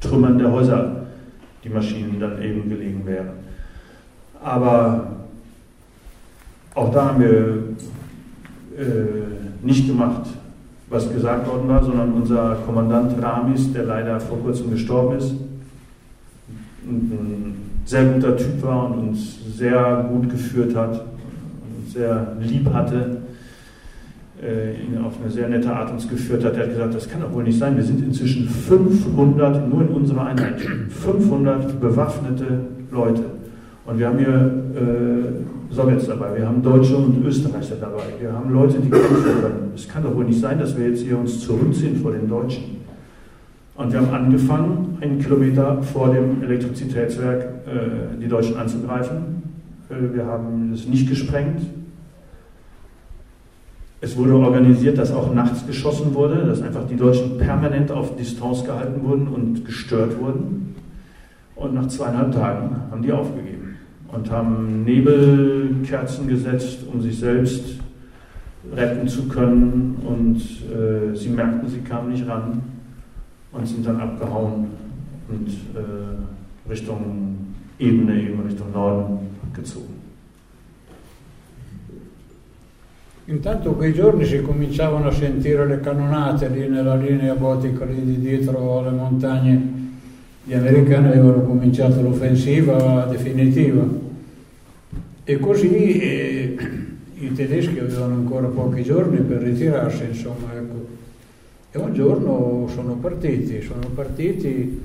Trümmern 0.00 0.38
der 0.38 0.50
Häuser 0.50 1.06
die 1.64 1.68
Maschinen 1.68 2.20
dann 2.20 2.40
eben 2.40 2.68
gelegen 2.68 3.04
wären. 3.04 3.30
Aber 4.42 5.16
auch 6.74 6.92
da 6.92 7.06
haben 7.06 7.20
wir 7.20 7.30
äh, 8.78 9.64
nicht 9.66 9.86
gemacht, 9.88 10.28
was 10.88 11.12
gesagt 11.12 11.48
worden 11.48 11.68
war, 11.68 11.82
sondern 11.82 12.12
unser 12.12 12.58
Kommandant 12.64 13.20
Ramis, 13.20 13.72
der 13.72 13.84
leider 13.84 14.20
vor 14.20 14.38
kurzem 14.38 14.70
gestorben 14.70 15.16
ist, 15.16 15.34
ein 16.86 17.80
sehr 17.84 18.04
guter 18.04 18.36
Typ 18.36 18.62
war 18.62 18.90
und 18.90 19.08
uns 19.08 19.38
sehr 19.56 20.06
gut 20.08 20.30
geführt 20.30 20.76
hat 20.76 21.00
und 21.00 21.90
sehr 21.90 22.36
lieb 22.40 22.72
hatte, 22.72 23.15
ihn 24.42 25.02
auf 25.02 25.14
eine 25.20 25.30
sehr 25.30 25.48
nette 25.48 25.72
Art 25.72 25.90
uns 25.90 26.08
geführt 26.08 26.44
hat. 26.44 26.56
Er 26.56 26.64
hat 26.64 26.70
gesagt, 26.70 26.94
das 26.94 27.08
kann 27.08 27.22
doch 27.22 27.32
wohl 27.32 27.44
nicht 27.44 27.58
sein. 27.58 27.76
Wir 27.76 27.84
sind 27.84 28.04
inzwischen 28.04 28.48
500, 28.48 29.68
nur 29.68 29.82
in 29.82 29.88
unserer 29.88 30.26
Einheit, 30.26 30.60
500 30.60 31.80
bewaffnete 31.80 32.60
Leute. 32.90 33.24
Und 33.86 33.98
wir 33.98 34.08
haben 34.08 34.18
hier 34.18 34.64
äh, 34.74 35.74
Sowjets 35.74 36.06
dabei, 36.06 36.36
wir 36.36 36.46
haben 36.46 36.62
Deutsche 36.62 36.96
und 36.96 37.24
Österreicher 37.24 37.76
dabei, 37.80 38.02
wir 38.20 38.32
haben 38.32 38.52
Leute, 38.52 38.78
die 38.78 38.90
kämpfen 38.90 39.40
können. 39.40 39.72
Es 39.74 39.88
kann 39.88 40.02
doch 40.02 40.14
wohl 40.14 40.24
nicht 40.24 40.40
sein, 40.40 40.58
dass 40.58 40.76
wir 40.76 40.88
jetzt 40.88 41.02
hier 41.02 41.18
uns 41.18 41.40
zurückziehen 41.40 41.96
vor 41.96 42.12
den 42.12 42.28
Deutschen. 42.28 42.76
Und 43.76 43.92
wir 43.92 44.00
haben 44.00 44.12
angefangen, 44.12 44.98
einen 45.00 45.18
Kilometer 45.18 45.82
vor 45.82 46.12
dem 46.12 46.42
Elektrizitätswerk 46.42 47.42
äh, 47.42 48.20
die 48.20 48.26
Deutschen 48.26 48.56
anzugreifen. 48.56 49.42
Äh, 49.90 50.14
wir 50.14 50.24
haben 50.24 50.72
es 50.72 50.86
nicht 50.88 51.08
gesprengt. 51.08 51.60
Es 54.06 54.16
wurde 54.16 54.36
organisiert, 54.36 54.98
dass 54.98 55.10
auch 55.10 55.34
nachts 55.34 55.66
geschossen 55.66 56.14
wurde, 56.14 56.46
dass 56.46 56.62
einfach 56.62 56.86
die 56.86 56.94
Deutschen 56.94 57.38
permanent 57.38 57.90
auf 57.90 58.14
Distanz 58.14 58.62
gehalten 58.62 59.02
wurden 59.02 59.26
und 59.26 59.64
gestört 59.64 60.20
wurden. 60.20 60.76
Und 61.56 61.74
nach 61.74 61.88
zweieinhalb 61.88 62.30
Tagen 62.30 62.76
haben 62.88 63.02
die 63.02 63.10
aufgegeben 63.10 63.74
und 64.12 64.30
haben 64.30 64.84
Nebelkerzen 64.84 66.28
gesetzt, 66.28 66.84
um 66.86 67.02
sich 67.02 67.18
selbst 67.18 67.80
retten 68.76 69.08
zu 69.08 69.26
können. 69.26 69.96
Und 70.06 70.36
äh, 70.36 71.16
sie 71.16 71.30
merkten, 71.30 71.68
sie 71.68 71.80
kamen 71.80 72.12
nicht 72.12 72.28
ran 72.28 72.62
und 73.50 73.66
sind 73.66 73.84
dann 73.84 73.98
abgehauen 73.98 74.66
und 75.28 75.48
äh, 75.48 76.70
Richtung 76.70 77.38
Ebene, 77.80 78.22
eben 78.22 78.40
Richtung 78.42 78.70
Norden 78.72 79.18
gezogen. 79.52 79.95
Intanto 83.28 83.72
quei 83.72 83.92
giorni 83.92 84.24
si 84.24 84.40
cominciavano 84.40 85.08
a 85.08 85.12
sentire 85.12 85.66
le 85.66 85.80
cannonate 85.80 86.48
lì 86.48 86.68
nella 86.68 86.94
linea 86.94 87.34
botica 87.34 87.84
lì 87.84 88.04
di 88.04 88.20
dietro 88.20 88.78
alle 88.78 88.96
montagne. 88.96 89.74
Gli 90.44 90.54
americani 90.54 91.08
avevano 91.08 91.42
cominciato 91.42 92.00
l'offensiva 92.02 93.04
definitiva 93.10 93.84
e 95.24 95.40
così 95.40 95.98
eh, 95.98 96.56
i 97.14 97.32
tedeschi 97.32 97.80
avevano 97.80 98.14
ancora 98.14 98.46
pochi 98.46 98.84
giorni 98.84 99.18
per 99.18 99.38
ritirarsi, 99.38 100.04
insomma, 100.04 100.54
ecco. 100.54 100.86
E 101.72 101.78
un 101.78 101.92
giorno 101.94 102.68
sono 102.72 102.94
partiti, 102.94 103.60
sono 103.60 103.88
partiti, 103.92 104.82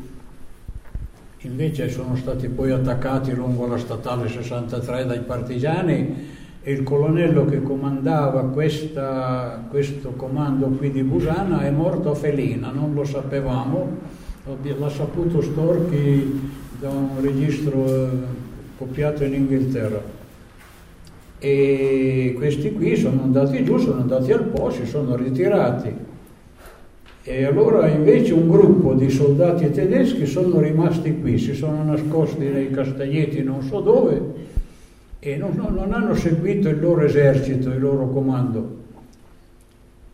invece 1.41 1.89
sono 1.89 2.15
stati 2.15 2.47
poi 2.47 2.71
attaccati 2.71 3.35
lungo 3.35 3.67
la 3.67 3.77
statale 3.77 4.27
63 4.27 5.05
dai 5.05 5.19
partigiani 5.19 6.39
e 6.63 6.71
il 6.71 6.83
colonnello 6.83 7.45
che 7.45 7.61
comandava 7.63 8.43
questa, 8.45 9.65
questo 9.69 10.11
comando 10.11 10.67
qui 10.67 10.91
di 10.91 11.01
Busana 11.01 11.61
è 11.61 11.71
morto 11.71 12.11
a 12.11 12.15
Felina, 12.15 12.71
non 12.71 12.93
lo 12.93 13.03
sapevamo, 13.03 13.97
l'ha 14.61 14.89
saputo 14.89 15.41
Storchi 15.41 16.49
da 16.79 16.89
un 16.89 17.21
registro 17.21 17.85
eh, 17.85 18.09
copiato 18.77 19.23
in 19.23 19.33
Inghilterra 19.33 20.19
e 21.43 22.35
questi 22.37 22.71
qui 22.71 22.95
sono 22.95 23.23
andati 23.23 23.63
giù, 23.63 23.77
sono 23.77 24.01
andati 24.01 24.31
al 24.31 24.43
po', 24.43 24.69
si 24.69 24.85
sono 24.85 25.15
ritirati. 25.15 25.91
E 27.23 27.43
allora 27.45 27.87
invece 27.87 28.33
un 28.33 28.47
gruppo 28.47 28.93
di 28.93 29.09
soldati 29.09 29.71
tedeschi 29.71 30.27
sono 30.27 30.59
rimasti 30.59 31.19
qui, 31.19 31.39
si 31.39 31.55
sono 31.55 31.83
nascosti 31.83 32.45
nei 32.45 32.69
castaglietti 32.69 33.41
non 33.41 33.63
so 33.63 33.79
dove 33.79 34.59
e 35.23 35.37
non, 35.37 35.53
non 35.55 35.93
hanno 35.93 36.15
seguito 36.15 36.67
il 36.67 36.79
loro 36.79 37.03
esercito, 37.05 37.69
il 37.69 37.79
loro 37.79 38.09
comando. 38.09 38.79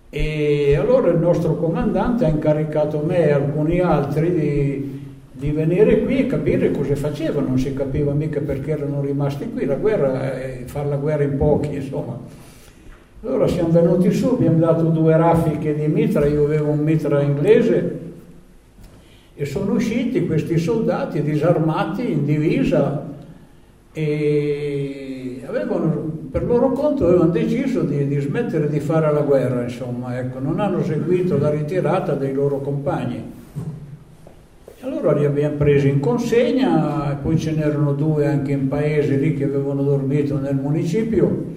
E 0.10 0.76
allora 0.78 1.10
il 1.10 1.18
nostro 1.18 1.56
comandante 1.56 2.26
ha 2.26 2.28
incaricato 2.28 3.02
me 3.06 3.28
e 3.28 3.32
alcuni 3.32 3.80
altri 3.80 4.34
di, 4.34 5.02
di 5.32 5.52
venire 5.52 6.04
qui 6.04 6.20
e 6.20 6.28
capire 6.28 6.72
cosa 6.72 6.94
facevano, 6.98 7.48
non 7.48 7.58
si 7.58 7.74
capiva 7.74 8.12
mica 8.12 8.42
perché 8.42 8.72
erano 8.72 9.00
rimasti 9.00 9.50
qui, 9.50 9.64
la 9.64 9.76
guerra 9.76 10.42
è 10.42 10.64
fare 10.66 10.90
la 10.90 10.98
guerra 10.98 11.24
in 11.24 11.38
pochi, 11.38 11.76
insomma. 11.76 12.20
Allora 13.24 13.48
siamo 13.48 13.70
venuti 13.70 14.12
su, 14.12 14.28
abbiamo 14.28 14.60
dato 14.60 14.84
due 14.84 15.16
raffiche 15.16 15.74
di 15.74 15.88
mitra, 15.88 16.26
io 16.26 16.44
avevo 16.44 16.72
un 16.72 16.80
mitra 16.80 17.22
inglese 17.22 18.00
e 19.36 19.46
sono 19.46 19.74
usciti 19.74 20.26
questi 20.26 20.58
soldati 20.58 21.22
disarmati 21.22 22.12
in 22.12 22.26
divisa 22.26 23.07
e 23.98 25.42
avevano, 25.48 25.90
per 26.30 26.44
loro 26.44 26.72
conto 26.72 27.08
avevano 27.08 27.32
deciso 27.32 27.82
di, 27.82 28.08
di 28.08 28.20
smettere 28.20 28.70
di 28.70 28.80
fare 28.80 29.12
la 29.12 29.22
guerra, 29.22 29.64
insomma, 29.64 30.20
ecco, 30.20 30.38
non 30.40 30.60
hanno 30.60 30.84
seguito 30.84 31.40
la 31.40 31.50
ritirata 31.50 32.14
dei 32.14 32.32
loro 32.32 32.60
compagni. 32.60 33.24
Allora 34.82 35.14
li 35.14 35.26
abbiamo 35.26 35.56
presi 35.56 35.90
in 35.90 36.00
consegna, 36.00 37.18
poi 37.20 37.40
ce 37.40 37.54
n'erano 37.54 37.94
due 37.94 38.28
anche 38.28 38.52
in 38.52 38.68
paese 38.68 39.16
lì 39.16 39.34
che 39.34 39.46
avevano 39.46 39.82
dormito 39.82 40.38
nel 40.38 40.56
municipio 40.56 41.56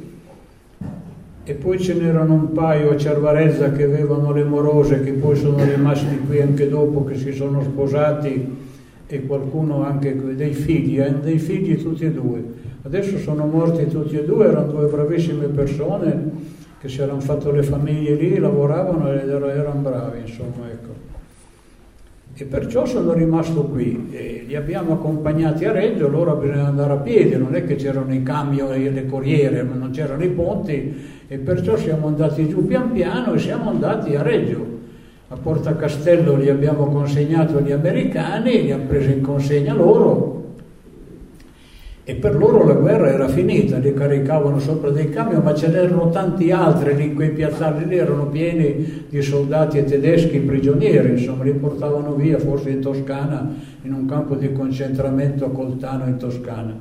e 1.44 1.52
poi 1.52 1.78
ce 1.78 1.92
n'erano 1.92 2.32
un 2.32 2.52
paio 2.52 2.90
a 2.90 2.96
Cervarezza 2.96 3.70
che 3.72 3.82
avevano 3.84 4.32
le 4.32 4.44
morose 4.44 5.02
che 5.02 5.12
poi 5.12 5.36
sono 5.36 5.62
rimasti 5.62 6.18
qui 6.26 6.40
anche 6.40 6.68
dopo 6.68 7.04
che 7.04 7.16
si 7.16 7.32
sono 7.32 7.62
sposati 7.62 8.68
e 9.10 9.26
qualcuno 9.26 9.82
anche 9.82 10.16
dei 10.36 10.52
figli, 10.52 11.00
eh? 11.00 11.12
dei 11.20 11.38
figli 11.38 11.80
tutti 11.82 12.04
e 12.04 12.12
due. 12.12 12.42
Adesso 12.82 13.18
sono 13.18 13.44
morti 13.44 13.86
tutti 13.88 14.16
e 14.16 14.24
due, 14.24 14.46
erano 14.46 14.70
due 14.70 14.86
bravissime 14.86 15.46
persone 15.46 16.58
che 16.80 16.88
si 16.88 17.02
erano 17.02 17.20
fatto 17.20 17.50
le 17.50 17.62
famiglie 17.62 18.14
lì, 18.14 18.38
lavoravano 18.38 19.12
ed 19.12 19.28
erano 19.28 19.80
bravi, 19.80 20.20
insomma, 20.20 20.70
ecco. 20.70 20.88
E 22.32 22.44
perciò 22.44 22.86
sono 22.86 23.12
rimasto 23.12 23.64
qui, 23.64 24.08
e 24.12 24.44
li 24.46 24.56
abbiamo 24.56 24.94
accompagnati 24.94 25.66
a 25.66 25.72
Reggio, 25.72 26.08
loro 26.08 26.36
bisogna 26.36 26.68
andare 26.68 26.92
a 26.92 26.96
piedi, 26.96 27.36
non 27.36 27.54
è 27.54 27.66
che 27.66 27.74
c'erano 27.74 28.14
i 28.14 28.22
camion 28.22 28.72
e 28.72 28.90
le 28.90 29.04
corriere, 29.04 29.62
non 29.62 29.90
c'erano 29.90 30.22
i 30.22 30.30
ponti, 30.30 30.94
e 31.28 31.36
perciò 31.36 31.76
siamo 31.76 32.06
andati 32.06 32.48
giù 32.48 32.64
pian 32.64 32.92
piano 32.92 33.34
e 33.34 33.38
siamo 33.38 33.68
andati 33.68 34.14
a 34.14 34.22
Reggio. 34.22 34.79
A 35.32 35.36
Porta 35.36 35.76
Castello 35.76 36.34
li 36.34 36.48
abbiamo 36.48 36.86
consegnato 36.86 37.58
agli 37.58 37.70
americani, 37.70 38.62
li 38.62 38.72
hanno 38.72 38.86
presi 38.86 39.12
in 39.12 39.20
consegna 39.20 39.72
loro, 39.72 40.54
e 42.02 42.16
per 42.16 42.34
loro 42.34 42.66
la 42.66 42.74
guerra 42.74 43.12
era 43.12 43.28
finita, 43.28 43.78
li 43.78 43.94
caricavano 43.94 44.58
sopra 44.58 44.90
dei 44.90 45.08
camion, 45.08 45.42
ma 45.44 45.54
ce 45.54 45.68
n'erano 45.68 46.10
tanti 46.10 46.50
altri 46.50 46.96
lì 46.96 47.04
in 47.04 47.14
quei 47.14 47.30
piazzali 47.30 47.86
lì, 47.86 47.96
erano 47.96 48.26
pieni 48.26 49.04
di 49.08 49.22
soldati 49.22 49.84
tedeschi 49.84 50.40
prigionieri, 50.40 51.10
insomma, 51.10 51.44
li 51.44 51.52
portavano 51.52 52.14
via, 52.14 52.40
forse 52.40 52.70
in 52.70 52.80
Toscana, 52.80 53.54
in 53.82 53.92
un 53.92 54.06
campo 54.06 54.34
di 54.34 54.52
concentramento 54.52 55.44
a 55.44 55.50
Coltano 55.50 56.06
in 56.06 56.16
Toscana. 56.16 56.74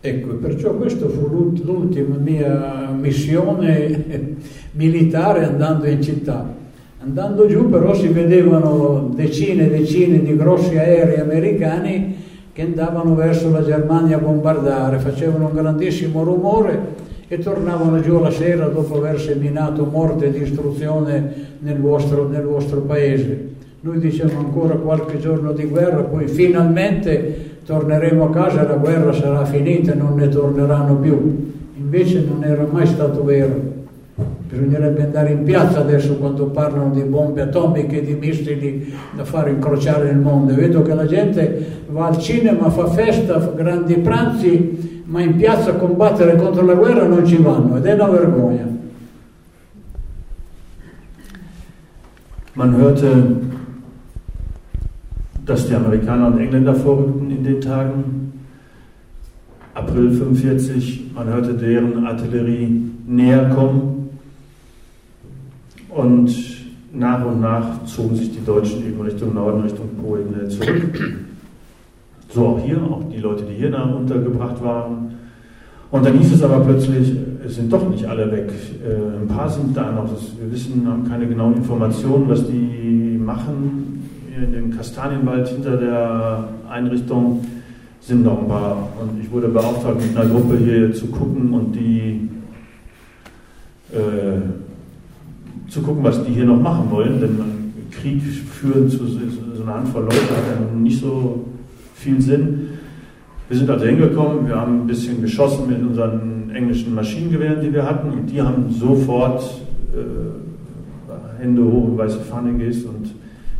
Ecco, 0.00 0.34
perciò 0.34 0.74
questa 0.74 1.08
fu 1.08 1.52
l'ultima 1.62 2.16
mia 2.16 2.90
missione 2.98 4.38
militare 4.72 5.44
andando 5.44 5.86
in 5.86 6.02
città. 6.02 6.62
Andando 7.04 7.46
giù 7.46 7.68
però 7.68 7.92
si 7.92 8.08
vedevano 8.08 9.10
decine 9.14 9.66
e 9.66 9.78
decine 9.78 10.22
di 10.22 10.34
grossi 10.36 10.78
aerei 10.78 11.20
americani 11.20 12.16
che 12.50 12.62
andavano 12.62 13.14
verso 13.14 13.50
la 13.50 13.62
Germania 13.62 14.16
a 14.16 14.20
bombardare, 14.20 14.98
facevano 14.98 15.48
un 15.48 15.54
grandissimo 15.54 16.24
rumore 16.24 16.78
e 17.28 17.38
tornavano 17.40 18.00
giù 18.00 18.18
la 18.20 18.30
sera 18.30 18.68
dopo 18.68 18.96
aver 18.96 19.20
seminato 19.20 19.84
morte 19.84 20.26
e 20.26 20.32
distruzione 20.32 21.30
nel 21.58 21.78
vostro, 21.78 22.26
nel 22.26 22.44
vostro 22.44 22.80
paese. 22.80 23.48
Noi 23.80 23.98
diciamo 23.98 24.38
ancora 24.38 24.76
qualche 24.76 25.18
giorno 25.18 25.52
di 25.52 25.64
guerra, 25.64 26.04
poi 26.04 26.26
finalmente 26.26 27.58
torneremo 27.66 28.24
a 28.24 28.30
casa 28.30 28.64
e 28.64 28.66
la 28.66 28.76
guerra 28.76 29.12
sarà 29.12 29.44
finita 29.44 29.92
e 29.92 29.96
non 29.96 30.14
ne 30.14 30.28
torneranno 30.28 30.96
più. 30.96 31.52
Invece 31.76 32.24
non 32.26 32.42
era 32.44 32.66
mai 32.70 32.86
stato 32.86 33.22
vero. 33.22 33.73
Bisognerebbe 34.54 35.02
andare 35.02 35.32
in 35.32 35.42
piazza 35.42 35.80
adesso 35.80 36.16
quando 36.16 36.46
parlano 36.46 36.94
di 36.94 37.02
bombe 37.02 37.40
atomiche, 37.40 38.04
di 38.04 38.14
missili 38.14 38.94
da 39.16 39.24
fare 39.24 39.50
incrociare 39.50 40.10
il 40.10 40.16
mondo. 40.16 40.54
Vedo 40.54 40.82
che 40.82 40.94
la 40.94 41.06
gente 41.06 41.82
va 41.88 42.06
al 42.06 42.18
cinema, 42.18 42.70
fa 42.70 42.86
festa, 42.86 43.40
fa 43.40 43.50
grandi 43.50 43.94
pranzi, 43.94 45.02
ma 45.06 45.20
in 45.22 45.34
piazza 45.34 45.70
a 45.70 45.74
combattere 45.74 46.36
contro 46.36 46.64
la 46.64 46.74
guerra 46.74 47.04
non 47.04 47.26
ci 47.26 47.36
vanno 47.36 47.78
ed 47.78 47.84
è 47.84 47.94
una 47.94 48.08
vergogna. 48.08 48.66
Man 52.52 52.76
hörte, 52.76 53.10
dass 55.44 55.66
die 55.66 55.74
Amerikaner 55.74 56.28
und 56.28 56.38
Engländer 56.38 56.76
vorrückten 56.76 57.28
in 57.32 57.42
den 57.42 57.60
Tagen. 57.60 58.32
April 59.74 60.12
45, 60.12 61.10
man 61.12 61.26
hörte 61.26 61.54
deren 61.54 62.06
Artillerie 62.06 62.68
näher 63.08 63.48
kommen. 63.48 63.93
Und 65.94 66.34
nach 66.92 67.24
und 67.24 67.40
nach 67.40 67.84
zogen 67.84 68.16
sich 68.16 68.32
die 68.32 68.44
Deutschen 68.44 68.86
eben 68.86 69.00
Richtung 69.00 69.34
Norden, 69.34 69.62
Richtung 69.62 69.88
Polen 70.02 70.48
zurück. 70.50 71.18
So 72.28 72.46
auch 72.46 72.60
hier, 72.64 72.82
auch 72.82 73.02
die 73.12 73.20
Leute, 73.20 73.44
die 73.44 73.54
hier 73.54 73.70
nach 73.70 73.94
untergebracht 73.94 74.62
waren. 74.62 75.14
Und 75.90 76.04
dann 76.04 76.18
hieß 76.18 76.32
es 76.32 76.42
aber 76.42 76.60
plötzlich, 76.60 77.16
es 77.46 77.54
sind 77.54 77.72
doch 77.72 77.88
nicht 77.88 78.04
alle 78.06 78.30
weg. 78.32 78.50
Äh, 78.84 79.22
ein 79.22 79.28
paar 79.28 79.48
sind 79.48 79.76
da 79.76 79.92
noch. 79.92 80.08
wir 80.08 80.50
wissen, 80.50 80.84
haben 80.88 81.08
keine 81.08 81.28
genauen 81.28 81.54
Informationen, 81.54 82.28
was 82.28 82.44
die 82.46 83.16
machen. 83.24 84.08
In 84.36 84.52
dem 84.52 84.76
Kastanienwald 84.76 85.46
hinter 85.46 85.76
der 85.76 86.48
Einrichtung 86.68 87.44
sind 88.00 88.24
noch 88.24 88.40
ein 88.40 88.48
paar. 88.48 88.88
Und 89.00 89.22
ich 89.22 89.30
wurde 89.30 89.46
beauftragt, 89.48 90.00
mit 90.00 90.16
einer 90.16 90.28
Gruppe 90.28 90.56
hier 90.56 90.92
zu 90.92 91.06
gucken 91.06 91.52
und 91.52 91.72
die 91.72 92.28
äh, 93.92 94.63
zu 95.74 95.82
gucken, 95.82 96.04
was 96.04 96.24
die 96.24 96.32
hier 96.32 96.44
noch 96.44 96.60
machen 96.60 96.88
wollen, 96.88 97.20
denn 97.20 97.36
Krieg 97.90 98.22
führen 98.22 98.88
zu 98.88 99.06
so 99.06 99.62
einer 99.64 99.74
Handvoll 99.74 100.04
Leute 100.04 100.16
hat 100.16 100.76
nicht 100.76 101.00
so 101.00 101.46
viel 101.96 102.20
Sinn. 102.20 102.68
Wir 103.48 103.58
sind 103.58 103.68
also 103.68 103.84
hingekommen, 103.84 104.46
wir 104.46 104.54
haben 104.54 104.82
ein 104.82 104.86
bisschen 104.86 105.20
geschossen 105.20 105.68
mit 105.68 105.82
unseren 105.82 106.50
englischen 106.54 106.94
Maschinengewehren, 106.94 107.60
die 107.60 107.72
wir 107.72 107.84
hatten, 107.84 108.10
und 108.10 108.30
die 108.30 108.40
haben 108.40 108.70
sofort 108.70 109.42
äh, 109.92 111.42
Hände 111.42 111.64
hoch, 111.64 111.98
weiße 111.98 112.20
Fahne 112.20 112.52
gehst 112.52 112.86
und 112.86 113.12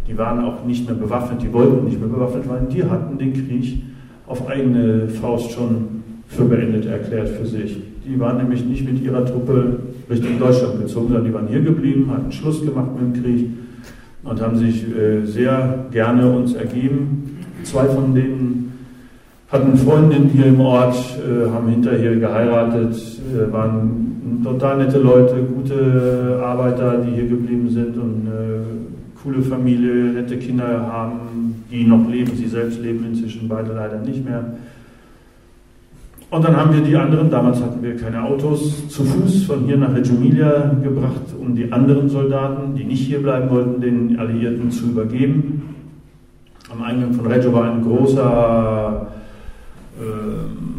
die 0.06 0.16
waren 0.16 0.44
auch 0.44 0.64
nicht 0.64 0.86
mehr 0.86 0.96
bewaffnet, 0.96 1.42
die 1.42 1.52
wollten 1.52 1.84
nicht 1.84 1.98
mehr 1.98 2.08
bewaffnet 2.08 2.48
werden, 2.48 2.68
die 2.68 2.84
hatten 2.84 3.18
den 3.18 3.32
Krieg 3.32 3.82
auf 4.28 4.48
eigene 4.48 5.08
Faust 5.08 5.50
schon 5.50 6.02
für 6.28 6.44
beendet 6.44 6.86
erklärt 6.86 7.28
für 7.28 7.46
sich. 7.46 7.76
Die 8.06 8.18
waren 8.20 8.36
nämlich 8.36 8.64
nicht 8.64 8.84
mit 8.84 9.02
ihrer 9.02 9.26
Truppe 9.26 9.78
Richtung 10.08 10.38
Deutschland 10.38 10.80
gezogen, 10.80 11.08
sondern 11.08 11.24
die 11.24 11.34
waren 11.34 11.48
hier 11.48 11.60
geblieben, 11.60 12.10
hatten 12.12 12.32
Schluss 12.32 12.64
gemacht 12.64 12.90
mit 12.94 13.16
dem 13.16 13.22
Krieg 13.22 13.50
und 14.22 14.40
haben 14.40 14.56
sich 14.56 14.84
äh, 14.96 15.24
sehr 15.24 15.86
gerne 15.90 16.30
uns 16.30 16.54
ergeben. 16.54 17.38
Zwei 17.62 17.84
von 17.86 18.14
denen 18.14 18.72
hatten 19.48 19.76
Freundinnen 19.76 20.28
hier 20.28 20.46
im 20.46 20.60
Ort, 20.60 20.96
äh, 21.18 21.50
haben 21.50 21.68
hinterher 21.68 22.16
geheiratet, 22.16 22.94
äh, 22.94 23.52
waren 23.52 24.42
total 24.42 24.78
nette 24.78 24.98
Leute, 24.98 25.36
gute 25.42 26.40
Arbeiter, 26.42 26.98
die 26.98 27.12
hier 27.12 27.28
geblieben 27.28 27.70
sind 27.70 27.96
und 27.96 28.28
coole 29.22 29.40
Familie, 29.40 30.12
nette 30.12 30.36
Kinder 30.36 30.86
haben, 30.86 31.64
die 31.70 31.84
noch 31.84 32.06
leben. 32.10 32.32
Sie 32.36 32.46
selbst 32.46 32.82
leben 32.82 33.06
inzwischen 33.06 33.48
beide 33.48 33.72
leider 33.72 34.00
nicht 34.00 34.22
mehr. 34.22 34.44
Und 36.30 36.44
dann 36.44 36.56
haben 36.56 36.74
wir 36.74 36.80
die 36.80 36.96
anderen, 36.96 37.30
damals 37.30 37.62
hatten 37.62 37.82
wir 37.82 37.96
keine 37.96 38.22
Autos, 38.22 38.88
zu 38.88 39.04
Fuß 39.04 39.44
von 39.44 39.64
hier 39.66 39.76
nach 39.76 39.94
Reggio 39.94 40.16
Emilia 40.16 40.74
gebracht, 40.82 41.32
um 41.38 41.54
die 41.54 41.70
anderen 41.70 42.08
Soldaten, 42.08 42.74
die 42.74 42.84
nicht 42.84 43.06
hier 43.06 43.22
bleiben 43.22 43.50
wollten, 43.50 43.80
den 43.80 44.18
Alliierten 44.18 44.70
zu 44.70 44.86
übergeben. 44.86 45.76
Am 46.72 46.82
Eingang 46.82 47.12
von 47.12 47.26
Reggio 47.26 47.52
war 47.52 47.70
ein 47.70 47.82
großer 47.82 49.06
äh, 50.00 50.74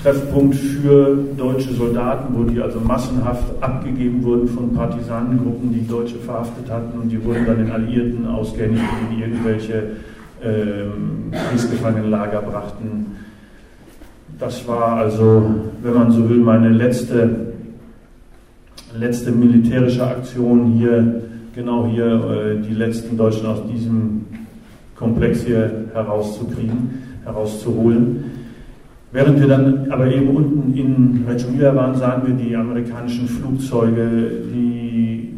Treffpunkt 0.00 0.54
für 0.54 1.18
deutsche 1.36 1.72
Soldaten, 1.72 2.34
wo 2.34 2.44
die 2.44 2.60
also 2.60 2.80
massenhaft 2.80 3.44
abgegeben 3.60 4.22
wurden 4.22 4.48
von 4.48 4.72
Partisanengruppen, 4.74 5.72
die 5.72 5.86
Deutsche 5.86 6.16
verhaftet 6.16 6.70
hatten 6.70 6.98
und 6.98 7.10
die 7.10 7.22
wurden 7.22 7.44
dann 7.46 7.58
den 7.58 7.70
Alliierten 7.70 8.26
ausgehändigt, 8.26 8.84
die 9.10 9.20
irgendwelche 9.22 9.96
äh, 10.42 10.86
Kriegsgefangenenlager 11.50 12.42
brachten 12.42 13.13
das 14.38 14.66
war 14.66 14.96
also, 14.96 15.44
wenn 15.82 15.94
man 15.94 16.10
so 16.12 16.28
will, 16.28 16.38
meine 16.38 16.70
letzte, 16.70 17.52
letzte 18.98 19.30
militärische 19.30 20.04
Aktion 20.06 20.72
hier, 20.72 21.22
genau 21.54 21.86
hier, 21.86 22.06
äh, 22.06 22.60
die 22.60 22.74
letzten 22.74 23.16
Deutschen 23.16 23.46
aus 23.46 23.60
diesem 23.72 24.26
Komplex 24.96 25.42
hier 25.42 25.86
herauszukriegen, 25.92 27.02
herauszuholen. 27.24 28.24
Während 29.12 29.38
wir 29.38 29.46
dann 29.46 29.90
aber 29.90 30.06
eben 30.12 30.28
unten 30.28 30.76
in 30.76 31.24
Reggio 31.28 31.74
waren, 31.74 31.94
sahen 31.96 32.26
wir 32.26 32.34
die 32.34 32.56
amerikanischen 32.56 33.28
Flugzeuge, 33.28 34.30
die 34.52 35.30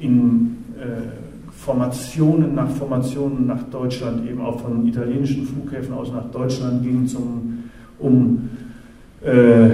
in 0.00 0.56
äh, 0.80 1.52
Formationen 1.52 2.54
nach 2.54 2.68
Formationen 2.70 3.46
nach 3.46 3.62
Deutschland, 3.70 4.28
eben 4.28 4.40
auch 4.40 4.60
von 4.60 4.86
italienischen 4.86 5.46
Flughäfen 5.46 5.94
aus 5.94 6.12
nach 6.12 6.30
Deutschland 6.30 6.82
gingen 6.82 7.06
zum 7.06 7.55
um 7.98 8.50
äh, 9.22 9.70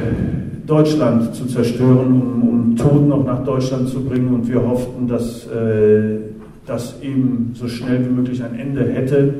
Deutschland 0.67 1.35
zu 1.35 1.47
zerstören, 1.47 2.13
um, 2.13 2.49
um 2.49 2.77
Toten 2.77 3.09
noch 3.09 3.25
nach 3.25 3.45
Deutschland 3.45 3.89
zu 3.89 4.05
bringen. 4.05 4.33
Und 4.35 4.49
wir 4.49 4.63
hofften, 4.63 5.09
dass 5.09 5.47
äh, 5.47 6.19
das 6.67 7.01
eben 7.03 7.53
so 7.55 7.69
schnell 7.69 8.05
wie 8.07 8.11
möglich 8.11 8.43
ein 8.43 8.59
Ende 8.59 8.85
hätte. 8.85 9.35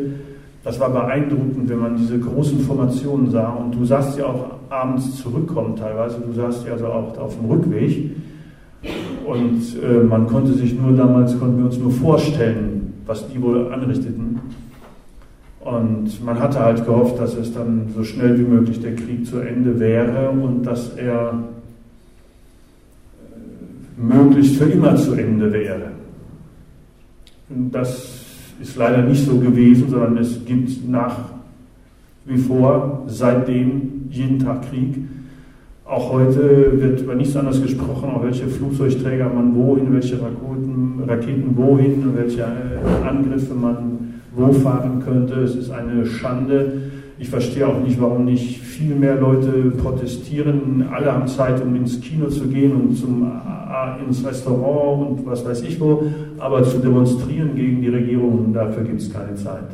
Das 0.65 0.79
war 0.79 0.91
beeindruckend, 0.91 1.69
wenn 1.69 1.79
man 1.79 1.97
diese 1.97 2.19
großen 2.19 2.61
Formationen 2.61 3.31
sah. 3.31 3.51
Und 3.51 3.75
du 3.75 3.85
sahst 3.85 4.19
ja 4.19 4.27
auch 4.27 4.53
abends 4.69 5.17
zurückkommen 5.17 5.77
teilweise. 5.77 6.19
Du 6.21 6.33
sahst 6.33 6.67
ja 6.67 6.75
also 6.75 6.87
auch 6.87 7.19
auf 7.19 7.37
dem 7.37 7.51
Rückweg. 7.51 8.11
Und 9.25 9.61
äh, 9.83 10.03
man 10.03 10.27
konnte 10.27 10.53
sich 10.53 10.79
nur 10.79 10.93
damals, 10.93 11.39
konnten 11.39 11.59
wir 11.59 11.67
uns 11.67 11.79
nur 11.79 11.93
vorstellen, 11.93 12.95
was 13.07 13.29
die 13.29 13.41
wohl 13.41 13.73
anrichteten. 13.73 14.41
Und 15.65 16.25
man 16.25 16.41
hatte 16.41 16.59
halt 16.59 16.85
gehofft, 16.85 17.21
dass 17.21 17.37
es 17.37 17.55
dann 17.55 17.87
so 17.95 18.03
schnell 18.03 18.37
wie 18.39 18.43
möglich 18.43 18.81
der 18.81 18.97
Krieg 18.97 19.25
zu 19.25 19.39
Ende 19.39 19.79
wäre 19.79 20.31
und 20.31 20.65
dass 20.65 20.95
er 20.97 21.35
äh, 23.31 24.01
möglichst 24.01 24.57
für 24.57 24.65
immer 24.65 24.97
zu 24.97 25.15
Ende 25.15 25.53
wäre. 25.53 25.93
Das 27.49 28.25
ist 28.61 28.77
leider 28.77 29.03
nicht 29.03 29.25
so 29.25 29.39
gewesen, 29.39 29.89
sondern 29.89 30.17
es 30.19 30.45
gibt 30.45 30.89
nach 30.89 31.17
wie 32.25 32.39
vor 32.39 33.05
seitdem 33.07 34.09
jeden 34.11 34.41
Tag 34.41 34.69
Krieg. 34.69 34.97
Auch 35.85 36.13
heute 36.13 36.73
wird 36.81 37.03
über 37.03 37.15
nichts 37.15 37.37
anderes 37.37 37.63
gesprochen, 37.63 38.11
auch 38.11 38.25
welche 38.25 38.49
Flugzeugträger 38.49 39.29
man 39.29 39.55
wohin, 39.55 39.93
welche 39.93 40.21
Raketen, 40.21 41.03
Raketen 41.07 41.57
wohin, 41.57 42.17
welche 42.17 42.43
äh, 42.43 43.07
Angriffe 43.07 43.55
man 43.55 44.02
wo 44.35 44.53
fahren 44.53 45.03
könnte. 45.05 45.35
Es 45.41 45.55
ist 45.55 45.71
eine 45.71 46.07
Schande. 46.07 46.91
Ich 47.19 47.29
verstehe 47.29 47.67
auch 47.67 47.79
nicht, 47.81 48.01
warum 48.01 48.25
nicht 48.25 48.61
viel 48.61 48.95
mehr 48.95 49.17
Leute 49.17 49.71
protestieren. 49.83 50.89
Alle 50.93 51.13
haben 51.13 51.29
Zeit, 51.29 51.63
um 51.63 51.75
ins 51.77 52.01
Kino 52.01 52.29
zu 52.29 52.49
gehen 52.49 52.73
und 52.73 52.97
zum, 52.97 53.23
äh, 53.23 54.05
ins 54.05 54.25
Restaurant 54.25 55.21
und 55.21 55.27
was 55.27 55.45
weiß 55.45 55.63
ich 55.63 55.81
wo, 55.81 56.05
aber 56.39 56.65
zu 56.65 56.79
demonstrieren 56.79 57.55
gegen 57.55 57.81
die 57.81 57.89
Regierung, 57.89 58.53
dafür 58.53 58.83
gibt 58.83 59.01
es 59.01 59.13
keine 59.13 59.35
Zeit. 59.37 59.71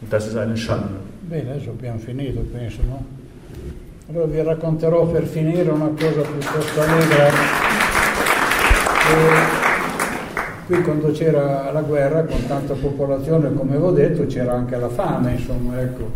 Und 0.00 0.12
das 0.12 0.26
ist 0.26 0.36
eine 0.36 0.56
Schande. 0.56 0.94
Bene, 1.28 1.50
adesso 1.50 1.70
abbiamo 1.70 1.98
finito, 1.98 2.40
penso, 2.52 2.82
no? 2.88 3.04
Allora 4.08 4.26
vi 4.26 4.42
racconterò 4.42 5.06
per 5.06 5.24
finire 5.24 5.70
una 5.70 5.88
cosa 5.88 6.20
piuttosto 6.20 6.80
allegra. 6.80 7.28
E 9.08 9.61
qui 10.72 10.80
quando 10.80 11.10
c'era 11.10 11.70
la 11.70 11.82
guerra 11.82 12.24
con 12.24 12.46
tanta 12.46 12.72
popolazione, 12.72 13.52
come 13.52 13.72
avevo 13.72 13.90
detto, 13.90 14.24
c'era 14.24 14.54
anche 14.54 14.78
la 14.78 14.88
fame, 14.88 15.32
insomma, 15.32 15.78
ecco. 15.78 16.10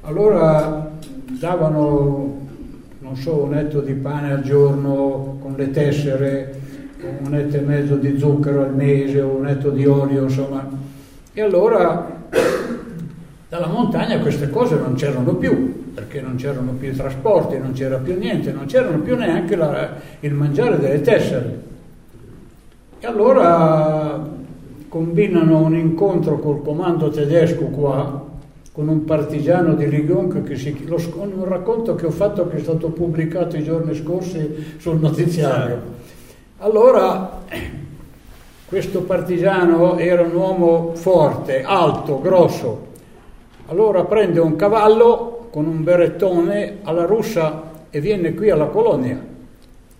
Allora 0.00 0.90
davano, 1.38 2.46
non 2.98 3.16
so, 3.16 3.36
un 3.36 3.54
etto 3.54 3.80
di 3.80 3.92
pane 3.92 4.32
al 4.32 4.42
giorno 4.42 5.38
con 5.40 5.54
le 5.56 5.70
tessere, 5.70 6.60
un 7.24 7.32
etto 7.36 7.56
e 7.56 7.60
mezzo 7.60 7.94
di 7.94 8.18
zucchero 8.18 8.62
al 8.62 8.74
mese, 8.74 9.20
un 9.20 9.46
etto 9.46 9.70
di 9.70 9.86
olio, 9.86 10.24
insomma. 10.24 10.68
E 11.32 11.40
allora 11.40 12.16
dalla 13.48 13.68
montagna 13.68 14.18
queste 14.18 14.50
cose 14.50 14.74
non 14.74 14.94
c'erano 14.94 15.34
più 15.36 15.92
perché 15.94 16.20
non 16.20 16.34
c'erano 16.34 16.72
più 16.72 16.90
i 16.90 16.96
trasporti, 16.96 17.58
non 17.58 17.72
c'era 17.72 17.96
più 17.98 18.18
niente, 18.18 18.50
non 18.50 18.66
c'erano 18.66 18.98
più 18.98 19.16
neanche 19.16 19.54
la, 19.54 19.94
il 20.20 20.32
mangiare 20.32 20.80
delle 20.80 21.00
tessere. 21.00 21.67
E 23.00 23.06
allora 23.06 24.28
combinano 24.88 25.58
un 25.58 25.76
incontro 25.76 26.40
col 26.40 26.62
comando 26.62 27.10
tedesco 27.10 27.66
qua, 27.66 28.26
con 28.72 28.88
un 28.88 29.04
partigiano 29.04 29.74
di 29.74 29.88
Ligon, 29.88 30.42
che 30.42 30.56
si, 30.56 30.84
lo, 30.84 31.00
un 31.18 31.44
racconto 31.44 31.94
che 31.94 32.06
ho 32.06 32.10
fatto 32.10 32.48
che 32.48 32.56
è 32.56 32.60
stato 32.60 32.88
pubblicato 32.88 33.56
i 33.56 33.62
giorni 33.62 33.94
scorsi 33.94 34.74
sul 34.78 34.98
notiziario. 34.98 35.80
Allora, 36.58 37.42
questo 38.66 39.02
partigiano 39.02 39.96
era 39.96 40.22
un 40.22 40.34
uomo 40.34 40.90
forte, 40.94 41.62
alto, 41.62 42.20
grosso. 42.20 42.86
Allora 43.68 44.04
prende 44.06 44.40
un 44.40 44.56
cavallo 44.56 45.46
con 45.50 45.66
un 45.66 45.84
berettone 45.84 46.78
alla 46.82 47.04
russa 47.04 47.62
e 47.90 48.00
viene 48.00 48.34
qui 48.34 48.50
alla 48.50 48.66
colonia. 48.66 49.24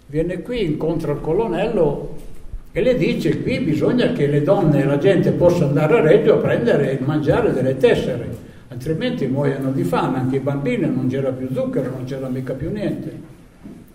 Viene 0.06 0.42
qui, 0.42 0.64
incontra 0.64 1.12
il 1.12 1.20
colonnello 1.20 2.26
e 2.70 2.82
le 2.82 2.96
dice 2.96 3.42
qui 3.42 3.60
bisogna 3.60 4.12
che 4.12 4.26
le 4.26 4.42
donne 4.42 4.82
e 4.82 4.84
la 4.84 4.98
gente 4.98 5.30
possa 5.32 5.64
andare 5.64 5.98
a 5.98 6.00
Reggio 6.02 6.34
a 6.34 6.36
prendere 6.36 6.98
e 6.98 7.04
mangiare 7.04 7.52
delle 7.52 7.76
tessere, 7.76 8.28
altrimenti 8.68 9.26
muoiono 9.26 9.70
di 9.70 9.84
fame, 9.84 10.18
anche 10.18 10.36
i 10.36 10.40
bambini, 10.40 10.86
non 10.86 11.08
c'era 11.08 11.30
più 11.30 11.48
zucchero, 11.52 11.90
non 11.90 12.04
c'era 12.04 12.28
mica 12.28 12.52
più 12.52 12.70
niente. 12.70 13.36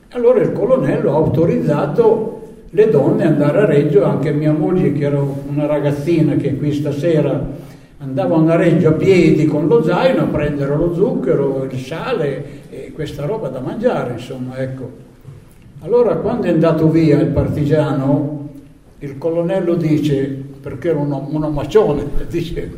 Allora 0.09 0.41
il 0.41 0.51
colonnello 0.51 1.11
ha 1.11 1.15
autorizzato 1.15 2.41
le 2.71 2.89
donne 2.89 3.26
ad 3.26 3.34
andare 3.34 3.59
a 3.59 3.65
Reggio, 3.65 4.03
anche 4.03 4.32
mia 4.32 4.51
moglie 4.51 4.91
che 4.93 5.05
era 5.05 5.19
una 5.19 5.67
ragazzina 5.67 6.36
che 6.36 6.55
qui 6.55 6.74
stasera 6.74 7.61
andavano 7.99 8.51
a 8.51 8.55
Reggio 8.55 8.89
a 8.89 8.93
piedi 8.93 9.45
con 9.45 9.67
lo 9.67 9.84
zaino 9.84 10.24
a 10.24 10.26
prendere 10.26 10.76
lo 10.76 10.93
zucchero, 10.93 11.67
il 11.69 11.78
sale 11.78 12.45
e 12.69 12.91
questa 12.93 13.26
roba 13.26 13.47
da 13.47 13.59
mangiare, 13.59 14.13
insomma, 14.13 14.57
ecco. 14.57 14.89
Allora 15.82 16.15
quando 16.15 16.47
è 16.47 16.49
andato 16.49 16.89
via 16.89 17.19
il 17.19 17.28
partigiano, 17.28 18.43
il 19.04 19.18
colonnello 19.18 19.76
dice, 19.76 20.24
perché 20.62 20.89
era 20.89 20.99
un, 20.99 21.12
omaccione, 21.12 22.06
dice, 22.30 22.72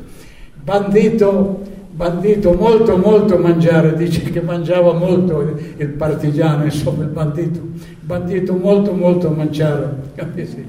bandito, 0.56 1.62
bandito 1.92 2.54
molto 2.54 2.98
molto 2.98 3.38
mangiare, 3.38 3.96
dice 3.96 4.24
che 4.24 4.42
mangiava 4.42 4.94
molto 4.94 5.56
il 5.78 5.90
partigiano, 5.90 6.64
insomma 6.64 7.04
il 7.04 7.10
bandito, 7.10 7.60
bandito 8.02 8.56
molto 8.56 8.94
molto 8.94 9.30
mangiare, 9.30 9.98
capisci? 10.16 10.66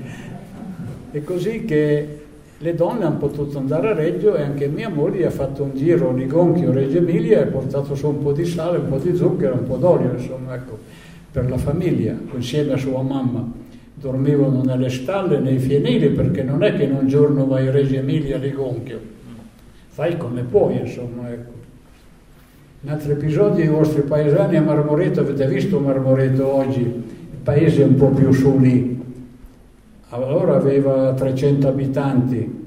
È 1.10 1.24
così 1.24 1.64
che 1.64 2.20
le 2.58 2.74
donne 2.74 3.04
hanno 3.04 3.16
potuto 3.16 3.56
andare 3.56 3.88
a 3.88 3.94
Reggio 3.94 4.36
e 4.36 4.42
anche 4.42 4.66
mia 4.66 4.90
moglie 4.90 5.24
ha 5.24 5.30
fatto 5.30 5.62
un 5.62 5.70
giro 5.74 6.12
di 6.12 6.26
Gonchio, 6.26 6.70
Reggio 6.70 6.98
Emilia 6.98 7.38
e 7.38 7.42
ha 7.42 7.46
portato 7.46 7.94
su 7.94 8.08
un 8.08 8.22
po' 8.22 8.32
di 8.32 8.44
sale, 8.44 8.76
un 8.76 8.88
po' 8.88 8.98
di 8.98 9.16
zucchero, 9.16 9.54
un 9.54 9.64
po' 9.64 9.76
d'olio, 9.76 10.12
insomma, 10.12 10.54
ecco, 10.54 10.78
per 11.32 11.48
la 11.48 11.56
famiglia, 11.56 12.14
insieme 12.34 12.74
a 12.74 12.76
sua 12.76 13.00
mamma. 13.00 13.64
Dormivano 14.06 14.62
nelle 14.62 14.88
stalle, 14.88 15.40
nei 15.40 15.58
fienili, 15.58 16.10
perché 16.10 16.44
non 16.44 16.62
è 16.62 16.76
che 16.76 16.84
in 16.84 16.92
un 16.92 17.08
giorno 17.08 17.44
vai 17.44 17.66
a 17.66 17.72
Reggio 17.72 17.96
Emilia 17.96 18.38
di 18.38 18.52
Gonchio, 18.52 19.00
fai 19.88 20.16
come 20.16 20.42
puoi, 20.42 20.78
insomma, 20.78 21.28
ecco. 21.28 21.50
In 22.82 22.90
altri 22.90 23.10
episodi 23.10 23.62
i 23.62 23.66
vostri 23.66 24.02
paesani 24.02 24.58
a 24.58 24.62
Marmoreto, 24.62 25.22
avete 25.22 25.48
visto 25.48 25.80
Marmoreto 25.80 26.46
oggi, 26.46 26.82
il 26.82 27.38
paese 27.42 27.82
è 27.82 27.84
un 27.84 27.96
po' 27.96 28.10
più 28.10 28.30
su 28.30 28.56
lì, 28.60 28.96
allora 30.10 30.54
aveva 30.54 31.12
300 31.12 31.66
abitanti. 31.66 32.64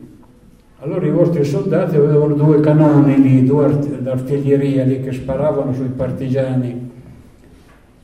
Allora 0.80 1.06
i 1.06 1.12
vostri 1.12 1.46
soldati 1.46 1.96
avevano 1.96 2.34
due 2.34 2.60
canoni 2.60 3.22
lì, 3.22 3.46
due 3.46 3.64
art- 3.64 3.98
d'artiglieria 3.98 4.84
lì 4.84 5.00
che 5.00 5.14
sparavano 5.14 5.72
sui 5.72 5.88
partigiani. 5.88 6.89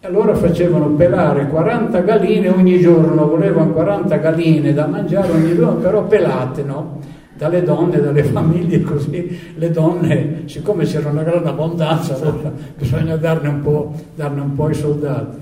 Allora 0.06 0.36
facevano 0.36 0.90
pelare 0.90 1.48
40 1.48 2.00
galline 2.02 2.50
ogni 2.50 2.80
giorno, 2.80 3.28
volevano 3.28 3.72
40 3.72 4.16
galline 4.18 4.72
da 4.72 4.86
mangiare 4.86 5.32
ogni 5.32 5.56
giorno, 5.56 5.80
però 5.80 6.04
pelate, 6.04 6.62
no? 6.62 7.00
Dalle 7.36 7.64
donne, 7.64 8.00
dalle 8.00 8.24
famiglie, 8.24 8.82
così 8.82 9.54
le 9.56 9.72
donne, 9.72 10.44
siccome 10.46 10.84
c'era 10.86 11.10
una 11.10 11.24
grande 11.24 11.50
abbondanza, 11.50 12.14
allora 12.22 12.52
bisogna 12.78 13.16
darne 13.16 13.48
un 13.48 13.62
po', 13.62 13.94
darne 14.14 14.42
un 14.42 14.54
po' 14.54 14.66
ai 14.66 14.76
soldati. 14.76 15.38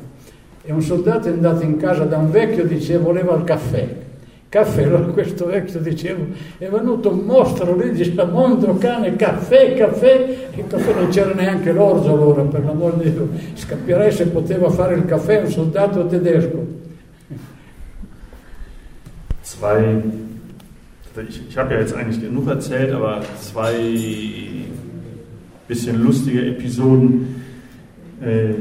E 0.63 0.71
un 0.71 0.81
soldato 0.81 1.27
è 1.27 1.31
andato 1.31 1.61
in 1.65 1.75
casa 1.75 2.05
da 2.05 2.15
un 2.15 2.31
vecchio 2.31 2.63
e 2.63 2.67
diceva 2.67 3.03
voleva 3.03 3.35
il 3.35 3.43
caffè. 3.43 4.02
Caffè, 4.53 4.83
allora 4.85 5.05
questo 5.05 5.47
vecchio 5.47 5.79
diceva, 5.79 6.23
è 6.59 6.69
venuto 6.69 7.09
un 7.09 7.25
mostro 7.25 7.75
lì, 7.75 7.91
diceva 7.91 8.25
mondo 8.25 8.75
cane, 8.75 9.15
caffè, 9.15 9.73
caffè, 9.73 10.49
il 10.55 10.67
caffè 10.67 10.93
non 10.93 11.09
c'era 11.09 11.33
neanche 11.33 11.71
l'orzo 11.71 12.13
allora, 12.13 12.43
per 12.43 12.63
l'amor 12.63 12.97
di 12.97 13.11
Dio, 13.11 13.29
scappierei 13.55 14.11
se 14.11 14.27
poteva 14.27 14.69
fare 14.69 14.93
il 14.93 15.05
caffè 15.05 15.41
un 15.41 15.49
soldato 15.49 16.05
tedesco. 16.05 16.81
Zwei, 19.41 20.03
ich, 21.27 21.41
ich 21.49 21.57
habe 21.57 21.73
ja 21.73 21.79
jetzt 21.79 21.95
eigentlich 21.95 22.21
genug 22.21 22.47
erzählt, 22.47 22.93
aber 22.93 23.21
zwei 23.39 24.67
bisschen 25.67 26.03
lustige 26.03 26.45
Episoden. 26.45 27.43
Äh, 28.21 28.53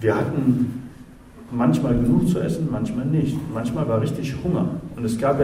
wir 0.00 0.14
hatten 0.14 0.85
manchmal 1.50 1.94
genug 1.94 2.28
zu 2.28 2.40
essen, 2.40 2.68
manchmal 2.70 3.06
nicht. 3.06 3.36
Manchmal 3.52 3.88
war 3.88 4.00
richtig 4.00 4.34
Hunger. 4.42 4.68
Und 4.96 5.04
es 5.04 5.18
gab 5.18 5.40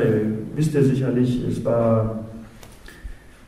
wisst 0.54 0.74
ihr 0.74 0.84
sicherlich, 0.84 1.42
es 1.48 1.64
war, 1.64 2.20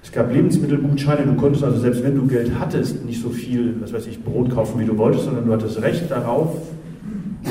es 0.03 0.13
gab 0.13 0.33
Lebensmittelgutscheine. 0.33 1.27
Du 1.27 1.35
konntest 1.35 1.65
also, 1.65 1.79
selbst 1.79 2.03
wenn 2.05 2.15
du 2.15 2.27
Geld 2.27 2.53
hattest, 2.59 3.05
nicht 3.05 3.21
so 3.21 3.31
viel, 3.31 3.75
was 3.81 3.93
weiß 3.93 4.07
ich, 4.07 4.23
Brot 4.23 4.51
kaufen, 4.51 4.81
wie 4.81 4.85
du 4.85 4.97
wolltest, 4.97 5.25
sondern 5.25 5.47
du 5.47 5.53
hattest 5.53 5.81
Recht 5.83 6.11
darauf, 6.11 6.57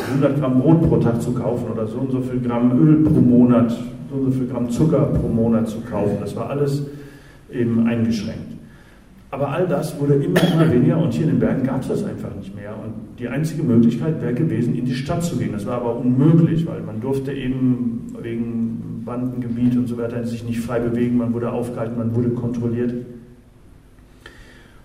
100 0.10 0.39
Gramm 0.39 0.60
Brot 0.60 0.82
pro 0.88 0.97
Tag 0.97 1.22
zu 1.22 1.34
kaufen 1.34 1.72
oder 1.72 1.88
so 1.88 1.99
und 1.99 2.12
so 2.12 2.22
viel 2.22 2.39
Gramm 2.39 2.80
Öl 2.80 3.04
pro 3.04 3.20
Monat, 3.20 3.72
so 3.72 4.16
und 4.16 4.26
so 4.26 4.32
viel 4.32 4.47
Gramm 4.47 4.70
Zucker 4.70 5.06
pro 5.06 5.28
Monat 5.28 5.68
zu 5.68 5.82
kaufen. 5.82 6.18
Das 6.20 6.36
war 6.36 6.49
alles 6.49 6.84
eben 7.51 7.86
eingeschränkt. 7.86 8.54
Aber 9.34 9.49
all 9.49 9.67
das 9.67 9.99
wurde 9.99 10.13
immer, 10.13 10.39
immer 10.53 10.71
weniger 10.71 10.99
und 10.99 11.11
hier 11.11 11.23
in 11.23 11.31
den 11.31 11.39
Bergen 11.39 11.63
gab 11.63 11.81
es 11.81 11.88
das 11.88 12.03
einfach 12.03 12.29
nicht 12.36 12.55
mehr. 12.55 12.69
Und 12.69 13.17
die 13.17 13.27
einzige 13.27 13.63
Möglichkeit 13.63 14.21
wäre 14.21 14.36
gewesen, 14.36 14.75
in 14.75 14.86
die 14.86 14.93
Stadt 14.93 15.23
zu 15.23 15.38
gehen. 15.38 15.53
Das 15.53 15.65
war 15.65 15.77
aber 15.77 15.95
unmöglich, 15.95 16.67
weil 16.67 16.81
man 16.81 17.01
durfte 17.01 17.34
eben 17.34 18.13
wegen 18.21 19.01
Bandengebiet 19.03 19.75
und 19.75 19.88
so 19.88 19.97
weiter 19.97 20.23
sich 20.23 20.43
nicht 20.43 20.59
frei 20.59 20.79
bewegen, 20.79 21.17
man 21.17 21.34
wurde 21.34 21.51
aufgehalten, 21.51 21.97
man 21.97 22.13
wurde 22.13 22.29
kontrolliert. 22.29 22.93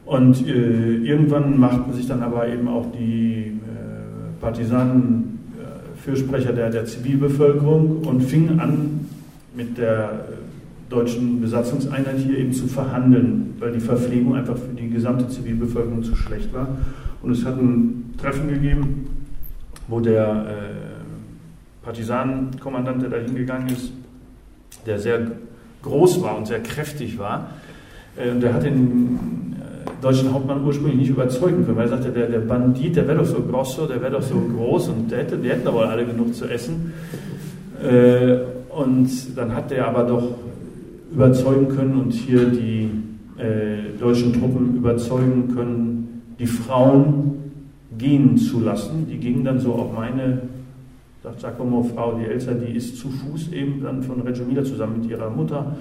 Und 0.06 0.48
äh, 0.48 0.96
irgendwann 0.96 1.60
machten 1.60 1.92
sich 1.92 2.08
dann 2.08 2.22
aber 2.22 2.48
eben 2.48 2.68
auch 2.68 2.86
die 2.98 3.52
äh, 3.52 4.40
Partisanen 4.40 5.40
äh, 5.58 5.98
Fürsprecher 6.00 6.54
der, 6.54 6.70
der 6.70 6.86
Zivilbevölkerung 6.86 7.98
und 7.98 8.22
fingen 8.22 8.60
an 8.60 9.06
mit 9.54 9.76
der 9.76 10.24
deutschen 10.88 11.40
Besatzungseinheit 11.40 12.18
hier 12.18 12.38
eben 12.38 12.52
zu 12.52 12.66
verhandeln, 12.66 13.54
weil 13.58 13.72
die 13.72 13.80
Verpflegung 13.80 14.34
einfach 14.34 14.56
für 14.56 14.74
die 14.74 14.88
gesamte 14.88 15.28
Zivilbevölkerung 15.28 16.02
zu 16.02 16.14
schlecht 16.16 16.52
war. 16.52 16.68
Und 17.22 17.32
es 17.32 17.44
hat 17.44 17.58
ein 17.58 18.14
Treffen 18.20 18.48
gegeben, 18.48 19.06
wo 19.88 20.00
der 20.00 20.26
äh, 20.26 21.84
Partisanenkommandant, 21.84 23.02
der 23.02 23.10
da 23.10 23.16
hingegangen 23.18 23.68
ist, 23.68 23.92
der 24.86 24.98
sehr 24.98 25.30
groß 25.82 26.22
war 26.22 26.36
und 26.36 26.46
sehr 26.46 26.62
kräftig 26.62 27.18
war, 27.18 27.50
äh, 28.16 28.38
der 28.38 28.54
hat 28.54 28.64
den, 28.64 29.18
deutschen 30.00 30.32
Hauptmann 30.32 30.64
ursprünglich 30.64 30.96
nicht 30.96 31.10
überzeugen 31.10 31.64
können, 31.64 31.76
weil 31.76 31.86
er 31.86 31.88
sagte, 31.88 32.10
der, 32.10 32.26
der 32.26 32.38
Bandit, 32.40 32.96
der 32.96 33.06
wäre 33.06 33.18
doch 33.18 33.26
so 33.26 33.42
grosso, 33.42 33.86
der 33.86 34.00
wäre 34.00 34.12
doch 34.12 34.22
so 34.22 34.34
groß 34.34 34.88
und 34.88 35.10
der 35.10 35.18
hätte, 35.18 35.36
die 35.36 35.50
hätten 35.50 35.66
aber 35.66 35.88
alle 35.88 36.04
genug 36.04 36.34
zu 36.34 36.46
essen. 36.46 36.92
Äh, 37.82 38.38
und 38.70 39.36
dann 39.36 39.54
hat 39.54 39.72
er 39.72 39.88
aber 39.88 40.04
doch 40.04 40.34
überzeugen 41.10 41.68
können 41.68 42.00
und 42.00 42.12
hier 42.12 42.46
die 42.46 42.90
äh, 43.38 43.98
deutschen 43.98 44.32
Truppen 44.32 44.76
überzeugen 44.76 45.54
können, 45.54 46.22
die 46.38 46.46
Frauen 46.46 47.52
gehen 47.96 48.36
zu 48.36 48.60
lassen. 48.60 49.06
Die 49.10 49.18
gingen 49.18 49.44
dann 49.44 49.58
so 49.58 49.72
auf 49.74 49.92
meine, 49.92 50.42
sagt 51.22 51.40
Giacomo, 51.40 51.82
Frau, 51.82 52.18
die 52.18 52.26
Elsa, 52.26 52.52
die 52.52 52.76
ist 52.76 52.98
zu 52.98 53.08
Fuß 53.08 53.52
eben 53.52 53.82
dann 53.82 54.02
von 54.02 54.20
Reggio 54.20 54.44
Emilia 54.44 54.64
zusammen 54.64 55.00
mit 55.00 55.10
ihrer 55.10 55.30
Mutter, 55.30 55.76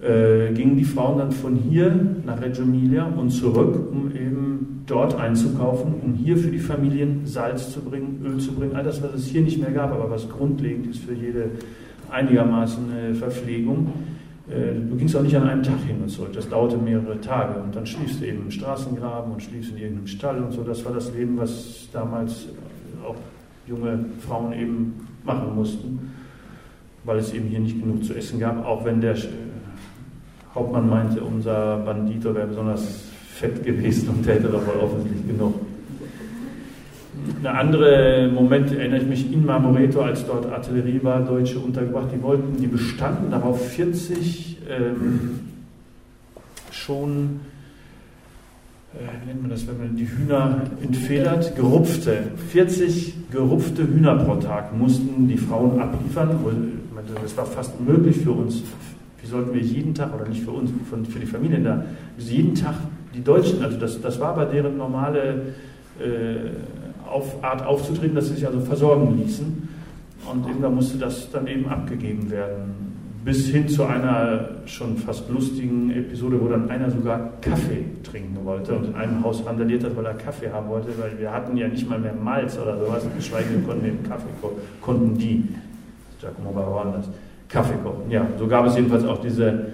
äh, 0.00 0.52
gingen 0.52 0.76
die 0.76 0.84
Frauen 0.84 1.18
dann 1.18 1.32
von 1.32 1.56
hier 1.56 1.94
nach 2.24 2.40
Reggio 2.40 2.64
Emilia 2.64 3.06
und 3.06 3.30
zurück, 3.30 3.90
um 3.90 4.10
eben 4.14 4.82
dort 4.86 5.18
einzukaufen, 5.18 5.94
um 6.02 6.14
hier 6.14 6.36
für 6.36 6.50
die 6.50 6.58
Familien 6.58 7.22
Salz 7.24 7.72
zu 7.72 7.80
bringen, 7.80 8.20
Öl 8.24 8.38
zu 8.38 8.52
bringen, 8.52 8.76
all 8.76 8.84
das, 8.84 9.02
was 9.02 9.14
es 9.14 9.26
hier 9.26 9.42
nicht 9.42 9.60
mehr 9.60 9.70
gab, 9.72 9.92
aber 9.92 10.10
was 10.10 10.28
grundlegend 10.28 10.86
ist 10.86 11.00
für 11.00 11.14
jede 11.14 11.50
einigermaßen 12.10 12.84
äh, 12.92 13.14
Verpflegung. 13.14 13.92
Äh, 14.48 14.74
du 14.88 14.96
gingst 14.96 15.16
auch 15.16 15.22
nicht 15.22 15.36
an 15.36 15.48
einem 15.48 15.62
Tag 15.62 15.80
hin 15.86 16.00
und 16.02 16.08
zurück, 16.08 16.32
das 16.32 16.48
dauerte 16.48 16.76
mehrere 16.76 17.20
Tage 17.20 17.60
und 17.60 17.74
dann 17.74 17.84
schliefst 17.84 18.20
du 18.20 18.26
eben 18.26 18.42
im 18.42 18.50
Straßengraben 18.50 19.32
und 19.32 19.42
schliefst 19.42 19.72
in 19.72 19.78
irgendeinem 19.78 20.06
Stall 20.06 20.42
und 20.42 20.52
so. 20.52 20.62
Das 20.62 20.84
war 20.84 20.92
das 20.92 21.12
Leben, 21.12 21.36
was 21.36 21.88
damals 21.92 22.46
auch 23.04 23.16
junge 23.66 24.04
Frauen 24.20 24.52
eben 24.52 25.08
machen 25.24 25.54
mussten, 25.56 26.12
weil 27.04 27.18
es 27.18 27.32
eben 27.32 27.48
hier 27.48 27.58
nicht 27.58 27.80
genug 27.80 28.04
zu 28.04 28.14
essen 28.14 28.38
gab, 28.38 28.64
auch 28.64 28.84
wenn 28.84 29.00
der 29.00 29.16
äh, 29.16 29.28
Hauptmann 30.54 30.88
meinte, 30.88 31.20
unser 31.22 31.78
Bandito 31.78 32.34
wäre 32.34 32.46
besonders 32.46 33.02
fett 33.34 33.64
gewesen 33.64 34.08
und 34.10 34.24
der 34.24 34.36
hätte 34.36 34.48
doch 34.48 34.64
wohl 34.64 34.80
offensichtlich 34.80 35.26
genug. 35.26 35.54
Eine 37.38 37.50
andere 37.50 38.30
Moment 38.32 38.72
erinnere 38.72 39.00
ich 39.00 39.06
mich 39.06 39.32
in 39.32 39.44
Marmoreto, 39.44 40.00
als 40.02 40.24
dort 40.26 40.46
Artillerie 40.46 41.00
war, 41.02 41.20
Deutsche 41.20 41.58
untergebracht, 41.58 42.08
die 42.14 42.22
wollten, 42.22 42.56
die 42.60 42.66
bestanden 42.66 43.30
darauf 43.30 43.68
40 43.70 44.58
ähm, 44.68 45.40
schon, 46.70 47.40
äh, 48.94 48.98
wie 49.22 49.28
nennt 49.28 49.42
man 49.42 49.50
das, 49.50 49.66
wenn 49.66 49.78
man 49.78 49.96
die 49.96 50.08
Hühner 50.08 50.62
entfedert, 50.82 51.56
gerupfte, 51.56 52.18
40 52.48 53.30
gerupfte 53.30 53.86
Hühner 53.86 54.16
pro 54.16 54.36
Tag 54.36 54.76
mussten 54.76 55.28
die 55.28 55.38
Frauen 55.38 55.80
abliefern. 55.80 56.30
Das 57.22 57.36
war 57.36 57.46
fast 57.46 57.72
unmöglich 57.78 58.18
für 58.18 58.32
uns. 58.32 58.62
Wie 59.22 59.26
sollten 59.26 59.54
wir 59.54 59.60
jeden 59.60 59.94
Tag, 59.94 60.14
oder 60.14 60.28
nicht 60.28 60.42
für 60.42 60.50
uns, 60.50 60.70
für 61.08 61.18
die 61.18 61.26
Familien 61.26 61.64
da, 61.64 61.84
jeden 62.18 62.54
Tag 62.54 62.74
die 63.14 63.22
Deutschen, 63.22 63.62
also 63.62 63.78
das, 63.78 64.00
das 64.00 64.20
war 64.20 64.34
bei 64.34 64.44
deren 64.44 64.76
normale 64.76 65.54
äh, 65.98 66.50
auf 67.08 67.42
Art 67.42 67.64
aufzutreten, 67.64 68.14
dass 68.14 68.28
sie 68.28 68.34
sich 68.34 68.46
also 68.46 68.60
versorgen 68.60 69.16
ließen. 69.16 69.68
Und 70.30 70.46
irgendwann 70.46 70.74
musste 70.74 70.98
das 70.98 71.30
dann 71.30 71.46
eben 71.46 71.68
abgegeben 71.68 72.30
werden. 72.30 72.96
Bis 73.24 73.48
hin 73.48 73.68
zu 73.68 73.84
einer 73.84 74.50
schon 74.66 74.96
fast 74.96 75.28
lustigen 75.30 75.90
Episode, 75.90 76.40
wo 76.40 76.46
dann 76.48 76.70
einer 76.70 76.90
sogar 76.90 77.32
Kaffee 77.40 77.84
trinken 78.04 78.44
wollte 78.44 78.72
und 78.74 78.86
in 78.86 78.94
einem 78.94 79.24
Haus 79.24 79.44
randaliert 79.44 79.82
hat, 79.82 79.96
weil 79.96 80.06
er 80.06 80.14
Kaffee 80.14 80.48
haben 80.50 80.68
wollte, 80.68 80.88
weil 80.98 81.18
wir 81.18 81.32
hatten 81.32 81.56
ja 81.56 81.66
nicht 81.66 81.88
mal 81.88 81.98
mehr 81.98 82.14
Malz 82.14 82.56
oder 82.56 82.78
sowas, 82.78 83.02
geschweige 83.16 83.48
denn 83.50 83.66
konnten 83.66 83.84
wir 83.84 84.08
Kaffee 84.08 84.28
konnten 84.80 85.18
die, 85.18 85.48
Giacomo 86.20 86.52
Bavaran 86.52 86.92
das, 86.92 87.08
Kaffee 87.48 87.76
kochen. 87.82 88.10
Ja, 88.10 88.26
so 88.38 88.46
gab 88.46 88.66
es 88.66 88.76
jedenfalls 88.76 89.04
auch 89.04 89.20
diese 89.20 89.66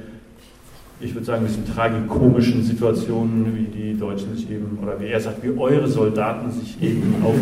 ich 1.02 1.14
würde 1.14 1.26
sagen, 1.26 1.44
bisschen 1.44 1.66
tragikomischen 1.66 2.62
Situationen, 2.62 3.56
wie 3.56 3.64
die 3.64 3.98
Deutschen 3.98 4.34
sich 4.36 4.48
eben, 4.50 4.78
oder 4.82 5.00
wie 5.00 5.06
er 5.06 5.20
sagt, 5.20 5.42
wie 5.42 5.50
eure 5.58 5.88
Soldaten 5.88 6.50
sich 6.50 6.80
eben 6.80 7.14
haben. 7.22 7.40